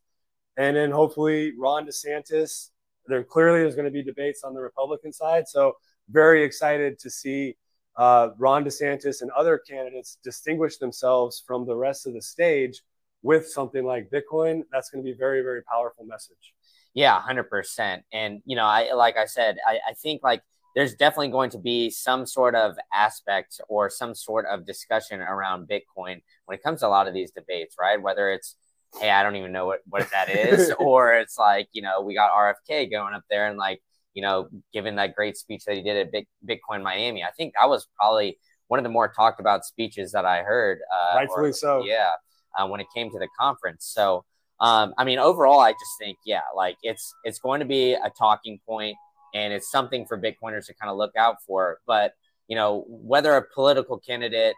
And 0.57 0.75
then 0.75 0.91
hopefully 0.91 1.53
Ron 1.57 1.85
DeSantis. 1.85 2.69
There 3.07 3.23
clearly 3.23 3.67
is 3.67 3.75
going 3.75 3.85
to 3.85 3.91
be 3.91 4.01
debates 4.01 4.43
on 4.43 4.55
the 4.55 4.61
Republican 4.61 5.13
side, 5.13 5.47
so 5.47 5.73
very 6.09 6.43
excited 6.43 6.97
to 6.99 7.09
see 7.09 7.55
uh, 7.97 8.29
Ron 8.37 8.65
DeSantis 8.65 9.21
and 9.21 9.31
other 9.31 9.57
candidates 9.59 10.17
distinguish 10.23 10.77
themselves 10.77 11.43
from 11.45 11.65
the 11.65 11.75
rest 11.75 12.07
of 12.07 12.13
the 12.13 12.21
stage 12.21 12.81
with 13.21 13.47
something 13.47 13.83
like 13.83 14.11
Bitcoin, 14.11 14.61
that's 14.71 14.89
going 14.89 15.03
to 15.03 15.05
be 15.05 15.13
a 15.13 15.17
very, 15.17 15.41
very 15.41 15.63
powerful 15.63 16.05
message. 16.05 16.53
Yeah, 16.93 17.19
hundred 17.19 17.49
percent. 17.49 18.03
And 18.13 18.41
you 18.45 18.55
know, 18.55 18.65
I 18.65 18.93
like 18.93 19.17
I 19.17 19.25
said, 19.25 19.57
I, 19.67 19.79
I 19.89 19.93
think 19.93 20.21
like 20.23 20.43
there's 20.75 20.93
definitely 20.95 21.29
going 21.29 21.49
to 21.51 21.57
be 21.57 21.89
some 21.89 22.25
sort 22.25 22.53
of 22.53 22.75
aspect 22.93 23.61
or 23.69 23.89
some 23.89 24.13
sort 24.13 24.45
of 24.51 24.65
discussion 24.65 25.21
around 25.21 25.69
Bitcoin 25.69 26.21
when 26.45 26.57
it 26.57 26.63
comes 26.63 26.81
to 26.81 26.87
a 26.87 26.89
lot 26.89 27.07
of 27.07 27.13
these 27.13 27.31
debates, 27.31 27.75
right? 27.79 28.01
Whether 28.01 28.31
it's 28.31 28.55
hey, 28.99 29.09
I 29.09 29.23
don't 29.23 29.35
even 29.35 29.51
know 29.51 29.65
what, 29.65 29.79
what 29.89 30.09
that 30.11 30.29
is, 30.29 30.71
or 30.79 31.13
it's 31.15 31.37
like, 31.37 31.67
you 31.73 31.81
know, 31.81 32.01
we 32.01 32.13
got 32.13 32.31
RFK 32.31 32.89
going 32.89 33.13
up 33.13 33.23
there 33.29 33.47
and 33.47 33.57
like 33.57 33.81
you 34.15 34.21
know, 34.21 34.47
given 34.73 34.95
that 34.95 35.13
great 35.13 35.37
speech 35.37 35.65
that 35.65 35.75
he 35.75 35.83
did 35.83 35.97
at 35.97 36.11
Big, 36.11 36.25
Bitcoin 36.47 36.81
Miami. 36.81 37.23
I 37.23 37.31
think 37.31 37.53
that 37.59 37.69
was 37.69 37.87
probably 37.99 38.39
one 38.67 38.79
of 38.79 38.83
the 38.83 38.89
more 38.89 39.09
talked 39.09 39.39
about 39.39 39.65
speeches 39.65 40.13
that 40.13 40.25
I 40.25 40.41
heard. 40.41 40.79
Uh, 40.91 41.17
Rightfully 41.17 41.49
or, 41.49 41.53
so. 41.53 41.83
Yeah, 41.85 42.11
uh, 42.57 42.65
when 42.67 42.79
it 42.79 42.87
came 42.95 43.11
to 43.11 43.19
the 43.19 43.27
conference. 43.39 43.85
So, 43.93 44.23
um, 44.59 44.93
I 44.97 45.03
mean, 45.03 45.19
overall, 45.19 45.59
I 45.59 45.73
just 45.73 45.91
think, 45.99 46.17
yeah, 46.25 46.41
like 46.55 46.77
it's 46.81 47.13
it's 47.25 47.39
going 47.39 47.59
to 47.59 47.65
be 47.65 47.93
a 47.93 48.09
talking 48.17 48.59
point, 48.65 48.95
and 49.35 49.53
it's 49.53 49.69
something 49.69 50.05
for 50.05 50.19
Bitcoiners 50.19 50.65
to 50.67 50.73
kind 50.73 50.89
of 50.89 50.97
look 50.97 51.11
out 51.17 51.43
for. 51.45 51.79
But 51.85 52.13
you 52.47 52.55
know, 52.55 52.85
whether 52.87 53.35
a 53.35 53.43
political 53.53 53.99
candidate 53.99 54.55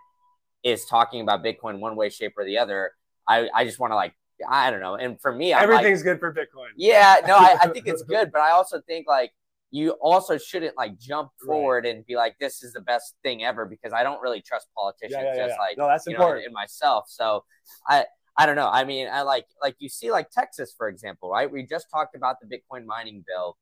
is 0.64 0.86
talking 0.86 1.22
about 1.22 1.44
Bitcoin 1.44 1.80
one 1.80 1.96
way, 1.96 2.10
shape, 2.10 2.34
or 2.38 2.46
the 2.46 2.60
other, 2.60 2.92
I, 3.28 3.50
I 3.54 3.66
just 3.66 3.80
want 3.80 3.92
to 3.92 3.96
like 3.96 4.14
I 4.48 4.70
don't 4.70 4.82
know. 4.82 4.96
And 4.96 5.20
for 5.20 5.34
me, 5.34 5.52
everything's 5.52 6.00
like, 6.00 6.06
good 6.06 6.20
for 6.20 6.32
Bitcoin. 6.32 6.70
Yeah, 6.76 7.18
no, 7.28 7.36
I, 7.36 7.58
I, 7.60 7.68
think 7.70 7.88
it's 7.88 8.04
good, 8.08 8.32
but 8.32 8.40
I 8.40 8.52
also 8.52 8.80
think 8.88 9.08
like 9.08 9.32
you 9.72 9.92
also 9.94 10.38
shouldn't 10.38 10.78
like 10.78 11.00
jump 11.00 11.32
forward 11.44 11.86
right. 11.86 11.96
and 11.96 12.06
be 12.06 12.16
like, 12.16 12.36
this 12.40 12.62
is 12.62 12.74
the 12.74 12.82
best 12.82 13.16
thing 13.24 13.44
ever 13.44 13.66
because 13.66 13.94
I 13.94 14.04
don't 14.04 14.22
really 14.22 14.42
trust 14.42 14.68
politicians 14.78 15.14
yeah, 15.14 15.34
yeah, 15.34 15.48
just 15.48 15.56
yeah. 15.58 15.66
like 15.66 15.78
no, 15.80 15.88
that's 15.88 16.06
important 16.06 16.44
know, 16.44 16.48
in 16.50 16.54
myself. 16.54 17.06
So 17.08 17.44
I 17.88 18.06
I 18.38 18.46
don't 18.46 18.56
know. 18.56 18.70
I 18.70 18.84
mean, 18.84 19.08
I 19.12 19.24
like 19.24 19.48
like 19.60 19.76
you 19.80 19.90
see 19.90 20.12
like 20.12 20.30
Texas, 20.30 20.72
for 20.78 20.88
example, 20.88 21.32
right? 21.32 21.52
We 21.52 21.66
just 21.66 21.88
talked 21.92 22.16
about 22.16 22.36
the 22.40 22.46
Bitcoin 22.46 22.86
mining 22.86 23.24
bill 23.28 23.58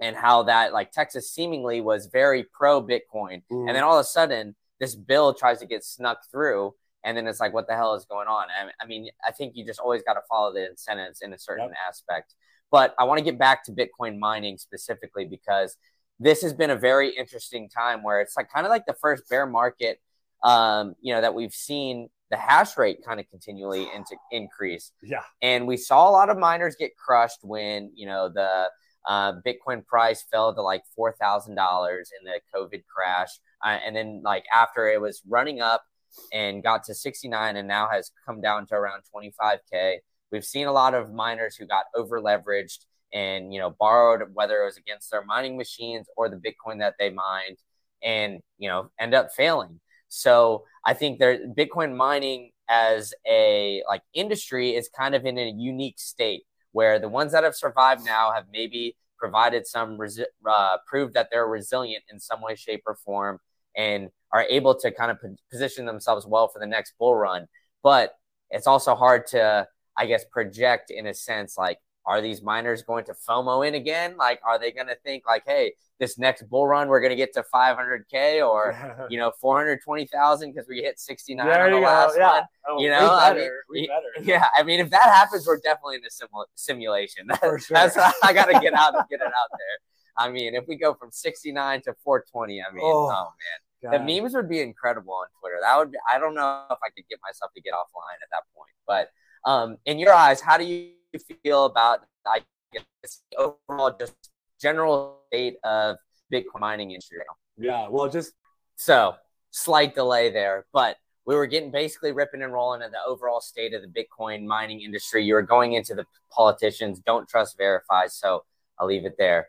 and 0.00 0.16
how 0.16 0.44
that 0.44 0.72
like 0.72 0.92
Texas 0.92 1.32
seemingly 1.32 1.80
was 1.80 2.06
very 2.06 2.44
pro 2.52 2.82
Bitcoin. 2.82 3.42
Mm. 3.52 3.68
And 3.68 3.68
then 3.68 3.82
all 3.82 3.98
of 3.98 4.00
a 4.00 4.08
sudden 4.08 4.54
this 4.80 4.94
bill 4.94 5.34
tries 5.34 5.60
to 5.60 5.66
get 5.66 5.84
snuck 5.84 6.20
through 6.30 6.74
and 7.04 7.16
then 7.16 7.26
it's 7.26 7.40
like 7.40 7.52
what 7.52 7.66
the 7.68 7.74
hell 7.74 7.94
is 7.94 8.04
going 8.06 8.26
on 8.26 8.46
i 8.80 8.86
mean 8.86 9.08
i 9.26 9.30
think 9.30 9.52
you 9.54 9.64
just 9.64 9.78
always 9.78 10.02
got 10.02 10.14
to 10.14 10.20
follow 10.28 10.52
the 10.52 10.68
incentives 10.68 11.20
in 11.22 11.32
a 11.32 11.38
certain 11.38 11.68
yep. 11.68 11.76
aspect 11.88 12.34
but 12.70 12.94
i 12.98 13.04
want 13.04 13.18
to 13.18 13.24
get 13.24 13.38
back 13.38 13.64
to 13.64 13.72
bitcoin 13.72 14.18
mining 14.18 14.58
specifically 14.58 15.24
because 15.24 15.76
this 16.18 16.42
has 16.42 16.52
been 16.52 16.70
a 16.70 16.76
very 16.76 17.10
interesting 17.16 17.68
time 17.68 18.02
where 18.02 18.20
it's 18.20 18.36
like 18.36 18.50
kind 18.52 18.66
of 18.66 18.70
like 18.70 18.84
the 18.86 18.96
first 19.00 19.28
bear 19.28 19.46
market 19.46 20.00
um, 20.42 20.94
you 21.02 21.12
know 21.12 21.20
that 21.20 21.34
we've 21.34 21.52
seen 21.52 22.08
the 22.30 22.36
hash 22.36 22.78
rate 22.78 23.04
kind 23.04 23.20
of 23.20 23.28
continually 23.28 23.86
into 23.94 24.16
increase 24.32 24.92
yeah 25.02 25.22
and 25.42 25.66
we 25.66 25.76
saw 25.76 26.08
a 26.08 26.12
lot 26.12 26.30
of 26.30 26.38
miners 26.38 26.76
get 26.78 26.96
crushed 26.96 27.40
when 27.42 27.90
you 27.94 28.06
know 28.06 28.28
the 28.28 28.70
uh, 29.10 29.32
bitcoin 29.46 29.84
price 29.84 30.24
fell 30.30 30.54
to 30.54 30.62
like 30.62 30.82
$4000 30.98 31.48
in 31.48 32.24
the 32.24 32.40
covid 32.54 32.84
crash 32.86 33.30
uh, 33.64 33.78
and 33.84 33.94
then 33.94 34.22
like 34.24 34.44
after 34.54 34.88
it 34.88 35.00
was 35.00 35.22
running 35.28 35.60
up 35.60 35.84
and 36.32 36.62
got 36.62 36.84
to 36.84 36.94
69 36.94 37.56
and 37.56 37.68
now 37.68 37.88
has 37.90 38.10
come 38.26 38.40
down 38.40 38.66
to 38.66 38.74
around 38.74 39.02
25k. 39.14 39.96
We've 40.32 40.44
seen 40.44 40.66
a 40.66 40.72
lot 40.72 40.94
of 40.94 41.12
miners 41.12 41.56
who 41.56 41.66
got 41.66 41.86
over 41.94 42.20
leveraged 42.20 42.84
and 43.12 43.52
you 43.52 43.58
know 43.58 43.70
borrowed 43.70 44.22
whether 44.34 44.62
it 44.62 44.66
was 44.66 44.76
against 44.76 45.10
their 45.10 45.24
mining 45.24 45.56
machines 45.56 46.06
or 46.16 46.28
the 46.28 46.36
Bitcoin 46.36 46.78
that 46.78 46.94
they 46.98 47.10
mined 47.10 47.56
and 48.02 48.40
you 48.58 48.68
know 48.68 48.90
end 48.98 49.14
up 49.14 49.32
failing. 49.32 49.80
So 50.08 50.64
I 50.84 50.94
think 50.94 51.18
there 51.18 51.38
Bitcoin 51.48 51.96
mining 51.96 52.50
as 52.68 53.12
a 53.28 53.82
like 53.88 54.02
industry 54.14 54.76
is 54.76 54.88
kind 54.96 55.14
of 55.14 55.24
in 55.24 55.38
a 55.38 55.50
unique 55.50 55.98
state 55.98 56.44
where 56.72 56.98
the 56.98 57.08
ones 57.08 57.32
that 57.32 57.44
have 57.44 57.54
survived 57.54 58.04
now 58.04 58.32
have 58.32 58.44
maybe 58.52 58.96
provided 59.18 59.66
some 59.66 59.98
resi- 59.98 60.24
uh, 60.48 60.76
proved 60.86 61.14
that 61.14 61.28
they're 61.30 61.46
resilient 61.46 62.04
in 62.10 62.18
some 62.18 62.40
way, 62.40 62.54
shape, 62.54 62.82
or 62.86 62.94
form, 62.94 63.38
and 63.76 64.08
are 64.32 64.44
able 64.48 64.74
to 64.74 64.90
kind 64.90 65.10
of 65.10 65.18
position 65.50 65.84
themselves 65.84 66.26
well 66.26 66.48
for 66.48 66.58
the 66.58 66.66
next 66.66 66.94
bull 66.98 67.14
run. 67.14 67.46
But 67.82 68.14
it's 68.50 68.66
also 68.66 68.94
hard 68.94 69.26
to, 69.28 69.66
I 69.96 70.06
guess, 70.06 70.24
project 70.24 70.90
in 70.90 71.06
a 71.06 71.14
sense 71.14 71.56
like, 71.58 71.78
are 72.10 72.20
these 72.20 72.42
miners 72.42 72.82
going 72.82 73.04
to 73.04 73.14
FOMO 73.28 73.66
in 73.66 73.76
again? 73.76 74.16
Like, 74.16 74.40
are 74.44 74.58
they 74.58 74.72
going 74.72 74.88
to 74.88 74.96
think 75.04 75.22
like, 75.28 75.44
hey, 75.46 75.74
this 76.00 76.18
next 76.18 76.42
bull 76.50 76.66
run 76.66 76.88
we're 76.88 76.98
going 76.98 77.10
to 77.10 77.16
get 77.16 77.32
to 77.34 77.44
500k 77.54 78.44
or 78.44 79.06
you 79.10 79.16
know 79.16 79.30
420,000 79.40 80.52
because 80.52 80.66
we 80.68 80.78
hit 80.78 80.98
69 80.98 81.46
there 81.46 81.66
on 81.66 81.70
the 81.70 81.78
last 81.78 82.16
yeah. 82.18 82.32
one? 82.32 82.42
Oh, 82.68 82.80
you 82.80 82.88
know, 82.88 83.14
I 83.14 83.34
mean, 83.72 83.88
yeah, 84.22 84.46
I 84.56 84.64
mean, 84.64 84.80
if 84.80 84.90
that 84.90 85.04
happens, 85.04 85.46
we're 85.46 85.60
definitely 85.60 85.96
in 85.96 86.02
a 86.04 86.08
simu- 86.08 86.46
simulation. 86.56 87.28
For 87.38 87.58
sure. 87.60 87.76
That's 87.76 87.96
I 87.96 88.32
got 88.32 88.46
to 88.46 88.58
get 88.58 88.74
out 88.74 88.96
and 88.96 89.04
get 89.08 89.20
it 89.20 89.26
out 89.26 89.50
there. 89.52 89.78
I 90.18 90.30
mean, 90.30 90.56
if 90.56 90.64
we 90.66 90.76
go 90.76 90.94
from 90.94 91.12
69 91.12 91.82
to 91.82 91.94
420, 92.02 92.60
I 92.60 92.74
mean, 92.74 92.82
oh, 92.82 93.08
oh 93.08 93.12
man. 93.12 93.92
God. 93.92 93.92
The 93.92 94.20
memes 94.20 94.34
would 94.34 94.48
be 94.48 94.60
incredible 94.60 95.14
on 95.14 95.26
Twitter. 95.40 95.56
That 95.62 95.78
would 95.78 95.92
be, 95.92 95.98
I 96.12 96.18
don't 96.18 96.34
know 96.34 96.64
if 96.70 96.78
I 96.84 96.90
could 96.94 97.04
get 97.08 97.18
myself 97.22 97.52
to 97.54 97.62
get 97.62 97.72
offline 97.72 98.18
at 98.20 98.28
that 98.32 98.42
point. 98.54 98.74
But 98.86 99.08
um, 99.50 99.78
in 99.86 99.98
your 99.98 100.12
eyes, 100.12 100.42
how 100.42 100.58
do 100.58 100.64
you 100.64 100.90
feel 101.18 101.64
about 101.64 102.00
I 102.26 102.40
guess 102.72 103.22
overall 103.36 103.96
just 103.98 104.14
general 104.60 105.20
state 105.28 105.56
of 105.64 105.96
Bitcoin 106.32 106.60
mining 106.60 106.90
industry? 106.90 107.18
Yeah, 107.58 107.88
well, 107.88 108.08
just 108.08 108.32
so 108.76 109.14
slight 109.50 109.94
delay 109.94 110.30
there, 110.30 110.66
but 110.72 110.96
we 111.26 111.34
were 111.34 111.46
getting 111.46 111.70
basically 111.70 112.12
ripping 112.12 112.42
and 112.42 112.52
rolling 112.52 112.82
at 112.82 112.90
the 112.90 112.98
overall 113.06 113.40
state 113.40 113.74
of 113.74 113.82
the 113.82 113.88
Bitcoin 113.88 114.44
mining 114.44 114.80
industry. 114.80 115.24
You 115.24 115.34
were 115.34 115.42
going 115.42 115.74
into 115.74 115.94
the 115.94 116.04
politicians, 116.30 117.00
don't 117.00 117.28
trust 117.28 117.56
verify. 117.56 118.06
So 118.06 118.44
I'll 118.78 118.86
leave 118.86 119.04
it 119.04 119.14
there. 119.18 119.48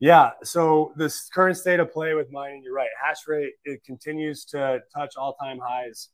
Yeah. 0.00 0.30
So 0.42 0.92
this 0.96 1.28
current 1.28 1.58
state 1.58 1.78
of 1.78 1.92
play 1.92 2.14
with 2.14 2.32
mining, 2.32 2.62
you're 2.64 2.74
right. 2.74 2.88
Hash 3.00 3.28
rate 3.28 3.52
it 3.64 3.84
continues 3.84 4.44
to 4.46 4.80
touch 4.96 5.14
all 5.16 5.34
time 5.34 5.60
highs. 5.62 6.08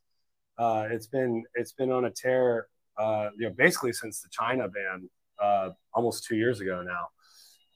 Uh, 0.57 0.87
it's 0.91 1.07
been 1.07 1.43
it's 1.55 1.71
been 1.71 1.91
on 1.91 2.05
a 2.05 2.11
tear, 2.11 2.67
uh, 2.97 3.29
you 3.37 3.47
know, 3.47 3.53
basically 3.55 3.93
since 3.93 4.21
the 4.21 4.29
China 4.29 4.67
ban, 4.67 5.09
uh, 5.41 5.69
almost 5.93 6.25
two 6.25 6.35
years 6.35 6.61
ago 6.61 6.81
now. 6.81 7.07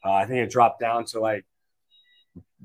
Uh, 0.04 0.14
I 0.14 0.26
think 0.26 0.40
it 0.40 0.50
dropped 0.50 0.80
down 0.80 1.06
to 1.06 1.20
like, 1.20 1.46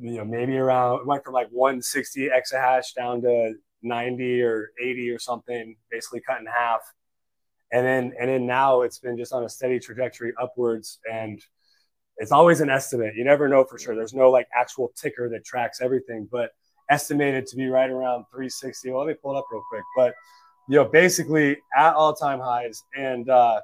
you 0.00 0.16
know, 0.18 0.24
maybe 0.24 0.56
around 0.56 1.00
it 1.00 1.06
went 1.06 1.24
from 1.24 1.34
like 1.34 1.48
160 1.50 2.28
exahash 2.28 2.94
down 2.94 3.22
to 3.22 3.54
90 3.82 4.42
or 4.42 4.70
80 4.82 5.10
or 5.10 5.18
something, 5.18 5.76
basically 5.90 6.20
cut 6.20 6.40
in 6.40 6.46
half. 6.46 6.80
And 7.72 7.84
then 7.84 8.12
and 8.18 8.30
then 8.30 8.46
now 8.46 8.82
it's 8.82 8.98
been 8.98 9.18
just 9.18 9.32
on 9.32 9.44
a 9.44 9.48
steady 9.48 9.80
trajectory 9.80 10.32
upwards 10.40 10.98
and 11.10 11.42
it's 12.18 12.32
always 12.32 12.60
an 12.60 12.70
estimate. 12.70 13.14
You 13.14 13.24
never 13.24 13.48
know 13.48 13.64
for 13.64 13.78
sure. 13.78 13.94
There's 13.94 14.14
no 14.14 14.30
like 14.30 14.46
actual 14.54 14.92
ticker 14.96 15.28
that 15.30 15.44
tracks 15.44 15.80
everything, 15.82 16.28
but 16.30 16.50
estimated 16.90 17.46
to 17.48 17.56
be 17.56 17.66
right 17.66 17.90
around 17.90 18.24
360. 18.30 18.90
Well, 18.90 19.00
let 19.04 19.08
me 19.08 19.14
pull 19.20 19.34
it 19.34 19.38
up 19.38 19.46
real 19.50 19.62
quick. 19.68 19.82
But 19.96 20.14
you 20.68 20.76
know, 20.76 20.84
basically 20.84 21.58
at 21.76 21.94
all 21.94 22.14
time 22.14 22.40
highs. 22.40 22.82
And 22.96 23.28
uh, 23.28 23.60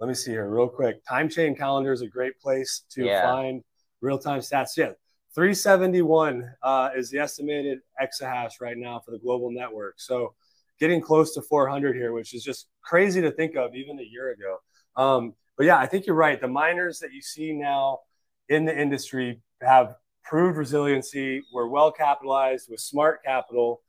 let 0.00 0.08
me 0.08 0.14
see 0.14 0.32
here 0.32 0.48
real 0.48 0.68
quick. 0.68 1.04
Time 1.08 1.28
chain 1.28 1.56
calendar 1.56 1.92
is 1.92 2.02
a 2.02 2.08
great 2.08 2.38
place 2.40 2.84
to 2.90 3.04
yeah. 3.04 3.22
find 3.22 3.62
real 4.00 4.18
time 4.18 4.40
stats. 4.40 4.76
Yeah, 4.76 4.92
371 5.34 6.50
uh, 6.62 6.90
is 6.96 7.10
the 7.10 7.18
estimated 7.18 7.78
exahash 8.00 8.60
right 8.60 8.76
now 8.76 9.00
for 9.04 9.10
the 9.10 9.18
global 9.18 9.50
network. 9.50 9.94
So 9.98 10.34
getting 10.78 11.00
close 11.00 11.34
to 11.34 11.42
400 11.42 11.96
here, 11.96 12.12
which 12.12 12.34
is 12.34 12.42
just 12.42 12.68
crazy 12.82 13.20
to 13.22 13.30
think 13.30 13.56
of 13.56 13.74
even 13.74 13.98
a 13.98 14.02
year 14.02 14.32
ago. 14.32 14.58
Um, 14.96 15.34
but 15.56 15.66
yeah, 15.66 15.78
I 15.78 15.86
think 15.86 16.06
you're 16.06 16.16
right. 16.16 16.40
The 16.40 16.48
miners 16.48 16.98
that 17.00 17.12
you 17.12 17.22
see 17.22 17.52
now 17.52 18.00
in 18.48 18.64
the 18.64 18.78
industry 18.78 19.40
have 19.62 19.96
proved 20.22 20.58
resiliency. 20.58 21.42
We're 21.52 21.68
well 21.68 21.90
capitalized 21.90 22.68
with 22.70 22.80
smart 22.80 23.24
capital 23.24 23.80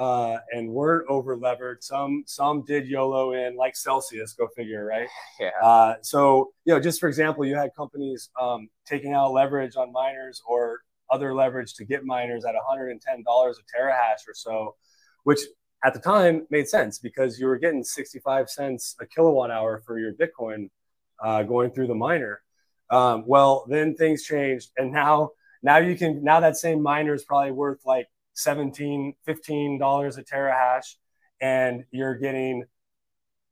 uh, 0.00 0.38
and 0.50 0.66
weren't 0.70 1.06
over 1.10 1.36
levered. 1.36 1.84
Some 1.84 2.24
some 2.26 2.64
did 2.64 2.88
YOLO 2.88 3.34
in, 3.34 3.54
like 3.54 3.76
Celsius. 3.76 4.32
Go 4.32 4.48
figure, 4.56 4.84
right? 4.84 5.08
Yeah. 5.38 5.50
Uh, 5.62 5.94
so 6.00 6.52
you 6.64 6.72
know, 6.72 6.80
just 6.80 7.00
for 7.00 7.08
example, 7.08 7.44
you 7.44 7.54
had 7.54 7.70
companies 7.76 8.30
um, 8.40 8.68
taking 8.86 9.12
out 9.12 9.32
leverage 9.32 9.76
on 9.76 9.92
miners 9.92 10.42
or 10.46 10.78
other 11.10 11.34
leverage 11.34 11.74
to 11.74 11.84
get 11.84 12.04
miners 12.04 12.46
at 12.46 12.54
110 12.54 13.22
dollars 13.24 13.58
a 13.58 13.78
terahash 13.78 14.26
or 14.26 14.34
so, 14.34 14.74
which 15.24 15.40
at 15.84 15.92
the 15.92 16.00
time 16.00 16.46
made 16.50 16.66
sense 16.66 16.98
because 16.98 17.38
you 17.38 17.46
were 17.46 17.58
getting 17.58 17.84
65 17.84 18.48
cents 18.48 18.96
a 19.02 19.06
kilowatt 19.06 19.50
hour 19.50 19.82
for 19.84 19.98
your 19.98 20.14
Bitcoin 20.14 20.70
uh, 21.22 21.42
going 21.42 21.70
through 21.72 21.88
the 21.88 21.94
miner. 21.94 22.40
Um, 22.90 23.24
well, 23.26 23.66
then 23.68 23.94
things 23.96 24.22
changed, 24.22 24.70
and 24.78 24.92
now 24.92 25.32
now 25.62 25.76
you 25.76 25.94
can 25.94 26.24
now 26.24 26.40
that 26.40 26.56
same 26.56 26.82
miner 26.82 27.12
is 27.12 27.24
probably 27.24 27.52
worth 27.52 27.80
like 27.84 28.06
17 28.34 29.14
15 29.24 29.78
dollars 29.78 30.18
a 30.18 30.22
terahash 30.22 30.96
and 31.40 31.84
you're 31.90 32.14
getting 32.14 32.64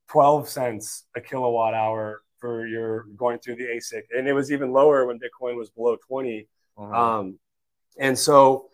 12 0.08 0.48
cents 0.48 1.04
a 1.16 1.20
kilowatt 1.20 1.74
hour 1.74 2.22
for 2.38 2.66
your 2.66 3.04
going 3.16 3.38
through 3.38 3.56
the 3.56 3.64
asic 3.64 4.02
and 4.16 4.28
it 4.28 4.32
was 4.32 4.52
even 4.52 4.72
lower 4.72 5.06
when 5.06 5.18
bitcoin 5.18 5.56
was 5.56 5.70
below 5.70 5.96
20 6.06 6.46
uh-huh. 6.76 7.18
um, 7.18 7.38
and 7.98 8.18
so 8.18 8.68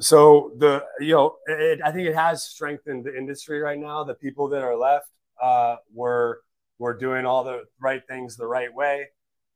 so 0.00 0.52
the 0.58 0.84
you 1.00 1.14
know 1.14 1.36
it, 1.46 1.80
i 1.84 1.90
think 1.90 2.06
it 2.06 2.14
has 2.14 2.44
strengthened 2.44 3.04
the 3.04 3.16
industry 3.16 3.60
right 3.60 3.78
now 3.78 4.04
the 4.04 4.14
people 4.14 4.48
that 4.48 4.62
are 4.62 4.76
left 4.76 5.10
uh, 5.40 5.76
were 5.92 6.42
we're 6.78 6.96
doing 6.96 7.26
all 7.26 7.44
the 7.44 7.64
right 7.80 8.02
things 8.06 8.36
the 8.36 8.46
right 8.46 8.72
way. 8.72 9.08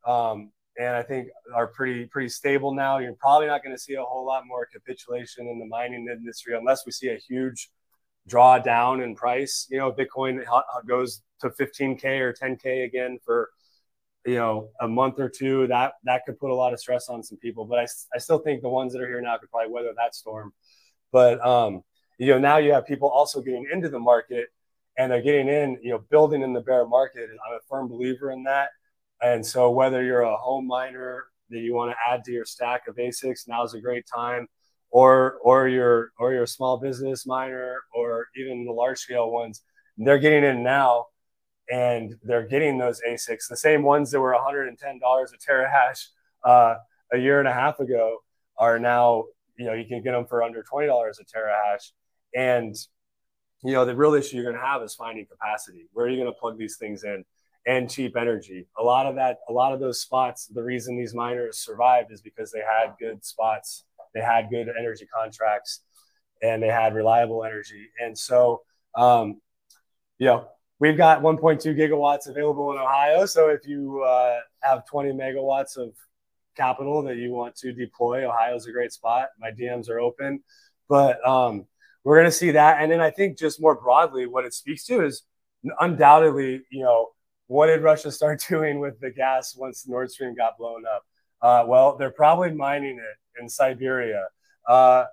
Um, 0.07 0.51
and 0.79 0.89
I 0.89 1.03
think 1.03 1.29
are 1.55 1.67
pretty 1.67 2.07
pretty 2.07 2.29
stable 2.29 2.75
now. 2.75 2.99
You're 2.99 3.15
probably 3.15 3.47
not 3.47 3.63
going 3.63 3.75
to 3.75 3.81
see 3.81 3.95
a 3.95 4.03
whole 4.03 4.25
lot 4.27 4.45
more 4.47 4.67
capitulation 4.67 5.47
in 5.47 5.59
the 5.59 5.67
mining 5.67 6.09
industry 6.11 6.57
unless 6.57 6.87
we 6.87 6.93
see 6.93 7.09
a 7.09 7.17
huge 7.17 7.71
drawdown 8.29 9.03
in 9.03 9.15
price. 9.15 9.67
You 9.71 9.79
know, 9.79 9.93
Bitcoin 9.93 10.43
goes 10.87 11.23
to 11.41 11.51
15k 11.51 12.21
or 12.21 12.33
10k 12.33 12.85
again 12.85 13.19
for 13.25 13.51
you 14.25 14.37
know 14.37 14.71
a 14.81 14.89
month 14.89 15.19
or 15.19 15.29
two. 15.29 15.67
That 15.67 15.95
that 16.05 16.25
could 16.25 16.39
put 16.39 16.51
a 16.51 16.55
lot 16.55 16.73
of 16.73 16.81
stress 16.81 17.09
on 17.09 17.23
some 17.23 17.39
people. 17.39 17.65
But 17.65 17.81
I, 17.81 17.87
I 18.15 18.19
still 18.19 18.39
think 18.39 18.63
the 18.63 18.69
ones 18.69 18.93
that 18.93 19.03
are 19.03 19.09
here 19.09 19.21
now 19.21 19.37
could 19.39 19.51
probably 19.51 19.73
weather 19.73 19.93
that 19.97 20.15
storm. 20.15 20.53
But 21.11 21.45
um, 21.45 21.83
you 22.19 22.29
know 22.29 22.39
now 22.39 22.57
you 22.59 22.73
have 22.73 22.87
people 22.87 23.09
also 23.09 23.43
getting 23.43 23.67
into 23.71 23.89
the 23.89 23.99
market 23.99 24.49
and 24.97 25.11
they're 25.11 25.23
getting 25.23 25.49
in, 25.49 25.79
you 25.83 25.91
know, 25.91 25.99
building 26.11 26.43
in 26.43 26.53
the 26.53 26.61
bear 26.61 26.87
market. 26.87 27.31
I'm 27.31 27.55
a 27.55 27.61
firm 27.69 27.89
believer 27.89 28.31
in 28.31 28.43
that. 28.45 28.71
And 29.23 29.45
so 29.45 29.71
whether 29.71 30.03
you're 30.03 30.23
a 30.23 30.37
home 30.37 30.67
miner 30.67 31.25
that 31.51 31.61
you 31.61 31.75
want 31.75 31.93
to 31.93 31.97
add 32.13 32.25
to 32.25 32.33
your 32.33 32.45
stack 32.45 32.89
of 32.89 32.97
ASICs, 32.97 33.49
now's 33.49 33.75
a 33.75 33.81
great 33.81 34.05
time. 34.13 34.49
Or 34.91 35.39
or 35.43 35.69
you're 35.69 36.11
or 36.19 36.35
you're 36.35 36.47
small 36.47 36.77
business 36.77 37.25
miner 37.25 37.79
or 37.95 38.27
even 38.37 38.67
the 38.67 38.73
large 38.73 38.99
scale 38.99 39.31
ones, 39.31 39.63
they're 39.97 40.19
getting 40.19 40.45
in 40.45 40.63
now 40.63 41.07
and 41.71 42.15
they're 42.23 42.47
getting 42.47 42.79
those 42.79 43.01
ASICs, 43.09 43.49
the 43.49 43.57
same 43.57 43.83
ones 43.83 44.11
that 44.11 44.21
were 44.21 44.35
$110 44.35 44.75
a 44.77 45.53
terahash 45.53 46.09
uh, 46.45 46.75
a 47.13 47.19
year 47.19 47.39
and 47.39 47.49
a 47.49 47.53
half 47.53 47.81
ago 47.81 48.19
are 48.59 48.79
now, 48.79 49.25
you 49.57 49.67
know, 49.67 49.73
you 49.73 49.87
can 49.87 50.03
get 50.03 50.13
them 50.13 50.27
for 50.27 50.43
under 50.43 50.63
$20 50.63 50.87
a 50.89 51.25
terahash. 51.25 51.93
And, 52.35 52.75
you 53.63 53.73
know, 53.73 53.85
the 53.85 53.95
real 53.95 54.15
issue 54.15 54.37
you're 54.37 54.45
going 54.45 54.57
to 54.57 54.63
have 54.63 54.83
is 54.83 54.95
finding 54.95 55.27
capacity. 55.27 55.89
Where 55.93 56.07
are 56.07 56.09
you 56.09 56.17
going 56.17 56.33
to 56.33 56.39
plug 56.39 56.59
these 56.59 56.77
things 56.77 57.05
in? 57.05 57.25
And 57.65 57.89
cheap 57.89 58.17
energy. 58.17 58.67
A 58.77 58.83
lot 58.83 59.07
of 59.07 59.15
that, 59.15 59.39
a 59.49 59.53
lot 59.53 59.73
of 59.73 59.79
those 59.79 60.01
spots, 60.01 60.47
the 60.47 60.63
reason 60.63 60.97
these 60.97 61.15
miners 61.15 61.59
survived 61.59 62.11
is 62.11 62.21
because 62.21 62.51
they 62.51 62.61
had 62.61 62.95
good 62.99 63.25
spots, 63.25 63.85
they 64.15 64.21
had 64.21 64.51
good 64.51 64.69
energy 64.77 65.07
contracts, 65.15 65.81
and 66.43 66.61
they 66.61 66.69
had 66.69 66.95
reliable 66.95 67.45
energy. 67.45 67.89
And 68.01 68.19
so, 68.19 68.63
um, 68.97 69.41
you 70.19 70.27
know, 70.27 70.49
we've 70.81 70.97
got 70.97 71.23
1.2 71.23 71.77
gigawatts 71.79 72.29
available 72.29 72.73
in 72.73 72.79
Ohio. 72.79 73.25
So 73.27 73.49
if 73.49 73.67
you 73.67 74.03
uh, 74.03 74.41
have 74.63 74.85
20 74.87 75.13
megawatts 75.13 75.77
of 75.77 75.95
capital 76.57 77.03
that 77.05 77.17
you 77.17 77.31
want 77.31 77.55
to 77.57 77.73
deploy, 77.73 78.29
Ohio's 78.29 78.67
a 78.67 78.73
great 78.73 78.93
spot. 78.93 79.29
My 79.39 79.53
DMs 79.53 79.89
are 79.89 80.01
open, 80.01 80.43
but 80.89 81.25
um, 81.27 81.67
we're 82.03 82.17
going 82.17 82.31
to 82.31 82.37
see 82.37 82.51
that. 82.51 82.83
And 82.83 82.91
then 82.91 83.01
I 83.01 83.11
think 83.11 83.39
just 83.39 83.61
more 83.61 83.77
broadly, 83.77 84.27
what 84.27 84.45
it 84.45 84.53
speaks 84.53 84.85
to 84.87 85.05
is 85.05 85.23
undoubtedly, 85.79 86.63
you 86.71 86.83
know, 86.83 87.11
what 87.53 87.67
did 87.67 87.83
Russia 87.83 88.11
start 88.11 88.45
doing 88.49 88.81
with 88.81 88.99
the 89.01 89.11
gas 89.11 89.55
once 89.57 89.87
Nord 89.87 90.11
Stream 90.11 90.35
got 90.35 90.59
blown 90.59 90.85
up? 90.87 91.05
Uh, 91.41 91.65
well, 91.67 91.97
they're 91.97 92.11
probably 92.11 92.53
mining 92.53 92.99
it 92.99 93.41
in 93.43 93.49
Siberia. 93.49 94.27
Uh, 94.69 95.05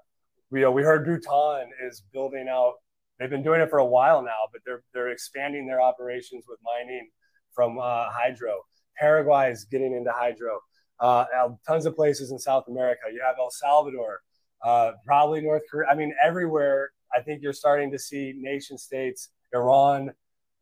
know, 0.52 0.72
we 0.72 0.84
heard 0.84 1.06
Bhutan 1.06 1.70
is 1.88 2.04
building 2.14 2.48
out 2.50 2.76
They've 3.20 3.30
been 3.30 3.44
doing 3.44 3.60
it 3.60 3.70
for 3.70 3.80
a 3.80 3.86
while 3.86 4.22
now, 4.22 4.48
but 4.52 4.62
they're 4.66 4.82
they're 4.94 5.10
expanding 5.10 5.68
their 5.68 5.82
operations 5.82 6.46
with 6.48 6.58
mining 6.64 7.10
from 7.54 7.78
uh, 7.78 8.10
hydro. 8.10 8.62
Paraguay 8.98 9.52
is 9.52 9.66
getting 9.66 9.94
into 9.94 10.12
hydro. 10.12 10.60
Uh, 11.00 11.26
tons 11.68 11.86
of 11.86 11.96
places 11.96 12.32
in 12.32 12.40
South 12.40 12.66
America. 12.70 13.02
You 13.12 13.22
have 13.26 13.36
El 13.38 13.52
Salvador, 13.52 14.22
uh, 14.64 14.92
probably 15.06 15.42
North 15.42 15.64
Korea. 15.70 15.90
I 15.90 15.96
mean, 15.96 16.14
everywhere. 16.24 16.92
I 17.14 17.22
think 17.22 17.42
you're 17.42 17.54
starting 17.54 17.92
to 17.92 18.00
see 18.00 18.34
nation 18.38 18.78
states, 18.78 19.30
Iran. 19.54 20.12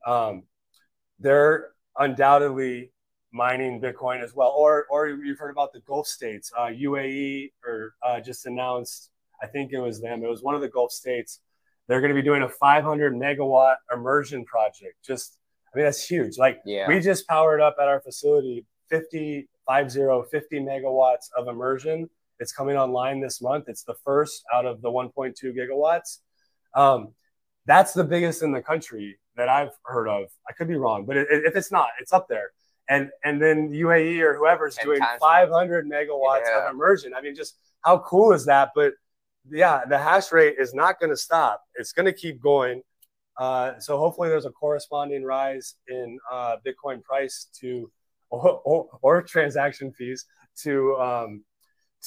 Um, 0.06 0.44
they're 1.20 1.70
undoubtedly 1.98 2.92
mining 3.32 3.82
Bitcoin 3.82 4.24
as 4.24 4.34
well. 4.34 4.54
Or, 4.58 4.86
or 4.90 5.08
you've 5.08 5.40
heard 5.40 5.52
about 5.52 5.74
the 5.74 5.82
Gulf 5.82 6.08
states, 6.08 6.52
uh, 6.58 6.68
UAE, 6.68 7.52
or 7.66 7.94
uh, 8.04 8.20
just 8.20 8.46
announced. 8.46 9.10
I 9.42 9.48
think 9.48 9.72
it 9.72 9.80
was 9.80 10.02
them. 10.02 10.24
It 10.24 10.30
was 10.30 10.42
one 10.42 10.56
of 10.56 10.62
the 10.62 10.70
Gulf 10.70 10.92
states 10.92 11.40
they're 11.88 12.02
going 12.02 12.14
to 12.14 12.16
be 12.16 12.22
doing 12.22 12.42
a 12.42 12.50
500 12.50 13.14
megawatt 13.14 13.76
immersion 13.94 14.46
project. 14.46 14.96
Just, 15.06 15.38
I 15.74 15.78
mean, 15.78 15.86
that's 15.86 16.06
huge. 16.06 16.38
Like, 16.38 16.60
yeah. 16.66 16.88
we 16.88 17.00
just 17.00 17.28
powered 17.28 17.62
up 17.62 17.78
at 17.82 17.88
our 17.88 18.02
facility 18.02 18.66
50, 18.90 19.48
50, 19.70 19.98
50 20.32 20.60
megawatts 20.60 21.30
of 21.38 21.48
immersion. 21.48 22.10
It's 22.40 22.52
coming 22.52 22.76
online 22.76 23.22
this 23.22 23.42
month. 23.42 23.66
It's 23.68 23.84
the 23.84 23.96
first 24.06 24.44
out 24.54 24.66
of 24.66 24.82
the 24.82 24.90
1.2 24.90 25.34
gigawatts. 25.56 26.20
Um, 26.74 27.14
that's 27.66 27.94
the 27.94 28.04
biggest 28.04 28.44
in 28.44 28.52
the 28.52 28.62
country 28.62 29.18
that 29.38 29.50
I've 29.50 29.72
heard 29.84 30.08
of. 30.10 30.28
I 30.50 30.54
could 30.54 30.68
be 30.68 30.76
wrong, 30.76 31.06
but 31.06 31.16
it, 31.18 31.28
if 31.30 31.56
it's 31.56 31.72
not, 31.72 31.90
it's 32.00 32.12
up 32.12 32.28
there. 32.28 32.52
And 32.90 33.10
and 33.24 33.42
then 33.42 33.70
UAE 33.70 34.20
or 34.22 34.36
whoever's 34.36 34.78
doing 34.78 35.02
500 35.20 35.86
megawatts 35.86 36.46
yeah. 36.46 36.68
of 36.68 36.74
immersion. 36.74 37.14
I 37.14 37.22
mean, 37.22 37.36
just 37.36 37.56
how 37.82 38.00
cool 38.00 38.34
is 38.34 38.46
that? 38.46 38.72
But 38.76 38.94
yeah, 39.50 39.82
the 39.86 39.98
hash 39.98 40.32
rate 40.32 40.56
is 40.60 40.74
not 40.74 41.00
going 41.00 41.10
to 41.10 41.18
stop. 41.18 41.64
It's 41.76 41.92
going 41.92 42.06
to 42.06 42.14
keep 42.14 42.42
going. 42.42 42.82
Uh, 43.38 43.80
so 43.80 43.98
hopefully 43.98 44.30
there's 44.30 44.46
a 44.46 44.52
corresponding 44.52 45.24
rise 45.24 45.76
in 45.88 46.18
uh, 46.32 46.58
Bitcoin 46.66 47.04
price 47.04 47.48
to 47.60 47.92
or, 48.30 48.62
or, 48.66 48.88
or, 49.02 49.22
transaction 49.22 49.92
fees 49.94 50.26
to 50.64 50.96
um, 50.98 51.44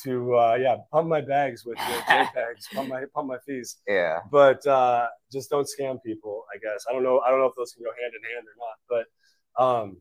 to 0.03 0.36
uh, 0.36 0.57
yeah 0.61 0.76
pump 0.91 1.09
my 1.09 1.20
bags 1.20 1.64
with 1.64 1.76
the 1.78 1.82
JPEGs, 2.09 2.74
pump 2.74 2.88
my 2.88 3.05
pump 3.14 3.28
my 3.28 3.38
fees. 3.47 3.76
Yeah. 3.86 4.20
But 4.30 4.66
uh, 4.66 5.09
just 5.32 5.51
don't 5.51 5.68
scam 5.68 6.03
people. 6.03 6.45
I 6.55 6.59
guess 6.59 6.86
I 6.88 6.93
don't 6.93 7.03
know. 7.03 7.20
I 7.20 7.30
don't 7.30 7.41
know 7.41 7.47
if 7.47 7.55
those 7.57 7.72
can 7.72 7.84
go 7.84 7.91
hand 7.91 8.12
in 8.14 8.34
hand 8.34 8.47
or 8.47 8.57
not. 8.59 9.07
But 9.57 9.62
um, 9.62 9.97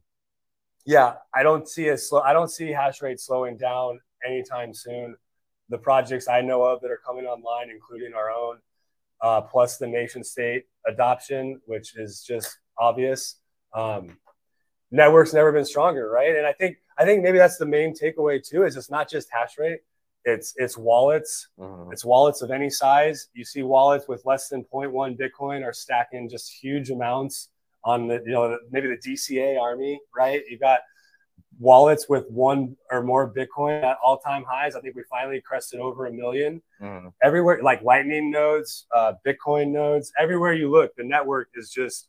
yeah, 0.85 1.15
I 1.33 1.43
don't 1.43 1.67
see 1.67 1.89
a 1.89 1.97
slow. 1.97 2.21
I 2.21 2.33
don't 2.33 2.49
see 2.49 2.69
hash 2.69 3.01
rate 3.01 3.19
slowing 3.19 3.57
down 3.57 3.99
anytime 4.25 4.73
soon 4.73 5.15
the 5.69 5.77
projects 5.77 6.27
I 6.27 6.41
know 6.41 6.63
of 6.63 6.81
that 6.81 6.91
are 6.91 6.99
coming 7.05 7.25
online, 7.25 7.69
including 7.69 8.13
our 8.13 8.31
own, 8.31 8.57
uh, 9.21 9.41
plus 9.41 9.77
the 9.77 9.87
nation 9.87 10.23
state 10.23 10.65
adoption, 10.87 11.61
which 11.65 11.95
is 11.95 12.23
just 12.27 12.57
obvious. 12.77 13.35
Um, 13.73 14.17
network's 14.91 15.33
never 15.33 15.51
been 15.51 15.65
stronger, 15.65 16.09
right? 16.09 16.35
And 16.35 16.45
I 16.45 16.53
think 16.53 16.77
I 16.99 17.05
think 17.05 17.23
maybe 17.23 17.37
that's 17.37 17.57
the 17.57 17.65
main 17.65 17.95
takeaway 17.95 18.45
too. 18.45 18.63
Is 18.63 18.75
it's 18.75 18.91
not 18.91 19.09
just 19.09 19.29
hash 19.31 19.57
rate; 19.57 19.79
it's 20.25 20.53
it's 20.57 20.77
wallets. 20.77 21.47
Mm-hmm. 21.57 21.93
It's 21.93 22.03
wallets 22.03 22.41
of 22.41 22.51
any 22.51 22.69
size. 22.69 23.29
You 23.33 23.45
see 23.45 23.63
wallets 23.63 24.07
with 24.07 24.25
less 24.25 24.49
than 24.49 24.65
0.1 24.65 25.17
Bitcoin 25.17 25.63
are 25.63 25.73
stacking 25.73 26.29
just 26.29 26.51
huge 26.51 26.89
amounts 26.89 27.49
on 27.85 28.07
the 28.07 28.21
you 28.25 28.33
know 28.33 28.57
maybe 28.71 28.87
the 28.87 28.97
DCA 28.97 29.59
army, 29.59 29.99
right? 30.15 30.41
You 30.49 30.59
got 30.59 30.79
wallets 31.57 32.07
with 32.07 32.25
one 32.29 32.75
or 32.91 33.03
more 33.03 33.31
Bitcoin 33.31 33.83
at 33.83 33.97
all 34.03 34.17
time 34.17 34.43
highs. 34.47 34.75
I 34.75 34.81
think 34.81 34.95
we 34.95 35.03
finally 35.09 35.41
crested 35.41 35.79
over 35.79 36.05
a 36.05 36.11
1000000 36.11 36.61
mm. 36.81 37.13
Everywhere, 37.23 37.61
like 37.61 37.81
Lightning 37.81 38.31
nodes, 38.31 38.87
uh, 38.95 39.13
Bitcoin 39.25 39.71
nodes, 39.71 40.11
everywhere 40.19 40.53
you 40.53 40.69
look, 40.71 40.95
the 40.95 41.03
network 41.03 41.49
is 41.55 41.69
just 41.69 42.07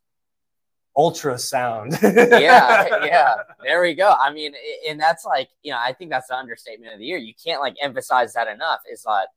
ultrasound. 0.97 2.01
yeah, 2.03 2.87
yeah. 3.05 3.35
There 3.63 3.81
we 3.83 3.95
go. 3.95 4.15
I 4.19 4.33
mean, 4.33 4.53
and 4.89 5.01
that's 5.01 5.25
like, 5.25 5.49
you 5.63 5.73
know, 5.73 5.79
I 5.79 5.93
think 5.93 6.11
that's 6.11 6.29
the 6.29 6.37
understatement 6.37 6.93
of 6.93 6.99
the 6.99 7.07
year. 7.07 7.19
You 7.19 7.35
can't 7.43 7.61
like 7.61 7.77
emphasize 7.81 8.35
that 8.35 8.49
enough. 8.49 8.81
Is 8.91 9.05
like 9.07 9.29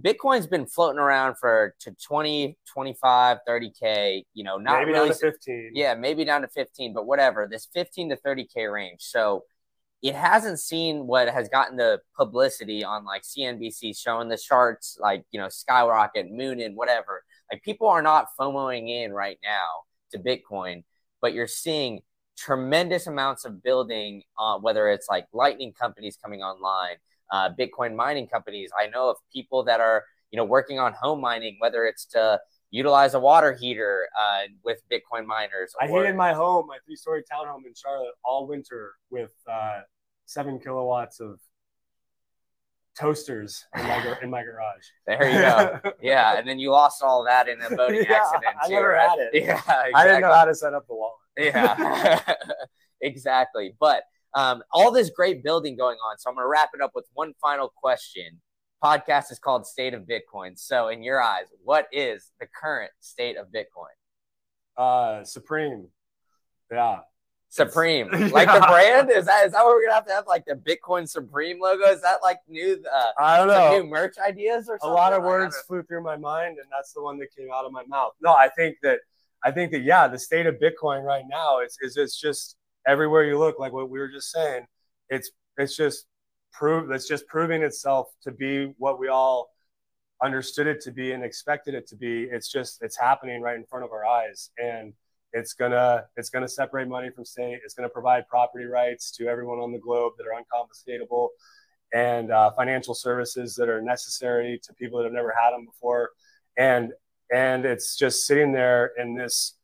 Bitcoin's 0.00 0.46
been 0.46 0.66
floating 0.66 0.98
around 0.98 1.36
for 1.38 1.74
to 1.80 1.90
20, 2.06 2.56
25, 2.72 3.38
30K, 3.48 4.24
you 4.32 4.44
know, 4.44 4.56
not 4.56 4.78
maybe 4.78 4.92
really, 4.92 5.08
down 5.08 5.18
to 5.18 5.20
15. 5.20 5.72
Yeah, 5.74 5.94
maybe 5.94 6.24
down 6.24 6.42
to 6.42 6.48
15, 6.48 6.94
but 6.94 7.06
whatever, 7.06 7.48
this 7.50 7.68
15 7.74 8.10
to 8.10 8.16
30K 8.16 8.72
range. 8.72 9.00
So 9.00 9.44
it 10.00 10.14
hasn't 10.14 10.60
seen 10.60 11.08
what 11.08 11.28
has 11.28 11.48
gotten 11.48 11.76
the 11.76 12.00
publicity 12.16 12.84
on 12.84 13.04
like 13.04 13.22
CNBC 13.22 13.98
showing 13.98 14.28
the 14.28 14.38
charts, 14.38 14.96
like, 15.00 15.24
you 15.32 15.40
know, 15.40 15.48
skyrocket, 15.48 16.30
moon 16.30 16.60
and 16.60 16.76
whatever. 16.76 17.24
Like 17.52 17.64
people 17.64 17.88
are 17.88 18.02
not 18.02 18.28
FOMOing 18.38 18.88
in 18.88 19.12
right 19.12 19.38
now 19.42 19.66
to 20.12 20.18
Bitcoin, 20.18 20.84
but 21.20 21.32
you're 21.34 21.46
seeing 21.46 22.00
tremendous 22.36 23.06
amounts 23.06 23.44
of 23.44 23.62
building, 23.62 24.22
uh, 24.38 24.58
whether 24.58 24.88
it's 24.88 25.08
like 25.08 25.26
lightning 25.32 25.72
companies 25.72 26.16
coming 26.22 26.40
online, 26.40 26.96
uh, 27.32 27.50
Bitcoin 27.58 27.94
mining 27.96 28.28
companies. 28.28 28.70
I 28.78 28.86
know 28.86 29.10
of 29.10 29.16
people 29.32 29.64
that 29.64 29.80
are, 29.80 30.04
you 30.30 30.36
know, 30.36 30.44
working 30.44 30.78
on 30.78 30.92
home 30.92 31.20
mining, 31.20 31.56
whether 31.58 31.84
it's 31.84 32.04
to 32.06 32.40
utilize 32.70 33.14
a 33.14 33.20
water 33.20 33.54
heater 33.54 34.08
uh, 34.18 34.42
with 34.64 34.82
Bitcoin 34.92 35.26
miners. 35.26 35.74
Or... 35.80 35.84
I 35.84 35.90
heated 35.90 36.16
my 36.16 36.32
home, 36.32 36.66
my 36.66 36.78
three-story 36.86 37.24
townhome 37.30 37.66
in 37.66 37.74
Charlotte, 37.74 38.14
all 38.24 38.46
winter 38.46 38.92
with 39.10 39.32
uh, 39.50 39.80
seven 40.26 40.60
kilowatts 40.60 41.18
of 41.20 41.40
toasters 42.98 43.64
in 43.76 43.82
my, 43.82 44.16
in 44.22 44.30
my 44.30 44.42
garage. 44.42 44.84
There 45.06 45.30
you 45.30 45.38
go. 45.38 45.92
yeah, 46.02 46.38
and 46.38 46.48
then 46.48 46.58
you 46.58 46.70
lost 46.70 47.02
all 47.02 47.24
that 47.24 47.48
in 47.48 47.60
a 47.62 47.74
boating 47.74 48.04
yeah, 48.08 48.16
accident. 48.16 48.56
I 48.62 48.68
never 48.68 48.88
right? 48.90 49.08
had 49.08 49.18
it. 49.18 49.30
Yeah, 49.44 49.54
exactly. 49.56 49.94
I 49.94 50.04
didn't 50.04 50.20
know 50.22 50.32
how 50.32 50.44
to 50.44 50.54
set 50.54 50.74
up 50.74 50.86
the 50.86 50.94
wallet. 50.94 51.14
yeah, 51.38 52.34
exactly. 53.00 53.74
But 53.78 54.02
um, 54.34 54.62
all 54.72 54.90
this 54.90 55.10
great 55.10 55.42
building 55.42 55.76
going 55.76 55.96
on. 55.96 56.18
So 56.18 56.30
I'm 56.30 56.36
going 56.36 56.44
to 56.44 56.48
wrap 56.48 56.70
it 56.74 56.80
up 56.80 56.92
with 56.94 57.06
one 57.14 57.32
final 57.40 57.72
question. 57.80 58.40
Podcast 58.82 59.32
is 59.32 59.38
called 59.38 59.66
State 59.66 59.94
of 59.94 60.02
Bitcoin. 60.02 60.56
So, 60.56 60.86
in 60.88 61.02
your 61.02 61.20
eyes, 61.20 61.46
what 61.64 61.88
is 61.90 62.30
the 62.38 62.46
current 62.46 62.92
state 63.00 63.36
of 63.36 63.48
Bitcoin? 63.48 63.96
Uh, 64.76 65.24
Supreme. 65.24 65.88
Yeah. 66.70 67.00
Supreme, 67.50 68.08
like 68.32 68.46
yeah. 68.46 68.58
the 68.58 68.66
brand, 68.66 69.10
is 69.10 69.24
that 69.24 69.46
is 69.46 69.52
that 69.52 69.64
what 69.64 69.74
we're 69.74 69.82
gonna 69.82 69.94
have 69.94 70.06
to 70.06 70.12
have 70.12 70.26
like 70.26 70.44
the 70.44 70.54
Bitcoin 70.54 71.08
Supreme 71.08 71.58
logo? 71.58 71.84
Is 71.86 72.02
that 72.02 72.18
like 72.22 72.38
new? 72.46 72.82
Uh, 72.94 73.04
I 73.18 73.38
don't 73.38 73.48
know. 73.48 73.80
New 73.80 73.88
merch 73.88 74.16
ideas 74.18 74.68
or 74.68 74.78
something? 74.78 74.90
A 74.90 74.92
lot 74.92 75.14
of 75.14 75.22
words 75.22 75.56
flew 75.66 75.82
through 75.82 76.02
my 76.02 76.16
mind, 76.16 76.58
and 76.58 76.66
that's 76.70 76.92
the 76.92 77.02
one 77.02 77.18
that 77.18 77.34
came 77.34 77.48
out 77.52 77.64
of 77.64 77.72
my 77.72 77.84
mouth. 77.86 78.12
No, 78.20 78.32
I 78.32 78.50
think 78.54 78.76
that 78.82 79.00
I 79.42 79.50
think 79.50 79.72
that 79.72 79.80
yeah, 79.80 80.08
the 80.08 80.18
state 80.18 80.46
of 80.46 80.56
Bitcoin 80.56 81.02
right 81.02 81.24
now 81.28 81.60
is 81.60 81.78
is 81.80 81.96
it's 81.96 82.20
just 82.20 82.56
everywhere 82.86 83.24
you 83.24 83.38
look, 83.38 83.58
like 83.58 83.72
what 83.72 83.88
we 83.88 83.98
were 83.98 84.08
just 84.08 84.30
saying, 84.30 84.66
it's 85.08 85.30
it's 85.56 85.74
just 85.74 86.06
prove 86.52 86.90
it's 86.90 87.08
just 87.08 87.26
proving 87.28 87.62
itself 87.62 88.08
to 88.24 88.30
be 88.30 88.74
what 88.76 88.98
we 88.98 89.08
all 89.08 89.48
understood 90.22 90.66
it 90.66 90.80
to 90.80 90.90
be 90.90 91.12
and 91.12 91.24
expected 91.24 91.74
it 91.74 91.86
to 91.88 91.96
be. 91.96 92.24
It's 92.24 92.50
just 92.50 92.82
it's 92.82 92.98
happening 92.98 93.40
right 93.40 93.56
in 93.56 93.64
front 93.64 93.84
of 93.84 93.92
our 93.92 94.04
eyes, 94.04 94.50
and 94.58 94.92
it's 95.38 95.54
gonna 95.54 96.04
it's 96.16 96.30
gonna 96.30 96.48
separate 96.48 96.88
money 96.88 97.10
from 97.10 97.24
state. 97.24 97.60
It's 97.64 97.74
gonna 97.74 97.88
provide 97.88 98.26
property 98.28 98.64
rights 98.64 99.10
to 99.12 99.28
everyone 99.28 99.58
on 99.58 99.72
the 99.72 99.78
globe 99.78 100.14
that 100.18 100.26
are 100.26 100.34
unconfiscatable, 100.40 101.28
and 101.94 102.30
uh, 102.30 102.50
financial 102.52 102.94
services 102.94 103.54
that 103.54 103.68
are 103.68 103.80
necessary 103.80 104.60
to 104.64 104.74
people 104.74 104.98
that 104.98 105.04
have 105.04 105.12
never 105.12 105.32
had 105.40 105.52
them 105.52 105.64
before, 105.64 106.10
and 106.56 106.92
and 107.32 107.64
it's 107.64 107.96
just 107.96 108.26
sitting 108.26 108.52
there 108.52 108.92
in 108.98 109.14
this 109.14 109.54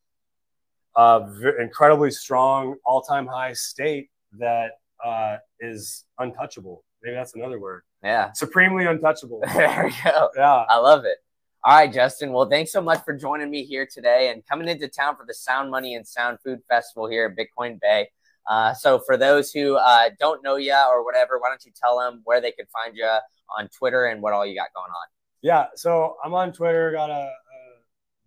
uh, 0.95 1.21
v- 1.21 1.53
incredibly 1.61 2.11
strong, 2.11 2.77
all 2.85 3.03
time 3.03 3.27
high 3.27 3.53
state 3.53 4.11
that 4.39 4.73
uh, 5.05 5.39
is 5.61 6.05
untouchable. 6.19 6.85
Maybe 7.03 7.17
that's 7.17 7.35
another 7.35 7.59
word. 7.59 7.83
Yeah. 8.03 8.33
Supremely 8.33 8.87
untouchable. 8.87 9.41
there 9.55 9.85
we 9.85 9.95
go. 10.05 10.31
Yeah. 10.37 10.65
I 10.69 10.79
love 10.79 11.05
it. 11.05 11.19
All 11.67 11.75
right, 11.75 11.91
Justin. 11.91 12.33
Well, 12.33 12.47
thanks 12.47 12.73
so 12.73 12.83
much 12.83 13.03
for 13.05 13.17
joining 13.17 13.49
me 13.49 13.65
here 13.65 13.89
today 13.91 14.31
and 14.31 14.45
coming 14.45 14.69
into 14.69 14.87
town 14.87 15.17
for 15.17 15.25
the 15.27 15.33
Sound 15.33 15.71
Money 15.71 15.95
and 15.95 16.07
Sound 16.07 16.39
Food 16.45 16.61
Festival 16.69 17.09
here 17.09 17.25
at 17.25 17.39
Bitcoin 17.39 17.81
Bay. 17.81 18.09
Uh, 18.47 18.75
so, 18.75 18.99
for 18.99 19.17
those 19.17 19.51
who 19.51 19.77
uh, 19.77 20.11
don't 20.21 20.45
know 20.45 20.57
you 20.57 20.75
or 20.75 21.03
whatever, 21.03 21.39
why 21.39 21.49
don't 21.49 21.65
you 21.65 21.73
tell 21.75 21.99
them 21.99 22.21
where 22.25 22.39
they 22.39 22.53
could 22.53 22.67
find 22.69 22.95
you 22.95 23.09
on 23.57 23.69
Twitter 23.69 24.05
and 24.05 24.21
what 24.21 24.35
all 24.35 24.45
you 24.45 24.55
got 24.55 24.75
going 24.75 24.91
on? 24.91 25.07
Yeah. 25.41 25.67
So 25.75 26.17
I'm 26.23 26.35
on 26.35 26.53
Twitter. 26.53 26.93
Got 26.93 27.09
a, 27.09 27.15
a 27.15 27.31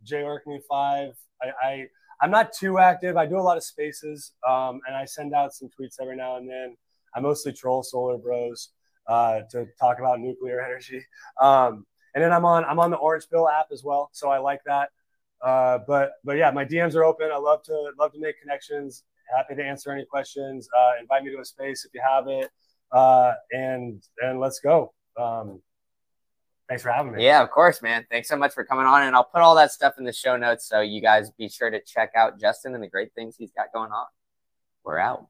J 0.03 0.23
Orkney 0.23 0.59
five. 0.67 1.13
I, 1.39 1.67
I 1.67 1.87
I'm 2.21 2.31
not 2.31 2.53
too 2.53 2.79
active. 2.79 3.17
I 3.17 3.27
do 3.27 3.37
a 3.37 3.41
lot 3.41 3.57
of 3.57 3.63
spaces, 3.63 4.31
um, 4.47 4.81
and 4.87 4.95
I 4.95 5.05
send 5.05 5.35
out 5.35 5.53
some 5.53 5.69
tweets 5.69 6.01
every 6.01 6.15
now 6.15 6.37
and 6.37 6.49
then. 6.49 6.75
I 7.13 7.19
mostly 7.19 7.53
troll 7.53 7.83
Solar 7.83 8.17
Bros 8.17 8.69
uh, 9.07 9.41
to 9.51 9.67
talk 9.79 9.99
about 9.99 10.19
nuclear 10.19 10.59
energy. 10.65 11.05
Um, 11.39 11.85
and 12.17 12.23
then 12.23 12.33
I'm 12.33 12.45
on 12.45 12.65
I'm 12.65 12.79
on 12.79 12.89
the 12.89 12.97
Orange 12.97 13.29
Pill 13.29 13.47
app 13.47 13.67
as 13.71 13.83
well, 13.83 14.09
so 14.11 14.27
I 14.31 14.39
like 14.39 14.61
that. 14.65 14.89
Uh, 15.39 15.77
but 15.87 16.13
but 16.23 16.35
yeah, 16.35 16.49
my 16.49 16.65
DMs 16.65 16.95
are 16.95 17.03
open. 17.03 17.29
I 17.31 17.37
love 17.37 17.61
to 17.65 17.91
love 17.99 18.11
to 18.13 18.19
make 18.19 18.41
connections. 18.41 19.03
Happy 19.35 19.53
to 19.53 19.63
answer 19.63 19.91
any 19.91 20.03
questions. 20.03 20.67
Uh, 20.75 20.93
invite 20.99 21.23
me 21.23 21.29
to 21.29 21.39
a 21.39 21.45
space 21.45 21.85
if 21.85 21.93
you 21.93 22.01
have 22.03 22.27
it, 22.27 22.49
uh, 22.91 23.33
and 23.51 24.01
and 24.19 24.39
let's 24.39 24.59
go. 24.59 24.95
Um, 25.15 25.61
thanks 26.67 26.81
for 26.81 26.89
having 26.89 27.11
me. 27.11 27.23
Yeah, 27.23 27.43
of 27.43 27.51
course, 27.51 27.83
man. 27.83 28.07
Thanks 28.09 28.29
so 28.29 28.35
much 28.35 28.55
for 28.55 28.65
coming 28.65 28.87
on, 28.87 29.03
and 29.03 29.15
I'll 29.15 29.23
put 29.23 29.41
all 29.41 29.53
that 29.53 29.71
stuff 29.71 29.93
in 29.99 30.03
the 30.03 30.11
show 30.11 30.37
notes 30.37 30.67
so 30.67 30.81
you 30.81 31.03
guys 31.03 31.29
be 31.37 31.49
sure 31.49 31.69
to 31.69 31.79
check 31.83 32.13
out 32.15 32.39
Justin 32.39 32.73
and 32.73 32.81
the 32.81 32.89
great 32.89 33.13
things 33.13 33.35
he's 33.37 33.51
got 33.51 33.71
going 33.71 33.91
on. 33.91 34.07
We're 34.83 34.97
out. 34.97 35.27